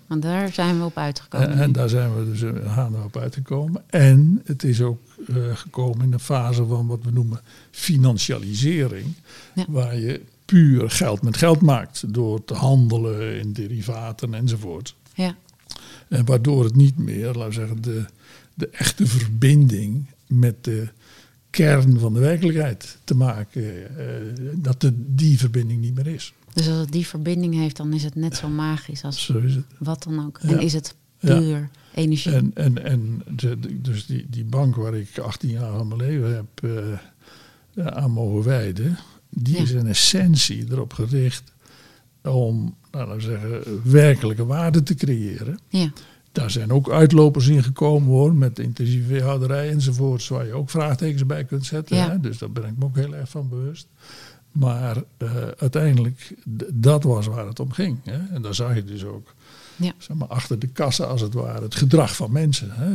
want 0.07 0.21
daar 0.21 0.53
zijn 0.53 0.79
we 0.79 0.85
op 0.85 0.97
uitgekomen. 0.97 1.49
En, 1.49 1.59
en 1.59 1.71
daar 1.71 1.89
zijn 1.89 2.15
we 2.15 2.31
dus 2.31 2.41
uh, 2.41 3.03
op 3.05 3.17
uitgekomen. 3.17 3.83
En 3.89 4.41
het 4.45 4.63
is 4.63 4.81
ook 4.81 4.99
uh, 5.27 5.55
gekomen 5.55 6.05
in 6.05 6.13
een 6.13 6.19
fase 6.19 6.65
van 6.65 6.87
wat 6.87 6.99
we 7.03 7.11
noemen 7.11 7.41
financialisering. 7.71 9.05
Ja. 9.55 9.65
Waar 9.67 9.99
je 9.99 10.21
puur 10.45 10.89
geld 10.89 11.21
met 11.21 11.37
geld 11.37 11.61
maakt 11.61 12.13
door 12.13 12.45
te 12.45 12.53
handelen 12.53 13.39
in 13.39 13.53
derivaten 13.53 14.33
enzovoort. 14.33 14.95
Ja. 15.13 15.35
En 16.07 16.25
waardoor 16.25 16.63
het 16.63 16.75
niet 16.75 16.97
meer, 16.97 17.25
laten 17.25 17.47
we 17.47 17.53
zeggen, 17.53 17.81
de, 17.81 18.05
de 18.53 18.69
echte 18.69 19.07
verbinding 19.07 20.05
met 20.27 20.63
de 20.63 20.87
kern 21.49 21.99
van 21.99 22.13
de 22.13 22.19
werkelijkheid 22.19 22.97
te 23.03 23.15
maken, 23.15 23.63
uh, 23.63 23.85
dat 24.55 24.81
de, 24.81 24.93
die 24.95 25.37
verbinding 25.37 25.81
niet 25.81 25.95
meer 25.95 26.07
is. 26.07 26.33
Dus 26.53 26.67
als 26.69 26.77
het 26.77 26.91
die 26.91 27.07
verbinding 27.07 27.53
heeft, 27.53 27.77
dan 27.77 27.93
is 27.93 28.03
het 28.03 28.15
net 28.15 28.35
zo 28.35 28.47
magisch 28.49 29.03
als 29.03 29.25
zo 29.25 29.41
wat 29.77 30.03
dan 30.03 30.25
ook. 30.25 30.39
Ja. 30.41 30.49
En 30.49 30.59
is 30.59 30.73
het 30.73 30.95
puur 31.19 31.69
energie. 31.93 32.31
En, 32.31 32.51
en, 32.53 32.83
en 32.83 33.21
de, 33.35 33.59
de- 33.59 33.81
dus 33.81 34.05
die, 34.05 34.25
die 34.29 34.43
bank 34.45 34.75
waar 34.75 34.93
ik 34.95 35.17
18 35.17 35.49
jaar 35.49 35.77
van 35.77 35.87
mijn 35.87 35.99
leven 36.01 36.35
heb 36.35 36.69
eh, 37.75 37.85
aan 37.87 38.11
mogen 38.11 38.43
wijden, 38.43 38.97
die 39.29 39.57
is 39.57 39.71
in 39.71 39.87
essentie 39.87 40.65
erop 40.71 40.93
gericht 40.93 41.43
om, 42.23 42.75
nou, 42.91 43.07
laten 43.07 43.15
we 43.15 43.21
zeggen, 43.21 43.81
werkelijke 43.91 44.45
waarde 44.45 44.83
te 44.83 44.95
creëren. 44.95 45.59
ja, 45.67 45.91
Daar 46.31 46.51
zijn 46.51 46.71
ook 46.71 46.91
uitlopers 46.91 47.47
in 47.47 47.63
gekomen 47.63 48.09
hoor, 48.09 48.33
met 48.35 48.59
intensieve 48.59 49.07
veehouderij 49.07 49.69
enzovoorts, 49.69 50.27
waar 50.27 50.45
je 50.45 50.53
ook 50.53 50.69
vraagtekens 50.69 51.25
bij 51.25 51.43
kunt 51.43 51.65
zetten. 51.65 51.95
Ja. 51.97 52.09
Hè? 52.09 52.19
Dus 52.19 52.37
daar 52.37 52.51
ben 52.51 52.63
ik 52.65 52.77
me 52.77 52.83
ook 52.85 52.95
heel 52.95 53.15
erg 53.15 53.29
van 53.29 53.49
bewust. 53.49 53.87
Maar 54.53 54.97
eh, 55.17 55.27
uiteindelijk, 55.57 56.35
dat 56.73 57.03
was 57.03 57.25
waar 57.25 57.47
het 57.47 57.59
om 57.59 57.71
ging. 57.71 57.97
Hè? 58.03 58.19
En 58.35 58.41
daar 58.41 58.55
zag 58.55 58.75
je 58.75 58.83
dus 58.83 59.03
ook, 59.03 59.33
Ja. 59.75 59.91
zeg 59.97 60.17
maar, 60.17 60.27
achter 60.27 60.59
de 60.59 60.67
kassa 60.67 61.03
als 61.03 61.21
het 61.21 61.33
ware, 61.33 61.61
het 61.63 61.75
gedrag 61.75 62.15
van 62.15 62.31
mensen. 62.31 62.69
Hè? 62.71 62.85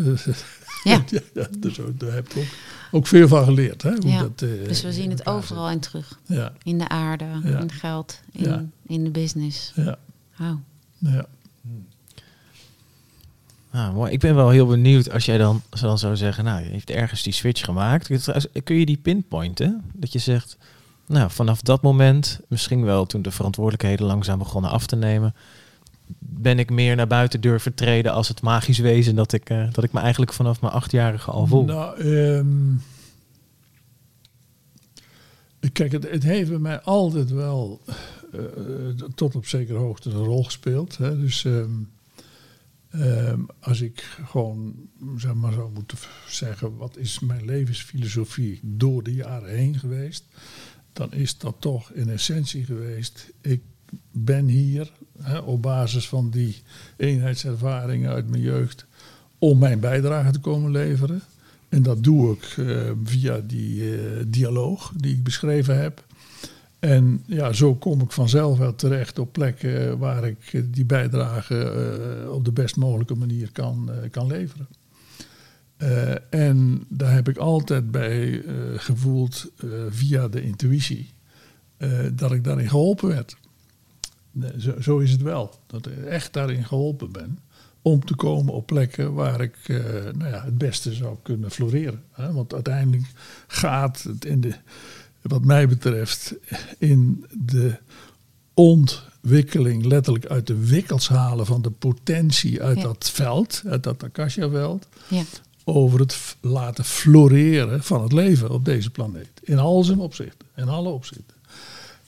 ja. 0.90 1.04
ja, 1.34 1.46
dus 1.58 1.80
ook, 1.80 2.00
daar 2.00 2.12
heb 2.12 2.28
ik 2.28 2.36
ook, 2.36 2.44
ook 2.90 3.06
veel 3.06 3.28
van 3.28 3.44
geleerd. 3.44 3.82
Hè? 3.82 3.90
Hoe 3.94 4.08
Ja, 4.10 4.20
dat, 4.20 4.42
eh, 4.42 4.48
Dus 4.68 4.82
we 4.82 4.92
zien 4.92 5.10
het 5.10 5.26
overal 5.26 5.70
in 5.70 5.80
terug. 5.80 6.18
Ja, 6.26 6.52
In 6.62 6.78
de 6.78 6.88
aarde, 6.88 7.24
Ja. 7.44 7.58
in 7.58 7.70
geld, 7.72 8.20
in, 8.32 8.44
Ja. 8.44 8.64
in 8.86 9.04
de 9.04 9.10
business. 9.10 9.72
ja, 9.74 9.98
Wauw. 10.36 10.60
ja. 10.98 11.26
Ah, 13.70 13.94
mooi. 13.94 14.12
Ik 14.12 14.20
ben 14.20 14.34
wel 14.34 14.50
heel 14.50 14.66
benieuwd 14.66 15.10
als 15.10 15.24
jij 15.24 15.38
dan, 15.38 15.62
dan 15.80 15.98
zou 15.98 16.16
zeggen, 16.16 16.44
nou, 16.44 16.62
je 16.64 16.68
heeft 16.70 16.90
ergens 16.90 17.22
die 17.22 17.32
switch 17.32 17.64
gemaakt. 17.64 18.08
Kun 18.64 18.76
je 18.76 18.86
die 18.86 18.96
pinpointen? 18.96 19.82
Dat 19.92 20.12
je 20.12 20.18
zegt, 20.18 20.56
nou, 21.08 21.30
vanaf 21.30 21.60
dat 21.60 21.82
moment, 21.82 22.40
misschien 22.48 22.84
wel 22.84 23.06
toen 23.06 23.22
de 23.22 23.30
verantwoordelijkheden 23.30 24.06
langzaam 24.06 24.38
begonnen 24.38 24.70
af 24.70 24.86
te 24.86 24.96
nemen, 24.96 25.34
ben 26.18 26.58
ik 26.58 26.70
meer 26.70 26.96
naar 26.96 27.06
buiten 27.06 27.40
durven 27.40 27.74
treden 27.74 28.12
als 28.12 28.28
het 28.28 28.42
magisch 28.42 28.78
wezen 28.78 29.14
dat 29.14 29.32
ik, 29.32 29.50
eh, 29.50 29.72
dat 29.72 29.84
ik 29.84 29.92
me 29.92 30.00
eigenlijk 30.00 30.32
vanaf 30.32 30.60
mijn 30.60 30.72
achtjarige 30.72 31.30
al 31.30 31.46
voel. 31.46 31.64
Nou, 31.64 32.00
ehm, 32.00 32.74
kijk, 35.72 35.92
het, 35.92 36.22
heeft 36.22 36.50
bij 36.50 36.58
mij 36.58 36.80
altijd 36.80 37.30
wel 37.30 37.80
eh, 38.32 38.40
tot 39.14 39.34
op 39.34 39.46
zekere 39.46 39.78
hoogte 39.78 40.10
een 40.10 40.24
rol 40.24 40.44
gespeeld. 40.44 40.98
Hè? 40.98 41.18
Dus 41.18 41.44
ehm, 41.44 41.70
ehm, 42.90 43.40
als 43.60 43.80
ik 43.80 44.18
gewoon 44.24 44.74
zeg 45.16 45.34
maar 45.34 45.52
zou 45.52 45.70
moeten 45.72 45.98
zeggen, 46.28 46.76
wat 46.76 46.96
is 46.96 47.20
mijn 47.20 47.44
levensfilosofie 47.44 48.60
door 48.62 49.02
de 49.02 49.14
jaren 49.14 49.50
heen 49.50 49.78
geweest, 49.78 50.24
dan 50.98 51.12
is 51.12 51.38
dat 51.38 51.54
toch 51.58 51.90
in 51.90 52.08
essentie 52.08 52.64
geweest. 52.64 53.32
Ik 53.40 53.62
ben 54.10 54.46
hier 54.46 54.92
hè, 55.22 55.38
op 55.38 55.62
basis 55.62 56.08
van 56.08 56.30
die 56.30 56.62
eenheidservaringen 56.96 58.10
uit 58.10 58.28
mijn 58.28 58.42
jeugd 58.42 58.86
om 59.38 59.58
mijn 59.58 59.80
bijdrage 59.80 60.30
te 60.30 60.40
komen 60.40 60.70
leveren. 60.70 61.22
En 61.68 61.82
dat 61.82 62.04
doe 62.04 62.32
ik 62.32 62.54
eh, 62.56 62.90
via 63.04 63.40
die 63.46 63.96
eh, 63.96 64.24
dialoog 64.26 64.92
die 64.96 65.14
ik 65.14 65.22
beschreven 65.24 65.78
heb. 65.80 66.04
En 66.78 67.22
ja, 67.26 67.52
zo 67.52 67.74
kom 67.74 68.00
ik 68.00 68.12
vanzelf 68.12 68.58
wel 68.58 68.74
terecht 68.74 69.18
op 69.18 69.32
plekken 69.32 69.98
waar 69.98 70.24
ik 70.26 70.64
die 70.74 70.84
bijdrage 70.84 71.62
eh, 71.62 72.30
op 72.30 72.44
de 72.44 72.52
best 72.52 72.76
mogelijke 72.76 73.14
manier 73.14 73.52
kan, 73.52 73.90
kan 74.10 74.26
leveren. 74.26 74.66
Eh, 75.78 76.14
en 76.30 76.84
daar 76.88 77.12
heb 77.12 77.28
ik 77.28 77.36
altijd 77.36 77.90
bij 77.90 78.44
eh, 78.44 78.54
gevoeld 78.76 79.50
eh, 79.56 79.68
via 79.88 80.28
de 80.28 80.42
intuïtie 80.42 81.16
dat 82.12 82.32
ik 82.32 82.44
daarin 82.44 82.68
geholpen 82.68 83.08
werd. 83.08 83.36
Nee, 84.32 84.50
zo, 84.60 84.80
zo 84.80 84.98
is 84.98 85.10
het 85.10 85.22
wel. 85.22 85.60
Dat 85.66 85.86
ik 85.86 86.04
echt 86.04 86.32
daarin 86.32 86.64
geholpen 86.64 87.12
ben 87.12 87.38
om 87.82 88.04
te 88.04 88.14
komen 88.14 88.54
op 88.54 88.66
plekken 88.66 89.14
waar 89.14 89.40
ik 89.40 89.56
nou 90.16 90.30
ja, 90.30 90.44
het 90.44 90.58
beste 90.58 90.92
zou 90.94 91.16
kunnen 91.22 91.50
floreren. 91.50 92.02
Hè? 92.12 92.32
Want 92.32 92.54
uiteindelijk 92.54 93.06
gaat 93.46 94.02
het 94.02 94.24
in 94.24 94.40
de, 94.40 94.54
wat 95.22 95.44
mij 95.44 95.68
betreft 95.68 96.34
in 96.78 97.26
de 97.46 97.78
ontwikkeling, 98.54 99.84
letterlijk 99.84 100.26
uit 100.26 100.46
de 100.46 100.66
wikkels 100.66 101.08
halen 101.08 101.46
van 101.46 101.62
de 101.62 101.70
potentie 101.70 102.62
uit 102.62 102.76
Ja. 102.76 102.82
dat 102.82 103.10
veld, 103.10 103.62
uit 103.66 103.82
dat 103.82 104.04
Akasha-veld, 104.04 104.88
Ja. 105.08 105.22
Over 105.74 106.00
het 106.00 106.36
laten 106.40 106.84
floreren 106.84 107.82
van 107.82 108.02
het 108.02 108.12
leven 108.12 108.50
op 108.50 108.64
deze 108.64 108.90
planeet. 108.90 109.30
In 109.42 109.58
al 109.58 109.84
zijn 109.84 109.98
opzichten, 109.98 110.46
in 110.56 110.68
alle 110.68 110.88
opzichten. 110.88 111.36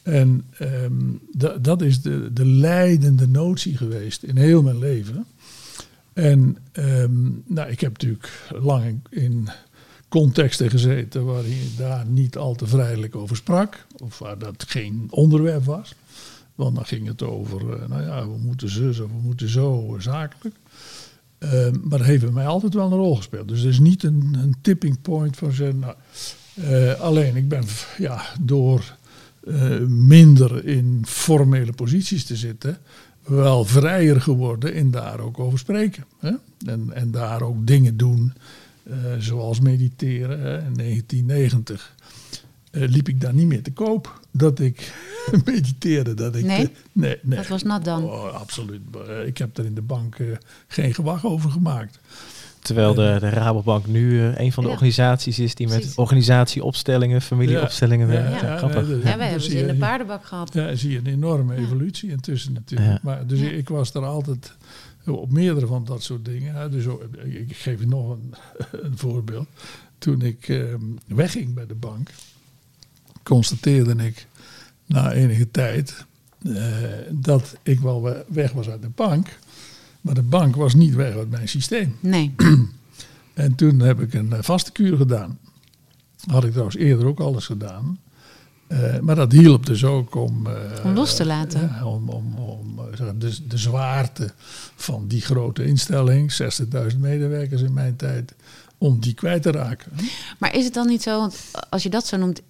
En 0.02 0.44
ehm, 0.58 0.92
da- 1.32 1.56
dat 1.56 1.82
is 1.82 2.02
de, 2.02 2.32
de 2.32 2.46
leidende 2.46 3.28
notie 3.28 3.76
geweest 3.76 4.22
in 4.22 4.36
heel 4.36 4.62
mijn 4.62 4.78
leven. 4.78 5.26
En 6.12 6.56
ehm, 6.72 7.30
nou, 7.46 7.70
ik 7.70 7.80
heb 7.80 7.92
natuurlijk 7.92 8.48
lang 8.60 8.84
in, 8.84 9.02
in 9.10 9.48
contexten 10.08 10.70
gezeten 10.70 11.24
waarin 11.24 11.56
je 11.56 11.74
daar 11.76 12.06
niet 12.06 12.36
al 12.36 12.54
te 12.54 12.66
vrijelijk 12.66 13.16
over 13.16 13.36
sprak. 13.36 13.86
Of 13.98 14.18
waar 14.18 14.38
dat 14.38 14.64
geen 14.68 15.06
onderwerp 15.10 15.64
was. 15.64 15.94
Want 16.54 16.74
dan 16.74 16.86
ging 16.86 17.06
het 17.06 17.22
over, 17.22 17.60
eh, 17.60 17.88
nou 17.88 18.02
ja, 18.02 18.28
we 18.28 18.38
moeten 18.38 18.70
zus 18.70 19.00
of 19.00 19.10
we 19.10 19.20
moeten 19.22 19.48
zo 19.48 19.94
eh, 19.94 20.00
zakelijk. 20.00 20.56
Ehm, 21.40 21.76
maar 21.82 21.98
dat 21.98 22.06
heeft 22.06 22.22
bij 22.22 22.32
mij 22.32 22.46
altijd 22.46 22.74
wel 22.74 22.86
een 22.86 22.98
rol 22.98 23.16
gespeeld. 23.16 23.48
Dus 23.48 23.62
er 23.62 23.68
is 23.68 23.78
niet 23.78 24.02
een, 24.02 24.36
een 24.42 24.54
tipping 24.60 25.00
point 25.02 25.36
van 25.36 25.52
zeggen, 25.52 25.78
nou, 25.78 25.94
eh, 26.54 27.00
alleen 27.00 27.36
ik 27.36 27.48
ben 27.48 27.64
ja, 27.98 28.22
door 28.40 28.96
eh, 29.46 29.78
minder 29.86 30.66
in 30.66 31.02
formele 31.06 31.72
posities 31.72 32.24
te 32.24 32.36
zitten, 32.36 32.78
wel 33.26 33.64
vrijer 33.64 34.20
geworden 34.20 34.74
in 34.74 34.90
daar 34.90 35.20
ook 35.20 35.38
over 35.38 35.58
spreken. 35.58 36.04
Hè? 36.18 36.32
En, 36.66 36.90
en 36.92 37.10
daar 37.10 37.42
ook 37.42 37.66
dingen 37.66 37.96
doen, 37.96 38.32
eh, 38.82 38.96
zoals 39.18 39.60
mediteren. 39.60 40.40
Hè? 40.40 40.58
In 40.58 40.74
1990 40.74 41.94
eh, 42.70 42.88
liep 42.88 43.08
ik 43.08 43.20
daar 43.20 43.34
niet 43.34 43.46
meer 43.46 43.62
te 43.62 43.72
koop 43.72 44.19
dat 44.30 44.58
ik 44.60 44.92
mediteerde. 45.44 46.14
Dat 46.14 46.34
ik, 46.34 46.44
Nee? 46.44 46.60
eh, 46.62 46.68
nee, 46.92 47.18
nee. 47.22 47.38
Dat 47.38 47.48
was 47.48 47.62
nat 47.62 47.84
dan. 47.84 48.04
Oh, 48.04 48.32
absoluut. 48.34 48.80
Eh, 49.08 49.26
Ik 49.26 49.38
heb 49.38 49.58
er 49.58 49.64
in 49.64 49.74
de 49.74 49.82
bank 49.82 50.14
eh, 50.18 50.26
geen 50.68 50.94
gewag 50.94 51.26
over 51.26 51.50
gemaakt. 51.50 51.98
Terwijl 52.60 52.94
de, 52.94 53.16
de 53.20 53.28
Rabobank 53.28 53.86
nu 53.86 54.20
eh, 54.20 54.38
een 54.38 54.52
van 54.52 54.62
de 54.62 54.68
Ja. 54.68 54.74
organisaties 54.74 55.38
is 55.38 55.54
die 55.54 55.68
met 55.68 55.92
organisatieopstellingen, 55.96 57.22
familieopstellingen 57.22 58.06
Ja, 58.06 58.12
werkt. 58.12 58.40
ja, 58.40 58.46
Ja, 58.48 58.56
grappig. 58.56 58.88
Ja, 58.88 58.94
dat- 58.94 59.02
wij 59.02 59.26
hebben 59.28 59.40
ze 59.42 59.58
in 59.60 59.66
de 59.66 59.74
paardenbak 59.74 60.24
gehad. 60.24 60.54
Ja, 60.54 60.74
zie 60.74 60.90
je 60.90 60.98
een 60.98 61.06
enorme 61.06 61.54
evolutie 61.56 62.10
intussen 62.10 62.52
natuurlijk. 62.52 62.90
Ja. 62.90 62.98
Maar, 63.02 63.26
dus 63.26 63.40
Ja. 63.40 63.48
ik 63.50 63.68
was 63.68 63.94
er 63.94 64.04
altijd 64.04 64.56
op 65.06 65.30
meerdere 65.32 65.66
van 65.66 65.84
dat 65.84 66.02
soort 66.02 66.24
dingen. 66.24 66.54
hè. 66.54 66.68
Dus 66.68 66.86
ook- 66.86 67.02
ik 67.24 67.56
geef 67.56 67.80
je 67.80 67.86
nog 67.86 68.10
een, 68.10 68.34
een 68.86 68.98
voorbeeld. 68.98 69.46
Toen 69.98 70.22
ik 70.22 70.48
ehm, 70.48 70.80
wegging 71.06 71.54
bij 71.54 71.66
de 71.66 71.74
bank, 71.74 72.10
constateerde 73.22 74.04
ik 74.04 74.26
na 74.86 75.12
enige 75.12 75.50
tijd 75.50 76.04
eh, 76.42 76.64
dat 77.10 77.56
ik 77.62 77.80
wel 77.80 78.02
we- 78.02 78.24
weg 78.28 78.52
was 78.52 78.68
uit 78.68 78.82
de 78.82 78.88
bank. 78.88 79.38
Maar 80.00 80.14
de 80.14 80.22
bank 80.22 80.56
was 80.56 80.74
niet 80.74 80.94
weg 80.94 81.16
uit 81.16 81.30
mijn 81.30 81.48
systeem. 81.48 81.96
Nee. 82.00 82.34
En 83.34 83.54
toen 83.54 83.80
heb 83.80 84.00
ik 84.00 84.14
een 84.14 84.32
eh, 84.32 84.38
vaste 84.42 84.72
kuur 84.72 84.96
gedaan. 84.96 85.38
Had 86.26 86.44
ik 86.44 86.50
trouwens 86.50 86.76
eerder 86.76 87.06
ook 87.06 87.20
alles 87.20 87.46
gedaan. 87.46 87.98
Eh, 88.66 88.98
maar 88.98 89.14
dat 89.14 89.32
hielp 89.32 89.66
dus 89.66 89.84
ook 89.84 90.14
om... 90.14 90.48
Om 90.84 90.94
los 90.94 91.16
te 91.16 91.26
laten. 91.26 91.84
om 91.84 92.08
om, 92.08 92.34
om 92.38 92.78
de, 93.18 93.46
de 93.48 93.58
zwaarte 93.58 94.32
van 94.76 95.06
die 95.08 95.20
grote 95.20 95.64
instelling, 95.64 96.32
60.000 96.92 96.98
medewerkers 96.98 97.62
in 97.62 97.72
mijn 97.72 97.96
tijd, 97.96 98.34
om 98.78 99.00
die 99.00 99.14
kwijt 99.14 99.42
te 99.42 99.50
raken. 99.50 99.92
Maar 100.38 100.54
is 100.54 100.64
het 100.64 100.74
dan 100.74 100.86
niet 100.86 101.02
zo, 101.02 101.18
want 101.18 101.36
als 101.70 101.82
je 101.82 101.90
dat 101.90 102.06
zo 102.06 102.16
noemt, 102.16 102.40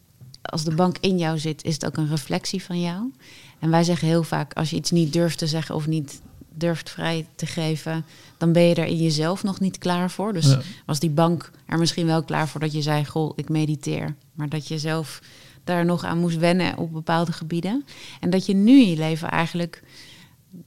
als 0.42 0.64
de 0.64 0.74
bank 0.74 0.96
in 1.00 1.18
jou 1.18 1.38
zit, 1.38 1.64
is 1.64 1.74
het 1.74 1.86
ook 1.86 1.96
een 1.96 2.08
reflectie 2.08 2.62
van 2.62 2.80
jou? 2.80 3.12
En 3.58 3.70
wij 3.70 3.84
zeggen 3.84 4.08
heel 4.08 4.22
vaak, 4.22 4.52
als 4.52 4.70
je 4.70 4.76
iets 4.76 4.90
niet 4.90 5.12
durft 5.12 5.38
te 5.38 5.46
zeggen 5.46 5.74
of 5.74 5.86
niet 5.86 6.20
durft 6.54 6.90
vrij 6.90 7.26
te 7.34 7.46
geven, 7.46 8.04
dan 8.38 8.52
ben 8.52 8.62
je 8.62 8.74
er 8.74 8.84
in 8.86 8.96
jezelf 8.96 9.42
nog 9.42 9.60
niet 9.60 9.78
klaar 9.78 10.10
voor. 10.10 10.32
Dus 10.32 10.46
Ja. 10.46 10.60
was 10.86 10.98
die 11.00 11.10
bank 11.10 11.50
er 11.66 11.78
misschien 11.78 12.06
wel 12.06 12.22
klaar 12.22 12.48
voor 12.48 12.60
dat 12.60 12.72
je 12.72 12.82
zei, 12.82 13.04
goh, 13.04 13.32
ik 13.36 13.48
mediteer. 13.48 14.14
Maar 14.34 14.48
dat 14.48 14.68
je 14.68 14.78
zelf 14.78 15.20
daar 15.64 15.84
nog 15.84 16.04
aan 16.04 16.18
moest 16.18 16.38
wennen 16.38 16.76
op 16.76 16.92
bepaalde 16.92 17.32
gebieden. 17.32 17.84
En 18.20 18.30
dat 18.30 18.46
je 18.46 18.54
nu 18.54 18.80
in 18.80 18.88
je 18.90 18.96
leven 18.96 19.30
eigenlijk 19.30 19.82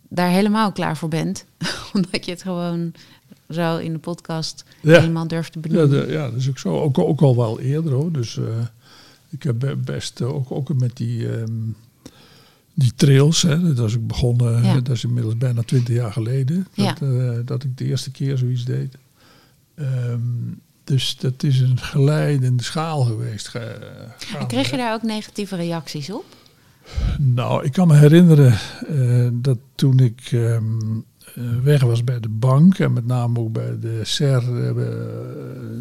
daar 0.10 0.30
helemaal 0.30 0.72
klaar 0.72 0.98
voor 0.98 1.10
bent. 1.10 1.46
Omdat 1.94 2.26
je 2.26 2.32
het 2.32 2.42
gewoon 2.42 2.94
zo 3.50 3.78
in 3.78 3.94
de 3.94 4.00
podcast 4.00 4.64
Ja. 4.82 5.00
helemaal 5.00 5.28
durft 5.28 5.52
te 5.52 5.60
Ja, 5.62 5.68
benoemen. 5.70 6.06
de- 6.08 6.12
ja, 6.14 6.30
dat 6.30 6.40
is 6.40 6.50
ook 6.50 6.60
zo. 6.60 6.80
Ook, 6.82 6.98
ook 6.98 7.22
al 7.22 7.36
wel 7.36 7.60
eerder 7.60 7.92
hoor. 7.94 8.12
Dus 8.12 8.38
eh, 8.38 8.46
ik 9.34 9.44
heb 9.44 9.60
be- 9.60 9.76
best 9.76 10.22
ook, 10.22 10.52
ook 10.52 10.74
met 10.74 10.98
die, 10.98 11.30
ehm, 11.38 11.52
die 12.74 12.92
trails. 12.96 13.42
Hè, 13.42 13.74
dat 13.74 13.88
is 13.88 13.94
ik 13.96 14.08
begonnen, 14.08 14.64
Ja. 14.64 14.74
dat 14.74 14.90
is 14.90 15.04
inmiddels 15.04 15.38
bijna 15.38 15.62
twintig 15.64 15.96
jaar 15.96 16.12
geleden. 16.12 16.68
Dat, 16.76 17.00
Ja. 17.00 17.08
eh, 17.08 17.40
dat 17.46 17.64
ik 17.64 17.78
de 17.78 17.86
eerste 17.86 18.12
keer 18.12 18.38
zoiets 18.38 18.66
deed. 18.66 18.98
Ehm, 19.76 20.20
dus 20.84 21.18
dat 21.18 21.44
is 21.44 21.60
een 21.60 21.78
geleidende 21.80 22.64
schaal 22.64 23.04
geweest. 23.04 23.48
ge- 23.48 23.80
En 24.40 24.48
kreeg 24.48 24.70
je 24.72 24.78
daar 24.78 24.94
ook 24.94 25.04
negatieve 25.04 25.56
reacties 25.56 26.12
op? 26.12 26.26
Nou, 27.18 27.64
ik 27.66 27.72
kan 27.72 27.88
me 27.88 27.96
herinneren 27.96 28.58
eh, 28.88 29.28
dat 29.34 29.58
toen 29.76 30.00
ik 30.00 30.30
ehm, 30.32 30.64
eh, 31.36 31.44
weg 31.64 31.82
was 31.82 32.04
bij 32.04 32.20
de 32.20 32.30
bank 32.30 32.80
en 32.80 32.94
met 32.94 33.06
name 33.06 33.40
ook 33.40 33.52
bij 33.52 33.80
de 33.80 34.00
SER 34.04 34.42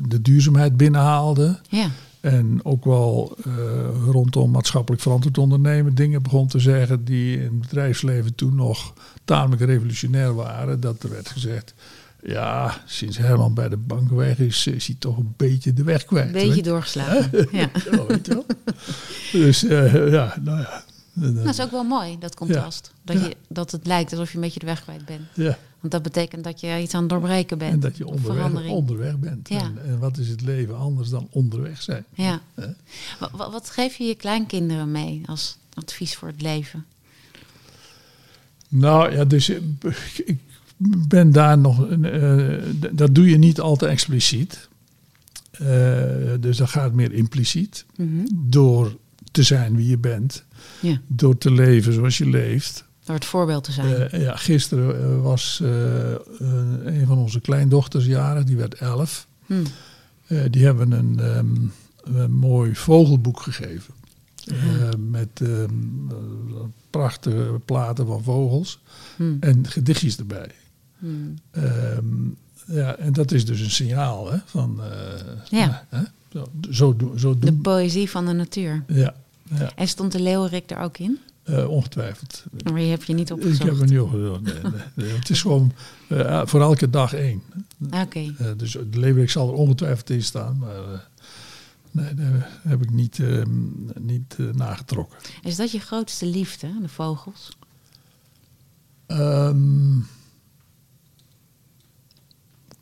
de 0.09 0.19
duurzaamheid 0.23 0.77
binnenhaalde. 0.77 1.59
Ja. 1.69 1.87
En 2.23 2.61
ook 2.65 2.85
wel 2.85 3.37
eh, 3.45 3.53
rondom 4.07 4.51
maatschappelijk 4.51 5.03
verantwoord 5.03 5.39
ondernemen 5.39 5.95
dingen 5.95 6.23
begon 6.23 6.47
te 6.49 6.59
zeggen 6.59 7.05
die 7.05 7.37
in 7.37 7.43
het 7.43 7.61
bedrijfsleven 7.61 8.35
toen 8.35 8.55
nog 8.55 8.93
tamelijk 9.25 9.63
revolutionair 9.63 10.35
waren. 10.35 10.81
Dat 10.81 11.03
er 11.03 11.11
werd 11.11 11.29
gezegd, 11.29 11.75
ja, 12.23 12.81
sinds 12.87 13.19
Herman 13.19 13.55
bij 13.55 13.69
de 13.69 13.77
bank 13.77 14.11
weg 14.11 14.39
is, 14.39 14.67
is 14.67 14.87
hij 14.87 14.97
toch 14.99 15.17
een 15.17 15.35
beetje 15.37 15.73
de 15.73 15.83
weg 15.83 16.05
kwijt. 16.05 16.27
Een 16.27 16.33
beetje 16.33 16.49
weet 16.55 16.65
doorgeslagen. 16.65 17.49
Ja. 17.53 17.71
wel, 17.91 18.07
weet 18.07 18.27
wel. 18.27 18.47
Dus 19.33 19.65
eh, 19.65 20.13
ja, 20.13 20.37
nou 20.41 20.59
ja. 20.61 20.85
Dat 21.15 21.47
is 21.47 21.61
ook 21.61 21.71
wel 21.71 21.85
mooi, 21.85 22.19
dat 22.19 22.35
contrast. 22.35 22.93
Dat, 23.05 23.21
Ja. 23.21 23.27
je, 23.27 23.37
dat 23.49 23.71
het 23.71 23.87
lijkt 23.87 24.11
alsof 24.11 24.29
je 24.31 24.35
een 24.35 24.43
beetje 24.43 24.61
de 24.61 24.67
weg 24.67 24.83
kwijt 24.83 25.05
bent. 25.05 25.23
ja. 25.35 25.59
Want 25.83 25.95
dat 25.95 26.03
betekent 26.03 26.45
dat 26.45 26.61
je 26.61 26.81
iets 26.81 26.95
aan 26.95 27.01
het 27.01 27.11
doorbreken 27.11 27.59
bent. 27.59 27.73
En 27.73 27.81
dat 27.81 27.97
je 27.97 28.07
onderweg, 28.07 29.19
bent. 29.19 29.49
Ja. 29.49 29.61
En, 29.61 29.79
en 29.85 29.99
wat 29.99 30.19
is 30.19 30.29
het 30.29 30.41
leven 30.41 30.79
anders 30.79 31.09
dan 31.09 31.29
onderweg 31.31 31.83
zijn? 31.83 32.05
Ja. 32.15 32.41
Wat, 33.19 33.53
wat, 33.53 33.71
geef 33.71 33.97
je 33.97 34.05
je 34.05 34.15
kleinkinderen 34.15 34.91
mee 34.91 35.23
als 35.27 35.57
advies 35.75 36.17
voor 36.17 36.29
het 36.29 36.43
leven? 36.43 36.85
Nou 38.69 39.13
ja, 39.13 39.25
dus 39.25 39.49
eh, 39.49 39.61
ik 40.25 40.39
ben 41.09 41.33
daar 41.33 41.59
nog. 41.59 41.89
eh, 41.91 42.55
dat 42.93 43.15
doe 43.15 43.29
je 43.29 43.39
niet 43.39 43.61
al 43.61 43.77
te 43.77 43.87
expliciet. 43.87 44.69
Eh, 45.51 45.67
dus 46.41 46.57
dat 46.57 46.69
gaat 46.69 46.93
meer 46.93 47.13
impliciet. 47.13 47.85
Mhm. 47.97 48.27
Door 48.35 48.97
te 49.31 49.43
zijn 49.43 49.77
wie 49.77 49.89
je 49.89 49.99
bent. 49.99 50.45
Ja. 50.81 51.01
Door 51.07 51.39
te 51.39 51.51
leven 51.51 51.93
zoals 51.93 52.19
je 52.19 52.27
leeft. 52.27 52.85
Door 53.13 53.21
het 53.21 53.31
voorbeeld 53.31 53.65
te 53.65 53.73
zijn. 53.73 54.11
Eh, 54.11 54.23
ja, 54.23 54.37
gisteren 54.37 55.03
eh, 55.03 55.23
was 55.23 55.61
eh, 55.63 56.13
een 56.85 57.07
van 57.07 57.19
onze 57.19 57.41
kleindochters 57.41 58.07
jarig. 58.07 58.45
Die 58.45 58.57
werd 58.57 58.75
elf. 58.75 59.27
Hm. 59.47 59.55
Eh, 60.27 60.39
die 60.51 60.65
hebben 60.65 60.93
een, 60.93 61.21
ehm, 61.21 61.55
een 62.23 62.33
mooi 62.33 62.75
vogelboek 62.75 63.41
gegeven. 63.41 63.95
Met 65.11 65.29
ehm, 65.41 65.51
eh, 66.11 66.15
prachtige 66.91 67.61
platen 67.65 68.07
van 68.07 68.23
vogels. 68.23 68.79
Hm. 69.17 69.37
En 69.41 69.67
gedichtjes 69.69 70.17
erbij. 70.17 70.51
Hm. 70.99 71.07
Ehm, 71.51 72.05
ja, 72.67 72.97
en 72.97 73.13
dat 73.13 73.33
is 73.33 73.45
dus 73.45 73.61
een 73.61 73.71
signaal 73.71 74.33
hè, 74.33 74.39
van. 74.45 74.81
Ja. 75.51 75.87
Hè, 75.89 76.03
zo, 76.31 76.49
zo, 76.71 76.97
doen- 76.97 77.19
zo 77.19 77.39
De 77.39 77.53
poëzie 77.53 78.11
van 78.11 78.27
de 78.27 78.33
natuur. 78.33 78.85
Ja, 78.87 79.15
ja 79.55 79.71
En 79.75 79.89
stond 79.89 80.13
de 80.13 80.21
leeuwerik 80.21 80.71
er 80.71 80.79
ook 80.79 80.99
in? 80.99 81.19
Eh, 81.43 81.69
ongetwijfeld. 81.69 82.45
Maar 82.65 82.75
die 82.75 82.91
heb 82.91 83.05
je 83.05 83.15
niet 83.15 83.31
Ik 83.31 83.37
opgezocht. 83.37 83.63
heb 83.71 83.81
er 83.81 83.87
niet 83.91 84.01
opgezocht. 84.01 84.41
Nee, 84.43 84.63
nee, 84.63 84.83
nee. 84.95 85.09
Het 85.19 85.31
is 85.31 85.41
gewoon 85.41 85.73
eh, 86.09 86.43
voor 86.47 86.61
elke 86.61 86.91
dag 86.91 87.13
één. 87.15 87.43
Oké. 87.91 88.35
Eh, 88.39 88.47
dus 88.57 88.73
de 88.73 88.99
leeuwerik 88.99 89.31
zal 89.31 89.49
er 89.49 89.55
ongetwijfeld 89.55 90.11
in 90.11 90.23
staan. 90.23 90.59
Maar 90.59 91.09
nee, 91.91 92.15
daar 92.15 92.61
heb 92.63 92.83
ik 92.83 92.91
niet, 92.91 93.19
ehm, 93.19 93.51
niet 93.99 94.37
nagetrokken. 94.53 95.19
Is 95.43 95.57
dat 95.57 95.71
je 95.71 95.79
grootste 95.81 96.27
liefde, 96.27 96.81
de 96.81 96.89
vogels? 96.89 97.57
Ehm, 99.07 99.99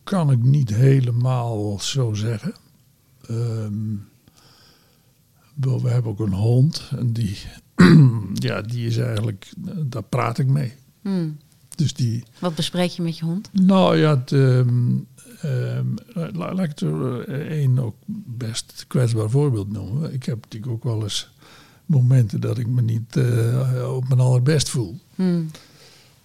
kan 0.04 0.30
ik 0.30 0.42
niet 0.42 0.74
helemaal 0.74 1.80
zo 1.80 2.14
zeggen. 2.14 2.54
Ehm, 3.28 3.94
we 5.54 5.88
hebben 5.88 6.10
ook 6.10 6.20
een 6.20 6.32
hond 6.32 6.90
en 6.96 7.12
die, 7.12 7.38
ja, 8.34 8.62
die 8.62 8.86
is 8.86 8.96
eigenlijk, 8.96 9.48
eh, 9.66 9.72
daar 9.86 10.02
praat 10.02 10.38
ik 10.38 10.46
mee. 10.46 10.72
Hm. 11.02 11.28
Dus 11.74 11.94
die, 11.94 12.22
Wat 12.38 12.54
bespreek 12.54 12.90
je 12.90 13.02
met 13.02 13.18
je 13.18 13.24
hond? 13.24 13.50
nou 13.52 13.96
ja, 13.96 14.16
het, 14.18 14.32
ehm, 14.32 14.96
ehm, 15.40 15.86
la- 16.12 16.52
laat 16.54 16.58
ik 16.70 16.80
er 16.80 17.28
één 17.48 17.78
ook 17.78 17.96
best 18.26 18.84
kwetsbaar 18.88 19.30
voorbeeld 19.30 19.72
noemen. 19.72 20.12
Ik 20.12 20.24
heb 20.24 20.38
natuurlijk 20.42 20.72
ook 20.72 20.84
wel 20.84 21.02
eens 21.02 21.30
momenten 21.86 22.40
dat 22.40 22.58
ik 22.58 22.66
me 22.66 22.82
niet 22.82 23.16
eh, 23.16 23.92
op 23.94 24.08
mijn 24.08 24.20
allerbest 24.20 24.68
voel. 24.68 24.98
Hm. 25.14 25.40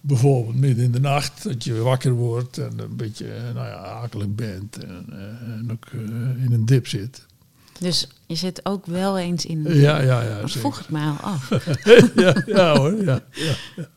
Bijvoorbeeld 0.00 0.56
midden 0.60 0.84
in 0.84 0.92
de 0.92 1.00
nacht, 1.00 1.42
dat 1.42 1.64
je 1.64 1.74
wakker 1.74 2.12
wordt 2.12 2.58
en 2.58 2.78
een 2.78 2.96
beetje 2.96 3.26
eh, 3.26 3.42
nou 3.54 3.66
ja, 3.66 3.74
akelig 3.76 4.34
bent 4.34 4.84
en, 4.84 5.04
eh, 5.10 5.52
en 5.58 5.68
ook 5.72 5.84
eh, 5.92 6.44
in 6.44 6.52
een 6.52 6.66
dip 6.66 6.86
zit. 6.86 7.25
Dus 7.80 8.08
je 8.26 8.34
zit 8.34 8.66
ook 8.66 8.86
wel 8.86 9.18
eens 9.18 9.46
in. 9.46 9.62
Ja, 9.62 10.00
ja, 10.00 10.22
ja. 10.22 10.40
Dat 10.40 10.50
vroeg 10.50 10.80
ik 10.80 10.88
mij 10.90 11.06
al 11.06 11.16
af. 11.16 11.48
ja, 12.16 12.42
ja 12.46 12.76
hoor, 12.76 13.04
ja, 13.04 13.20
ja, 13.32 13.54
ja. 13.76 13.88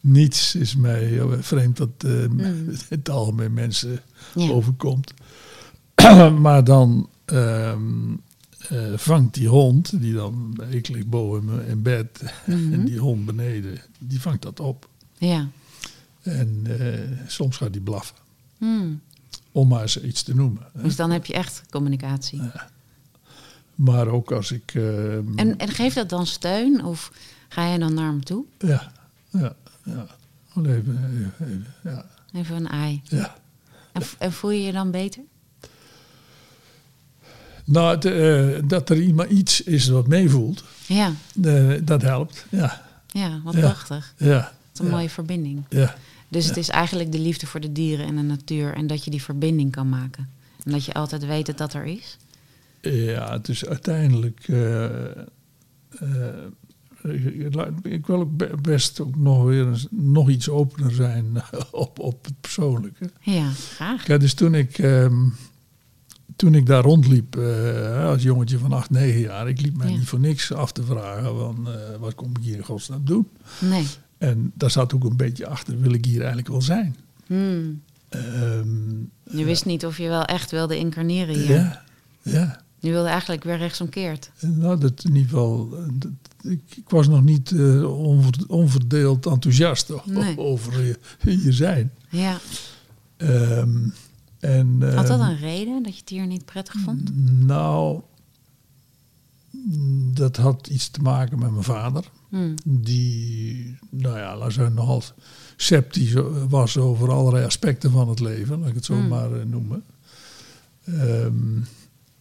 Niets 0.00 0.54
is 0.54 0.76
mij 0.76 1.18
eh, 1.20 1.26
vreemd 1.40 1.76
dat 1.76 1.88
eh, 1.98 2.10
Mm. 2.26 2.70
het 2.88 3.08
algemeen 3.10 3.52
mensen 3.54 4.00
Ja. 4.34 4.50
overkomt. 4.50 5.14
maar 6.40 6.64
dan 6.64 7.08
ehm, 7.24 8.12
eh, 8.68 8.78
vangt 8.96 9.34
die 9.34 9.48
hond, 9.48 10.00
die 10.00 10.14
dan, 10.14 10.56
ik 10.70 10.88
lig 10.88 11.06
boven 11.06 11.44
me 11.44 11.66
in 11.66 11.82
bed 11.82 12.22
Mhm. 12.46 12.72
en 12.72 12.84
die 12.84 12.98
hond 12.98 13.24
beneden, 13.26 13.78
die 13.98 14.20
vangt 14.20 14.42
dat 14.42 14.60
op. 14.60 14.88
Ja. 15.18 15.48
En 16.22 16.62
eh, 16.78 17.00
soms 17.26 17.56
gaat 17.56 17.72
die 17.72 17.82
blaffen, 17.82 18.16
Hmm. 18.58 19.00
om 19.52 19.68
maar 19.68 19.82
eens 19.82 20.00
iets 20.00 20.22
te 20.22 20.34
noemen. 20.34 20.62
hè. 20.72 20.82
Dus 20.82 20.96
dan 20.96 21.10
heb 21.10 21.26
je 21.26 21.32
echt 21.34 21.62
communicatie. 21.70 22.40
Maar 23.76 24.06
ook 24.08 24.32
als 24.32 24.52
ik... 24.52 24.72
ehm, 24.74 25.38
En, 25.38 25.58
en 25.58 25.68
geeft 25.68 25.94
dat 25.94 26.08
dan 26.08 26.26
steun? 26.26 26.84
Of 26.84 27.12
ga 27.48 27.72
je 27.72 27.78
dan 27.78 27.94
naar 27.94 28.06
hem 28.06 28.24
toe? 28.24 28.44
Ja, 28.58 28.92
ja, 29.30 29.54
ja. 29.82 30.06
Even, 30.56 30.70
even, 30.70 31.32
even, 31.40 31.66
ja, 31.84 32.06
Even 32.32 32.56
een 32.56 32.68
ei. 32.68 33.00
ja. 33.04 33.36
En, 33.92 34.02
en 34.18 34.32
voel 34.32 34.50
je 34.50 34.62
je 34.62 34.72
dan 34.72 34.90
beter? 34.90 35.22
Nou, 37.64 37.98
eh, 38.10 38.62
dat 38.68 38.90
er 38.90 39.00
iemand 39.00 39.30
iets 39.30 39.60
is 39.62 39.88
wat 39.88 40.06
meevoelt, 40.06 40.64
Ja, 40.86 41.12
eh, 41.44 41.72
dat 41.82 42.02
helpt. 42.02 42.46
Ja, 42.50 42.82
ja 43.06 43.40
wat 43.44 43.54
Ja. 43.54 43.60
prachtig. 43.60 44.14
ja. 44.18 44.52
Wat 44.72 44.78
een 44.80 44.86
ja, 44.86 44.90
mooie 44.92 45.10
verbinding. 45.10 45.64
Ja, 45.68 45.94
Dus 46.28 46.46
het 46.46 46.56
is 46.56 46.68
eigenlijk 46.68 47.12
de 47.12 47.18
liefde 47.18 47.46
voor 47.46 47.60
de 47.60 47.72
dieren 47.72 48.06
en 48.06 48.16
de 48.16 48.22
natuur. 48.22 48.74
En 48.74 48.86
dat 48.86 49.04
je 49.04 49.10
die 49.10 49.22
verbinding 49.22 49.70
kan 49.72 49.88
maken. 49.88 50.28
En 50.64 50.70
dat 50.72 50.84
je 50.84 50.94
altijd 50.94 51.26
weet 51.26 51.46
dat 51.46 51.58
dat 51.58 51.72
er 51.74 51.84
is. 51.84 52.16
Ja, 52.92 53.32
het 53.32 53.48
is 53.48 53.66
uiteindelijk... 53.66 54.48
eh, 54.48 54.84
ik, 57.82 58.06
wil 58.06 58.20
ook 58.20 58.36
be- 58.36 58.54
best 58.62 59.00
ook 59.00 59.16
nog 59.16 59.44
weer 59.44 59.66
eens, 59.66 59.86
nog 59.90 60.28
iets 60.30 60.48
opener 60.48 60.92
zijn 60.92 61.24
op, 61.70 61.98
op 61.98 62.24
het 62.24 62.40
persoonlijke. 62.40 63.10
Ja, 63.20 63.48
graag. 63.50 64.04
Dus 64.04 64.34
toen 64.34 64.54
ik, 64.54 64.78
ehm, 64.78 65.28
toen 66.36 66.54
ik 66.54 66.66
daar 66.66 66.82
rondliep 66.82 67.36
als 68.06 68.22
jongetje 68.22 68.58
van 68.58 68.72
8, 68.72 68.90
9 68.90 69.20
jaar, 69.20 69.48
ik 69.48 69.60
liep 69.60 69.76
mij 69.76 69.90
Ja. 69.90 69.96
niet 69.96 70.06
voor 70.08 70.20
niks 70.20 70.52
af 70.52 70.72
te 70.72 70.82
vragen 70.82 71.36
van 71.38 71.68
wat 72.00 72.14
kom 72.14 72.30
ik 72.30 72.42
hier 72.42 72.56
in 72.56 72.64
godsnaam 72.64 73.04
doen. 73.04 73.28
Nee. 73.60 73.86
En 74.18 74.52
daar 74.54 74.70
zat 74.70 74.94
ook 74.94 75.04
een 75.04 75.16
beetje 75.16 75.46
achter, 75.46 75.80
wil 75.80 75.92
ik 75.92 76.04
hier 76.04 76.18
eigenlijk 76.18 76.48
wel 76.48 76.62
zijn? 76.62 76.96
Hmm. 77.26 77.82
Ehm, 78.08 78.96
Je 79.24 79.44
wist 79.44 79.64
niet 79.64 79.86
of 79.86 79.98
je 79.98 80.08
wel 80.08 80.24
echt 80.24 80.50
wilde 80.50 80.78
incarneren 80.78 81.34
hier. 81.34 81.50
ja, 81.56 81.82
ja. 82.22 82.60
Je 82.86 82.92
wilde 82.92 83.08
eigenlijk 83.08 83.44
weer 83.44 83.56
rechtsomkeerd. 83.58 84.30
Nou, 84.40 84.78
dat 84.80 85.04
in 85.04 85.14
ieder 85.14 85.28
geval, 85.28 85.68
eh, 85.76 85.84
dat- 85.92 86.10
ik, 86.52 86.60
ik 86.76 86.90
was 86.90 87.08
nog 87.08 87.22
niet 87.24 87.50
eh, 87.50 87.98
onver- 87.98 88.44
onverdeeld 88.48 89.26
enthousiast 89.26 89.92
Nee. 90.04 90.38
over 90.38 90.78
hier, 90.80 90.98
hier 91.20 91.52
zijn. 91.52 91.92
Ja. 92.08 92.38
Ehm, 93.16 93.88
en, 94.40 94.94
Had 94.94 95.06
dat 95.06 95.20
ehm, 95.20 95.28
een 95.30 95.38
reden 95.38 95.82
dat 95.82 95.94
je 95.94 96.00
het 96.00 96.08
hier 96.08 96.26
niet 96.26 96.44
prettig 96.44 96.74
vond? 96.84 97.10
Nou, 97.46 98.00
dat 100.14 100.36
had 100.36 100.66
iets 100.66 100.88
te 100.88 101.00
maken 101.00 101.38
met 101.38 101.50
mijn 101.50 101.62
vader. 101.64 102.04
Hmm. 102.28 102.54
Die, 102.64 103.78
nou 103.90 104.18
ja, 104.18 104.36
laat 104.36 104.52
zeggen, 104.52 104.74
nogal 104.74 105.02
sceptisch 105.56 106.12
was 106.48 106.76
over 106.76 107.10
allerlei 107.12 107.44
aspecten 107.44 107.90
van 107.90 108.08
het 108.08 108.20
leven, 108.20 108.58
laat 108.58 108.68
ik 108.68 108.74
het 108.74 108.84
zo 108.84 108.94
Hmm. 108.94 109.08
maar 109.08 109.32
eh, 109.40 109.44
noemen. 109.46 109.82
Ehm, 110.84 111.60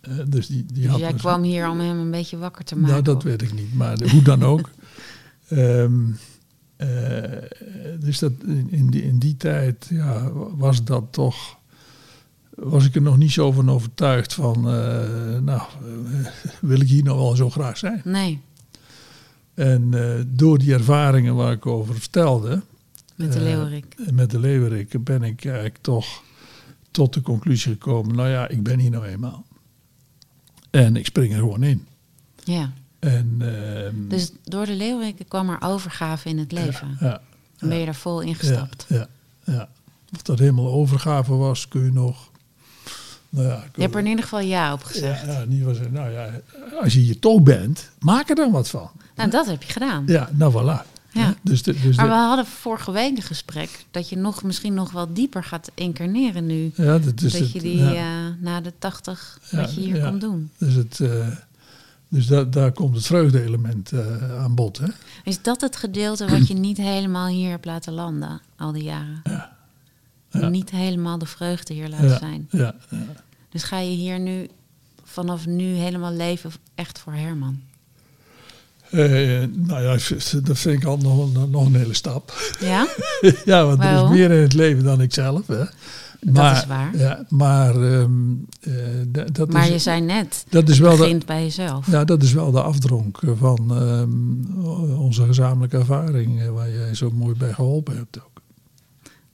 eh, 0.09 0.17
dus 0.27 0.47
die, 0.47 0.65
die 0.65 0.81
Dus 0.81 0.91
had 0.91 0.99
jij 0.99 1.11
me- 1.11 1.17
kwam 1.17 1.43
hier 1.43 1.69
om 1.69 1.79
hem 1.79 1.99
een 1.99 2.11
beetje 2.11 2.37
wakker 2.37 2.65
te 2.65 2.75
maken? 2.75 2.89
Nou, 2.91 3.01
dat 3.03 3.23
weet 3.23 3.41
ik 3.41 3.53
niet, 3.53 3.73
maar 3.73 3.97
de- 3.97 4.09
hoe 4.09 4.21
dan 4.21 4.43
ook. 4.43 4.69
Eh, 6.75 6.87
dus 7.99 8.19
dat 8.19 8.31
in, 8.45 8.67
in, 8.71 8.89
die, 8.89 9.03
in 9.03 9.19
die 9.19 9.37
tijd 9.37 9.87
ja, 9.89 10.31
was 10.33 10.83
dat 10.83 11.03
toch. 11.11 11.57
Was 12.55 12.85
ik 12.85 12.95
er 12.95 13.01
nog 13.01 13.17
niet 13.17 13.31
zo 13.31 13.51
van 13.51 13.69
overtuigd 13.71 14.33
van. 14.33 14.55
eh, 14.69 15.39
nou, 15.39 15.61
wil 16.61 16.81
ik 16.81 16.87
hier 16.87 17.03
nou 17.03 17.17
wel 17.17 17.35
zo 17.35 17.49
graag 17.49 17.77
zijn? 17.77 18.01
Nee, 18.03 18.39
En 19.53 19.93
door 20.27 20.57
die 20.57 20.73
ervaringen 20.73 21.35
waar 21.35 21.51
ik 21.51 21.65
over 21.65 21.95
vertelde. 21.95 22.61
met 23.15 23.33
de 23.33 23.41
leeuwerik. 23.41 23.95
met 24.11 24.31
de 24.31 24.39
leeuwerik 24.39 25.03
ben 25.03 25.23
ik 25.23 25.45
eigenlijk 25.45 25.77
toch 25.81 26.23
tot 26.91 27.13
de 27.13 27.21
conclusie 27.21 27.71
gekomen. 27.71 28.15
Nou 28.15 28.29
ja, 28.29 28.47
ik 28.47 28.63
ben 28.63 28.79
hier 28.79 28.91
nou 28.91 29.05
eenmaal. 29.05 29.45
En 30.75 30.95
ik 30.95 31.05
spring 31.05 31.33
er 31.33 31.39
gewoon 31.39 31.63
in. 31.63 31.87
Ja. 32.43 32.71
En, 32.99 33.35
ehm, 33.39 34.07
Dus 34.07 34.31
door 34.43 34.65
de 34.65 34.75
leeuwerik 34.75 35.15
kwam 35.27 35.49
er 35.49 35.61
overgave 35.61 36.29
in 36.29 36.37
het 36.37 36.51
leven. 36.51 36.97
Ja, 36.99 37.21
Dan 37.57 37.69
ben 37.69 37.77
je 37.77 37.85
er 37.85 37.95
vol 37.95 38.21
ingestapt. 38.21 38.85
Ja, 38.89 39.07
ja. 39.43 39.69
Of 40.13 40.21
dat 40.21 40.39
helemaal 40.39 40.71
overgave 40.71 41.33
was, 41.33 41.67
kun 41.67 41.83
je 41.83 41.91
nog. 41.91 42.29
Nou 43.29 43.47
ja, 43.47 43.63
Je 43.75 43.81
hebt 43.81 43.93
er 43.93 43.99
in 43.99 44.07
ieder 44.07 44.23
geval 44.23 44.39
ja 44.39 44.73
op 44.73 44.83
gezegd. 44.83 45.25
ja, 45.25 45.45
geval 45.49 45.73
zeggen, 45.75 45.93
nou 45.93 46.11
ja, 46.11 46.29
als 46.81 46.93
je 46.93 46.99
hier 46.99 47.19
toch 47.19 47.41
bent, 47.41 47.89
maak 47.99 48.29
er 48.29 48.35
dan 48.35 48.51
wat 48.51 48.69
van. 48.69 48.91
Nou, 49.15 49.29
dat 49.29 49.45
heb 49.45 49.63
je 49.63 49.71
gedaan. 49.71 50.03
Ja, 50.07 50.29
nou 50.33 50.53
voilà. 50.53 50.94
Ja. 51.21 51.35
Dus 51.41 51.63
de, 51.63 51.79
dus 51.81 51.95
Maar 51.97 52.07
we 52.07 52.13
hadden 52.13 52.45
vorige 52.45 52.91
week 52.91 53.17
een 53.17 53.23
gesprek 53.23 53.85
dat 53.91 54.09
je 54.09 54.17
nog, 54.17 54.43
misschien 54.43 54.73
nog 54.73 54.91
wel 54.91 55.13
dieper 55.13 55.43
gaat 55.43 55.71
incarneren 55.73 56.45
nu. 56.45 56.71
ja, 56.75 56.97
dat 56.99 57.21
is 57.21 57.31
dat 57.31 57.41
het, 57.41 57.51
je 57.51 57.59
die 57.61 57.77
ja. 57.77 57.93
eh, 57.93 58.33
na 58.39 58.61
de 58.61 58.73
tachtig, 58.79 59.39
Ja, 59.51 59.57
wat 59.61 59.73
je 59.75 59.81
hier 59.81 60.03
komt 60.05 60.21
doen. 60.21 60.51
Dus, 60.57 60.73
het, 60.73 60.99
eh, 60.99 61.27
dus 62.09 62.27
da- 62.27 62.43
daar 62.43 62.71
komt 62.71 62.95
het 62.95 63.05
vreugde-element 63.05 63.91
eh, 63.91 64.39
aan 64.41 64.55
bod. 64.55 64.77
Hè? 64.77 64.87
Is 65.23 65.41
dat 65.41 65.61
het 65.61 65.75
gedeelte 65.75 66.27
wat 66.29 66.47
je 66.47 66.53
niet 66.53 66.77
helemaal 66.77 67.27
hier 67.27 67.49
hebt 67.49 67.65
laten 67.65 67.93
landen 67.93 68.41
al 68.57 68.71
die 68.71 68.83
jaren? 68.83 69.21
Ja. 69.23 70.49
Niet 70.49 70.69
helemaal 70.69 71.17
de 71.17 71.25
vreugde 71.25 71.73
hier 71.73 71.89
laten 71.89 72.17
zijn. 72.17 72.47
ja, 72.51 72.75
ja. 72.89 72.97
Dus 73.49 73.63
ga 73.63 73.79
je 73.79 73.95
hier 73.95 74.19
nu 74.19 74.47
vanaf 75.03 75.45
nu 75.45 75.63
helemaal 75.63 76.13
leven 76.13 76.51
echt 76.75 76.99
voor 76.99 77.13
Herman? 77.13 77.61
Eh, 78.91 79.47
nou 79.53 79.81
ja, 79.83 79.97
dat 80.43 80.57
vind 80.57 80.81
ik 80.81 80.85
al 80.85 80.97
nog, 80.97 81.49
nog 81.49 81.65
een 81.65 81.75
hele 81.75 81.93
stap. 81.93 82.33
Ja? 82.59 82.87
ja, 83.45 83.65
want 83.65 83.83
er 83.83 84.03
is 84.03 84.09
meer 84.09 84.31
in 84.31 84.41
het 84.41 84.53
leven 84.53 84.83
dan 84.83 85.01
ik 85.01 85.13
zelf. 85.13 85.47
Hè. 85.47 85.63
Dat 86.33 86.55
is 86.57 86.65
waar. 86.65 86.97
Ja, 86.97 87.25
maar 87.29 87.75
ehm, 87.81 88.11
eh, 88.59 88.73
dat, 89.31 89.51
Maar 89.51 89.65
is, 89.65 89.69
je 89.71 89.79
zei 89.79 90.01
net, 90.01 90.45
dat 90.49 90.69
is 90.69 90.79
wel 90.79 90.91
de, 90.91 90.97
begint 90.97 91.25
bij 91.25 91.43
jezelf. 91.43 91.91
ja, 91.91 92.03
dat 92.03 92.23
is 92.23 92.33
wel 92.33 92.51
de 92.51 92.61
afdronk 92.61 93.19
van 93.37 93.75
ehm, 93.75 94.97
onze 94.97 95.25
gezamenlijke 95.25 95.77
ervaring, 95.77 96.41
eh, 96.41 96.49
waar 96.49 96.71
jij 96.71 96.95
zo 96.95 97.11
mooi 97.11 97.35
bij 97.35 97.53
geholpen 97.53 97.95
hebt 97.95 98.19
ook. 98.19 98.41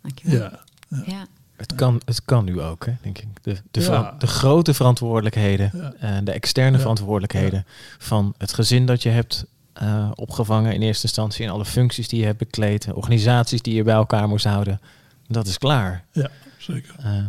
Dankjewel. 0.01 0.39
Ja, 0.39 0.59
Ja. 1.05 1.27
Het 1.61 1.75
kan, 1.75 2.01
het 2.05 2.25
kan 2.25 2.45
nu 2.45 2.61
ook, 2.61 2.85
hè, 2.85 2.93
denk 3.01 3.17
ik. 3.17 3.27
De, 3.41 3.57
de, 3.71 3.81
Ja. 3.81 4.15
de 4.19 4.27
grote 4.27 4.73
verantwoordelijkheden 4.73 5.71
Ja. 5.73 5.93
en 5.99 6.23
de 6.25 6.31
externe 6.31 6.71
Ja. 6.75 6.79
verantwoordelijkheden 6.79 7.65
van 7.97 8.33
het 8.37 8.53
gezin 8.53 8.85
dat 8.85 9.03
je 9.03 9.09
hebt 9.09 9.45
eh, 9.73 10.11
opgevangen 10.15 10.73
in 10.73 10.81
eerste 10.81 11.03
instantie 11.03 11.45
en 11.45 11.51
alle 11.51 11.65
functies 11.65 12.07
die 12.07 12.19
je 12.19 12.25
hebt 12.25 12.37
bekleed, 12.37 12.85
de 12.85 12.95
organisaties 12.95 13.61
die 13.61 13.73
je 13.75 13.83
bij 13.83 13.93
elkaar 13.93 14.27
moest 14.27 14.45
houden, 14.45 14.79
dat 15.27 15.47
is 15.47 15.57
klaar. 15.57 16.05
ja, 16.11 16.29
zeker. 16.57 16.95
Eh, 16.99 17.23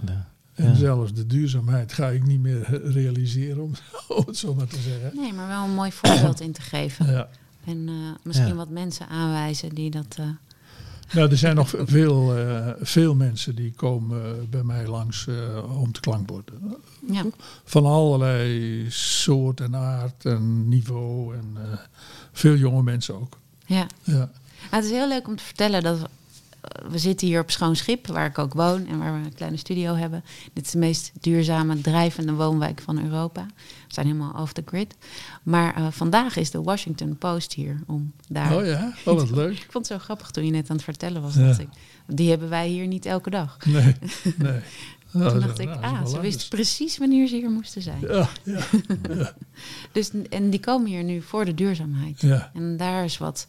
de- 0.00 0.12
En 0.54 0.68
Ja. 0.68 0.74
zelfs 0.74 1.12
de 1.12 1.26
duurzaamheid 1.26 1.92
ga 1.92 2.08
ik 2.08 2.26
niet 2.26 2.40
meer 2.40 2.80
realiseren, 3.00 3.62
om, 3.62 3.72
om 4.18 4.22
het 4.26 4.36
zo 4.36 4.54
maar 4.54 4.66
te 4.66 4.78
zeggen. 4.80 5.10
Nee, 5.20 5.32
maar 5.32 5.48
wel 5.48 5.64
een 5.64 5.74
mooi 5.74 5.92
voorbeeld 5.92 6.40
in 6.40 6.52
te 6.52 6.62
geven. 6.62 7.10
Ja. 7.12 7.28
En 7.66 7.88
eh, 7.88 7.94
misschien 8.22 8.46
Ja. 8.48 8.54
wat 8.54 8.68
mensen 8.70 9.08
aanwijzen 9.08 9.68
die 9.74 9.90
dat... 9.90 10.18
Nou, 11.12 11.30
er 11.30 11.36
zijn 11.36 11.56
nog 11.56 11.74
veel, 11.76 12.36
eh, 12.36 12.68
veel 12.80 13.14
mensen 13.14 13.54
die 13.54 13.72
komen 13.72 14.50
bij 14.50 14.62
mij 14.62 14.86
langs 14.86 15.26
eh, 15.26 15.80
om 15.80 15.92
te 15.92 16.00
klankborden. 16.00 16.76
ja. 17.10 17.24
Van 17.64 17.86
allerlei 17.86 18.86
soort 18.90 19.60
en 19.60 19.76
aard 19.76 20.24
en 20.24 20.68
niveau. 20.68 21.36
En 21.36 21.56
eh, 21.56 21.78
veel 22.32 22.54
jonge 22.54 22.82
mensen 22.82 23.14
ook. 23.14 23.38
ja. 23.66 23.86
Ja, 24.02 24.12
Nou, 24.12 24.28
het 24.70 24.84
is 24.84 24.90
heel 24.90 25.08
leuk 25.08 25.28
om 25.28 25.36
te 25.36 25.44
vertellen 25.44 25.82
dat 25.82 26.08
we, 26.88 26.98
zitten 26.98 27.26
hier 27.26 27.40
op 27.40 27.50
Schoon 27.50 27.76
Schip, 27.76 28.06
waar 28.06 28.26
ik 28.26 28.38
ook 28.38 28.54
woon 28.54 28.86
en 28.86 28.98
waar 28.98 29.12
we 29.12 29.26
een 29.26 29.34
kleine 29.34 29.56
studio 29.56 29.94
hebben. 29.94 30.24
Dit 30.52 30.64
is 30.64 30.70
de 30.70 30.78
meest 30.78 31.12
duurzame, 31.20 31.80
drijvende 31.80 32.32
woonwijk 32.32 32.80
van 32.80 33.04
Europa. 33.04 33.46
We 33.56 33.94
zijn 33.94 34.06
helemaal 34.06 34.42
off 34.42 34.52
the 34.52 34.62
grid. 34.64 34.96
Maar 35.42 35.76
eh, 35.76 35.86
vandaag 35.90 36.36
is 36.36 36.50
de 36.50 36.62
Washington 36.62 37.16
Post 37.18 37.52
hier 37.52 37.80
om 37.86 38.12
daar. 38.28 38.56
Oh 38.56 38.66
ja, 38.66 38.92
oh, 39.04 39.14
wat 39.14 39.30
leuk. 39.30 39.52
Ik 39.52 39.66
vond 39.70 39.88
het 39.88 39.98
zo 39.98 40.04
grappig 40.04 40.30
toen 40.30 40.44
je 40.44 40.50
net 40.50 40.70
aan 40.70 40.76
het 40.76 40.84
vertellen 40.84 41.22
was. 41.22 41.34
Ja. 41.34 41.46
Dat 41.46 41.58
ik, 41.58 41.68
die 42.06 42.30
hebben 42.30 42.48
wij 42.48 42.68
hier 42.68 42.86
niet 42.86 43.06
elke 43.06 43.30
dag. 43.30 43.56
Nee, 43.64 43.94
nee. 44.38 44.60
Nou, 45.12 45.30
Toen 45.30 45.40
zo, 45.40 45.46
dacht 45.46 45.58
ik, 45.58 45.68
nou, 45.68 45.82
ah, 45.82 45.96
ze 45.96 46.00
wist 46.00 46.16
anders. 46.16 46.48
precies 46.48 46.98
wanneer 46.98 47.26
ze 47.26 47.36
hier 47.36 47.50
moesten 47.50 47.82
zijn. 47.82 48.00
Ja, 48.00 48.28
ja, 48.42 48.62
Dus, 49.92 50.10
en 50.30 50.50
die 50.50 50.60
komen 50.60 50.90
hier 50.90 51.04
nu 51.04 51.22
voor 51.22 51.44
de 51.44 51.54
duurzaamheid. 51.54 52.20
ja. 52.20 52.50
En 52.54 52.76
daar 52.76 53.04
is 53.04 53.18
wat 53.18 53.46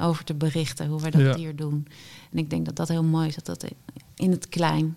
over 0.00 0.24
te 0.24 0.34
berichten, 0.34 0.86
hoe 0.86 1.00
wij 1.00 1.10
dat 1.10 1.36
hier 1.36 1.56
doen. 1.56 1.86
En 2.34 2.40
ik 2.40 2.50
denk 2.50 2.64
dat 2.66 2.76
dat 2.76 2.88
heel 2.88 3.02
mooi 3.04 3.28
is, 3.28 3.34
dat 3.34 3.46
dat 3.46 3.64
in 4.14 4.30
het 4.30 4.48
klein... 4.48 4.96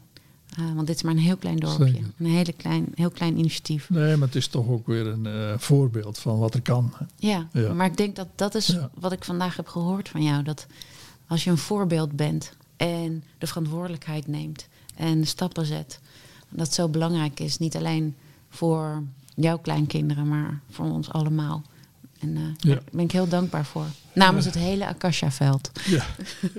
eh, 0.57 0.73
want 0.75 0.87
dit 0.87 0.95
is 0.95 1.01
maar 1.01 1.11
een 1.13 1.19
heel 1.19 1.37
klein 1.37 1.57
dorpje. 1.57 1.85
Zeker. 1.85 2.11
Een 2.17 2.25
hele 2.25 2.53
klein, 2.53 2.91
heel 2.95 3.09
klein 3.09 3.37
initiatief. 3.37 3.89
Nee, 3.89 4.15
maar 4.15 4.27
het 4.27 4.35
is 4.35 4.47
toch 4.47 4.67
ook 4.67 4.87
weer 4.87 5.07
een 5.07 5.25
eh, 5.25 5.57
voorbeeld 5.57 6.17
van 6.17 6.37
wat 6.39 6.53
er 6.53 6.61
kan. 6.61 6.93
Ja, 7.15 7.47
Ja. 7.53 7.73
maar 7.73 7.85
ik 7.85 7.97
denk 7.97 8.15
dat 8.15 8.27
dat 8.35 8.55
is 8.55 8.67
Ja. 8.67 8.89
wat 8.93 9.11
ik 9.11 9.23
vandaag 9.23 9.55
heb 9.55 9.67
gehoord 9.67 10.09
van 10.09 10.23
jou. 10.23 10.43
Dat 10.43 10.67
als 11.27 11.43
je 11.43 11.49
een 11.49 11.57
voorbeeld 11.57 12.11
bent 12.11 12.51
en 12.77 13.23
de 13.37 13.47
verantwoordelijkheid 13.47 14.27
neemt 14.27 14.67
en 14.95 15.27
stappen 15.27 15.65
zet... 15.65 15.99
dat 16.49 16.73
zo 16.73 16.87
belangrijk 16.89 17.39
is, 17.39 17.57
niet 17.57 17.75
alleen 17.75 18.15
voor 18.49 19.03
jouw 19.35 19.57
kleinkinderen, 19.57 20.27
maar 20.27 20.59
voor 20.69 20.85
ons 20.85 21.09
allemaal. 21.09 21.63
En 22.19 22.29
uh, 22.29 22.41
Ja. 22.57 22.73
daar 22.73 22.81
ben 22.91 23.03
ik 23.03 23.11
heel 23.11 23.27
dankbaar 23.27 23.65
voor. 23.65 23.85
Namens 24.13 24.45
het 24.45 24.55
hele 24.55 24.87
Akasha-veld. 24.87 25.71
Ja, 25.85 26.05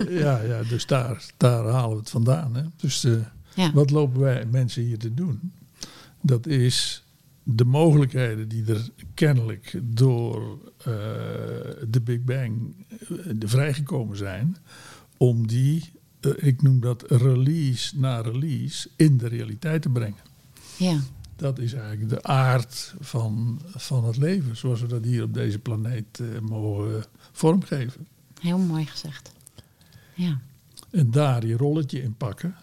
ja, 0.09 0.41
ja 0.43 0.63
dus 0.63 0.87
daar, 0.87 1.25
daar 1.37 1.65
halen 1.65 1.91
we 1.91 1.97
het 1.97 2.11
vandaan. 2.11 2.55
Hè? 2.57 2.63
Dus 2.77 3.05
eh, 3.05 3.71
wat 3.73 3.91
lopen 3.91 4.21
wij 4.21 4.47
mensen 4.51 4.83
hier 4.83 4.99
te 4.99 5.15
doen? 5.15 5.53
Dat 6.21 6.47
is 6.47 7.03
de 7.43 7.65
mogelijkheden 7.65 8.49
die 8.49 8.65
er 8.67 8.89
kennelijk 9.15 9.81
door 9.83 10.59
eh, 10.79 10.85
de 11.89 12.01
Big 12.05 12.23
Bang 12.23 12.75
eh, 13.01 13.07
vrijgekomen 13.39 14.17
zijn, 14.17 14.57
om 15.17 15.47
die, 15.47 15.93
eh, 16.21 16.31
ik 16.37 16.63
noem 16.63 16.81
dat 16.81 17.05
release 17.11 17.99
na 17.99 18.21
release, 18.21 18.89
in 18.97 19.17
de 19.19 19.29
realiteit 19.29 19.83
te 19.83 19.89
brengen. 19.89 20.23
ja. 20.77 21.01
Dat 21.39 21.59
is 21.59 21.73
eigenlijk 21.73 22.09
de 22.09 22.23
aard 22.23 22.95
van, 23.01 23.61
van 23.67 24.05
het 24.05 24.17
leven, 24.17 24.57
zoals 24.57 24.81
we 24.81 24.87
dat 24.87 25.05
hier 25.05 25.23
op 25.23 25.35
deze 25.35 25.59
planeet 25.59 26.21
eh, 26.21 26.41
mogen 26.41 27.05
vormgeven. 27.33 28.07
Heel 28.41 28.59
mooi 28.59 28.87
gezegd. 28.87 29.33
Ja. 30.15 30.41
En 30.91 31.11
daar 31.11 31.47
je 31.47 31.57
rolletje 31.57 32.03
in 32.03 32.15
pakken. 32.15 32.55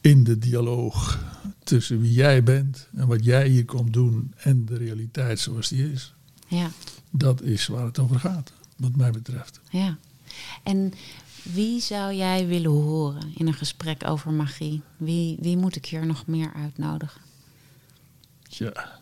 In 0.00 0.24
de 0.24 0.38
dialoog 0.38 1.18
tussen 1.64 2.00
wie 2.00 2.12
jij 2.12 2.42
bent 2.42 2.88
en 2.94 3.06
wat 3.06 3.24
jij 3.24 3.48
hier 3.48 3.64
komt 3.64 3.92
doen 3.92 4.32
en 4.36 4.64
de 4.64 4.76
realiteit 4.76 5.38
zoals 5.38 5.68
die 5.68 5.92
is. 5.92 6.14
Ja. 6.46 6.70
Dat 7.10 7.42
is 7.42 7.66
waar 7.66 7.84
het 7.84 7.98
over 7.98 8.18
gaat, 8.18 8.52
wat 8.76 8.96
mij 8.96 9.10
betreft. 9.10 9.60
Ja. 9.70 9.98
En 10.62 10.92
wie 11.42 11.80
zou 11.80 12.14
jij 12.14 12.46
willen 12.46 12.70
horen 12.70 13.32
in 13.36 13.46
een 13.46 13.54
gesprek 13.54 14.08
over 14.08 14.32
magie? 14.32 14.82
Wie, 14.96 15.36
wie 15.40 15.56
moet 15.56 15.76
ik 15.76 15.86
hier 15.86 16.06
nog 16.06 16.26
meer 16.26 16.52
uitnodigen? 16.54 17.20
Ja. 18.58 18.98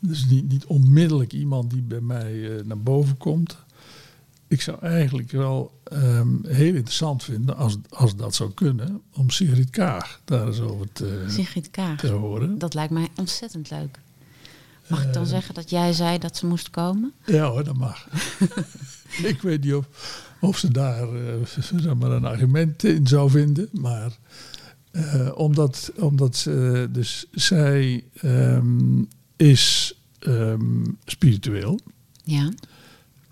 Dus 0.00 0.24
niet, 0.26 0.48
niet 0.48 0.64
onmiddellijk 0.64 1.32
iemand 1.32 1.70
die 1.70 1.82
bij 1.82 2.00
mij 2.00 2.56
eh, 2.58 2.64
naar 2.64 2.78
boven 2.82 3.16
komt. 3.16 3.56
Ik 4.48 4.60
zou 4.60 4.78
eigenlijk 4.80 5.30
wel 5.30 5.80
ehm, 5.84 6.28
heel 6.46 6.74
interessant 6.74 7.24
vinden, 7.24 7.56
als, 7.56 7.76
als 7.88 8.16
dat 8.16 8.34
zou 8.34 8.50
kunnen, 8.52 9.00
om 9.12 9.30
Sigrid 9.30 9.70
Kaag 9.70 10.20
daar 10.24 10.46
eens 10.46 10.60
over 10.60 10.92
te, 10.92 11.24
Sigrid 11.28 11.70
Kaag. 11.70 11.98
te 12.00 12.08
horen. 12.08 12.58
Dat 12.58 12.74
lijkt 12.74 12.92
mij 12.92 13.08
ontzettend 13.16 13.70
leuk. 13.70 14.00
Mag 14.88 15.04
ik 15.04 15.12
dan 15.12 15.22
Eh. 15.22 15.28
zeggen 15.28 15.54
dat 15.54 15.70
jij 15.70 15.92
zei 15.92 16.18
dat 16.18 16.36
ze 16.36 16.46
moest 16.46 16.70
komen? 16.70 17.12
Ja 17.26 17.46
hoor, 17.48 17.64
dat 17.64 17.76
mag. 17.76 18.08
ik 19.32 19.38
weet 19.42 19.64
niet 19.64 19.74
of, 19.74 19.86
of 20.40 20.58
ze 20.58 20.70
daar 20.70 21.14
eh, 21.14 21.34
zeg 21.44 21.94
maar 21.94 22.10
een 22.10 22.24
argument 22.24 22.84
in 22.84 23.06
zou 23.06 23.30
vinden. 23.30 23.68
Maar 23.72 24.18
eh, 24.90 25.28
omdat, 25.34 25.92
omdat 25.96 26.36
ze, 26.36 26.88
dus 26.90 27.26
zij 27.32 28.04
ehm, 28.20 29.02
is 29.36 29.94
ehm, 30.18 30.84
spiritueel. 31.04 31.80
Ja. 32.24 32.48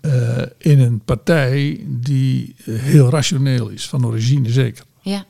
eh, 0.01 0.41
in 0.57 0.79
een 0.79 0.99
partij 0.99 1.85
die 1.87 2.55
eh, 2.65 2.75
heel 2.79 3.09
rationeel 3.09 3.69
is, 3.69 3.87
van 3.89 4.05
origine 4.05 4.49
zeker. 4.49 4.85
Ja, 5.01 5.25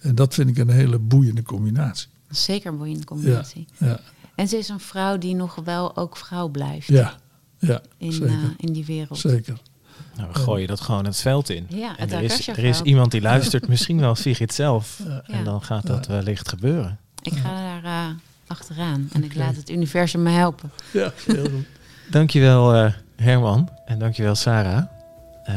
En 0.00 0.14
dat 0.14 0.34
vind 0.34 0.48
ik 0.48 0.58
een 0.58 0.70
hele 0.70 0.98
boeiende 0.98 1.42
combinatie. 1.42 2.08
zeker 2.30 2.70
een 2.72 2.78
boeiende 2.78 3.04
combinatie. 3.04 3.66
ja, 3.78 4.00
En 4.34 4.48
ze 4.48 4.56
is 4.56 4.68
een 4.68 4.80
vrouw 4.80 5.18
die 5.18 5.34
nog 5.34 5.54
wel 5.64 5.96
ook 5.96 6.16
vrouw 6.16 6.48
blijft 6.48 6.86
ja, 6.88 7.16
ja 7.58 7.82
in, 7.98 8.12
zeker. 8.12 8.28
eh, 8.28 8.42
in 8.56 8.72
die 8.72 8.84
wereld. 8.84 9.18
zeker. 9.18 9.60
Nou, 10.16 10.28
we 10.32 10.38
gooien 10.38 10.68
dat 10.68 10.80
gewoon 10.80 11.04
het 11.04 11.20
veld 11.20 11.50
in. 11.50 11.66
Ja, 11.68 11.96
en 11.96 12.02
het 12.08 12.12
er 12.12 12.22
is, 12.22 12.48
er 12.48 12.64
is 12.64 12.80
iemand 12.80 13.10
die 13.10 13.20
luistert, 13.20 13.68
misschien 13.68 14.00
wel 14.00 14.14
Sigrid 14.14 14.54
zelf. 14.54 15.00
Ja. 15.04 15.22
En 15.26 15.44
dan 15.44 15.62
gaat 15.62 15.86
dat 15.86 16.06
wellicht 16.06 16.48
gebeuren. 16.48 16.98
Ik 17.22 17.32
ga 17.32 17.80
daar 17.80 17.84
eh, 17.84 18.14
achteraan 18.46 19.08
en 19.12 19.24
ik 19.24 19.34
laat 19.34 19.56
het 19.56 19.70
universum 19.70 20.22
me 20.22 20.30
helpen. 20.30 20.70
Ja, 20.90 21.12
heel 21.26 21.44
goed. 21.44 21.66
Dankjewel 22.10 22.74
eh 22.74 22.92
Herman 23.16 23.68
en 23.86 23.98
dankjewel 23.98 24.34
Sarah. 24.34 24.82
Eh, 25.44 25.54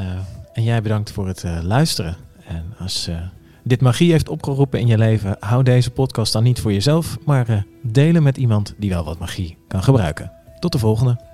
en 0.54 0.64
jij 0.64 0.82
bedankt 0.82 1.12
voor 1.12 1.28
het 1.28 1.44
eh, 1.44 1.60
luisteren. 1.62 2.16
En 2.48 2.74
als 2.80 3.08
eh, 3.08 3.16
dit 3.64 3.82
magie 3.82 4.12
heeft 4.12 4.30
opgeroepen 4.30 4.80
in 4.80 4.88
je 4.88 4.98
leven, 4.98 5.38
hou 5.40 5.64
deze 5.64 5.92
podcast 5.92 6.34
dan 6.34 6.44
niet 6.44 6.60
voor 6.60 6.74
jezelf, 6.74 7.18
maar 7.26 7.50
eh, 7.50 7.62
delen 7.82 8.24
met 8.24 8.38
iemand 8.38 8.74
die 8.78 8.90
wel 8.90 9.04
wat 9.04 9.20
magie 9.20 9.58
kan 9.68 9.84
gebruiken. 9.84 10.32
Tot 10.60 10.72
de 10.72 10.80
volgende. 10.80 11.27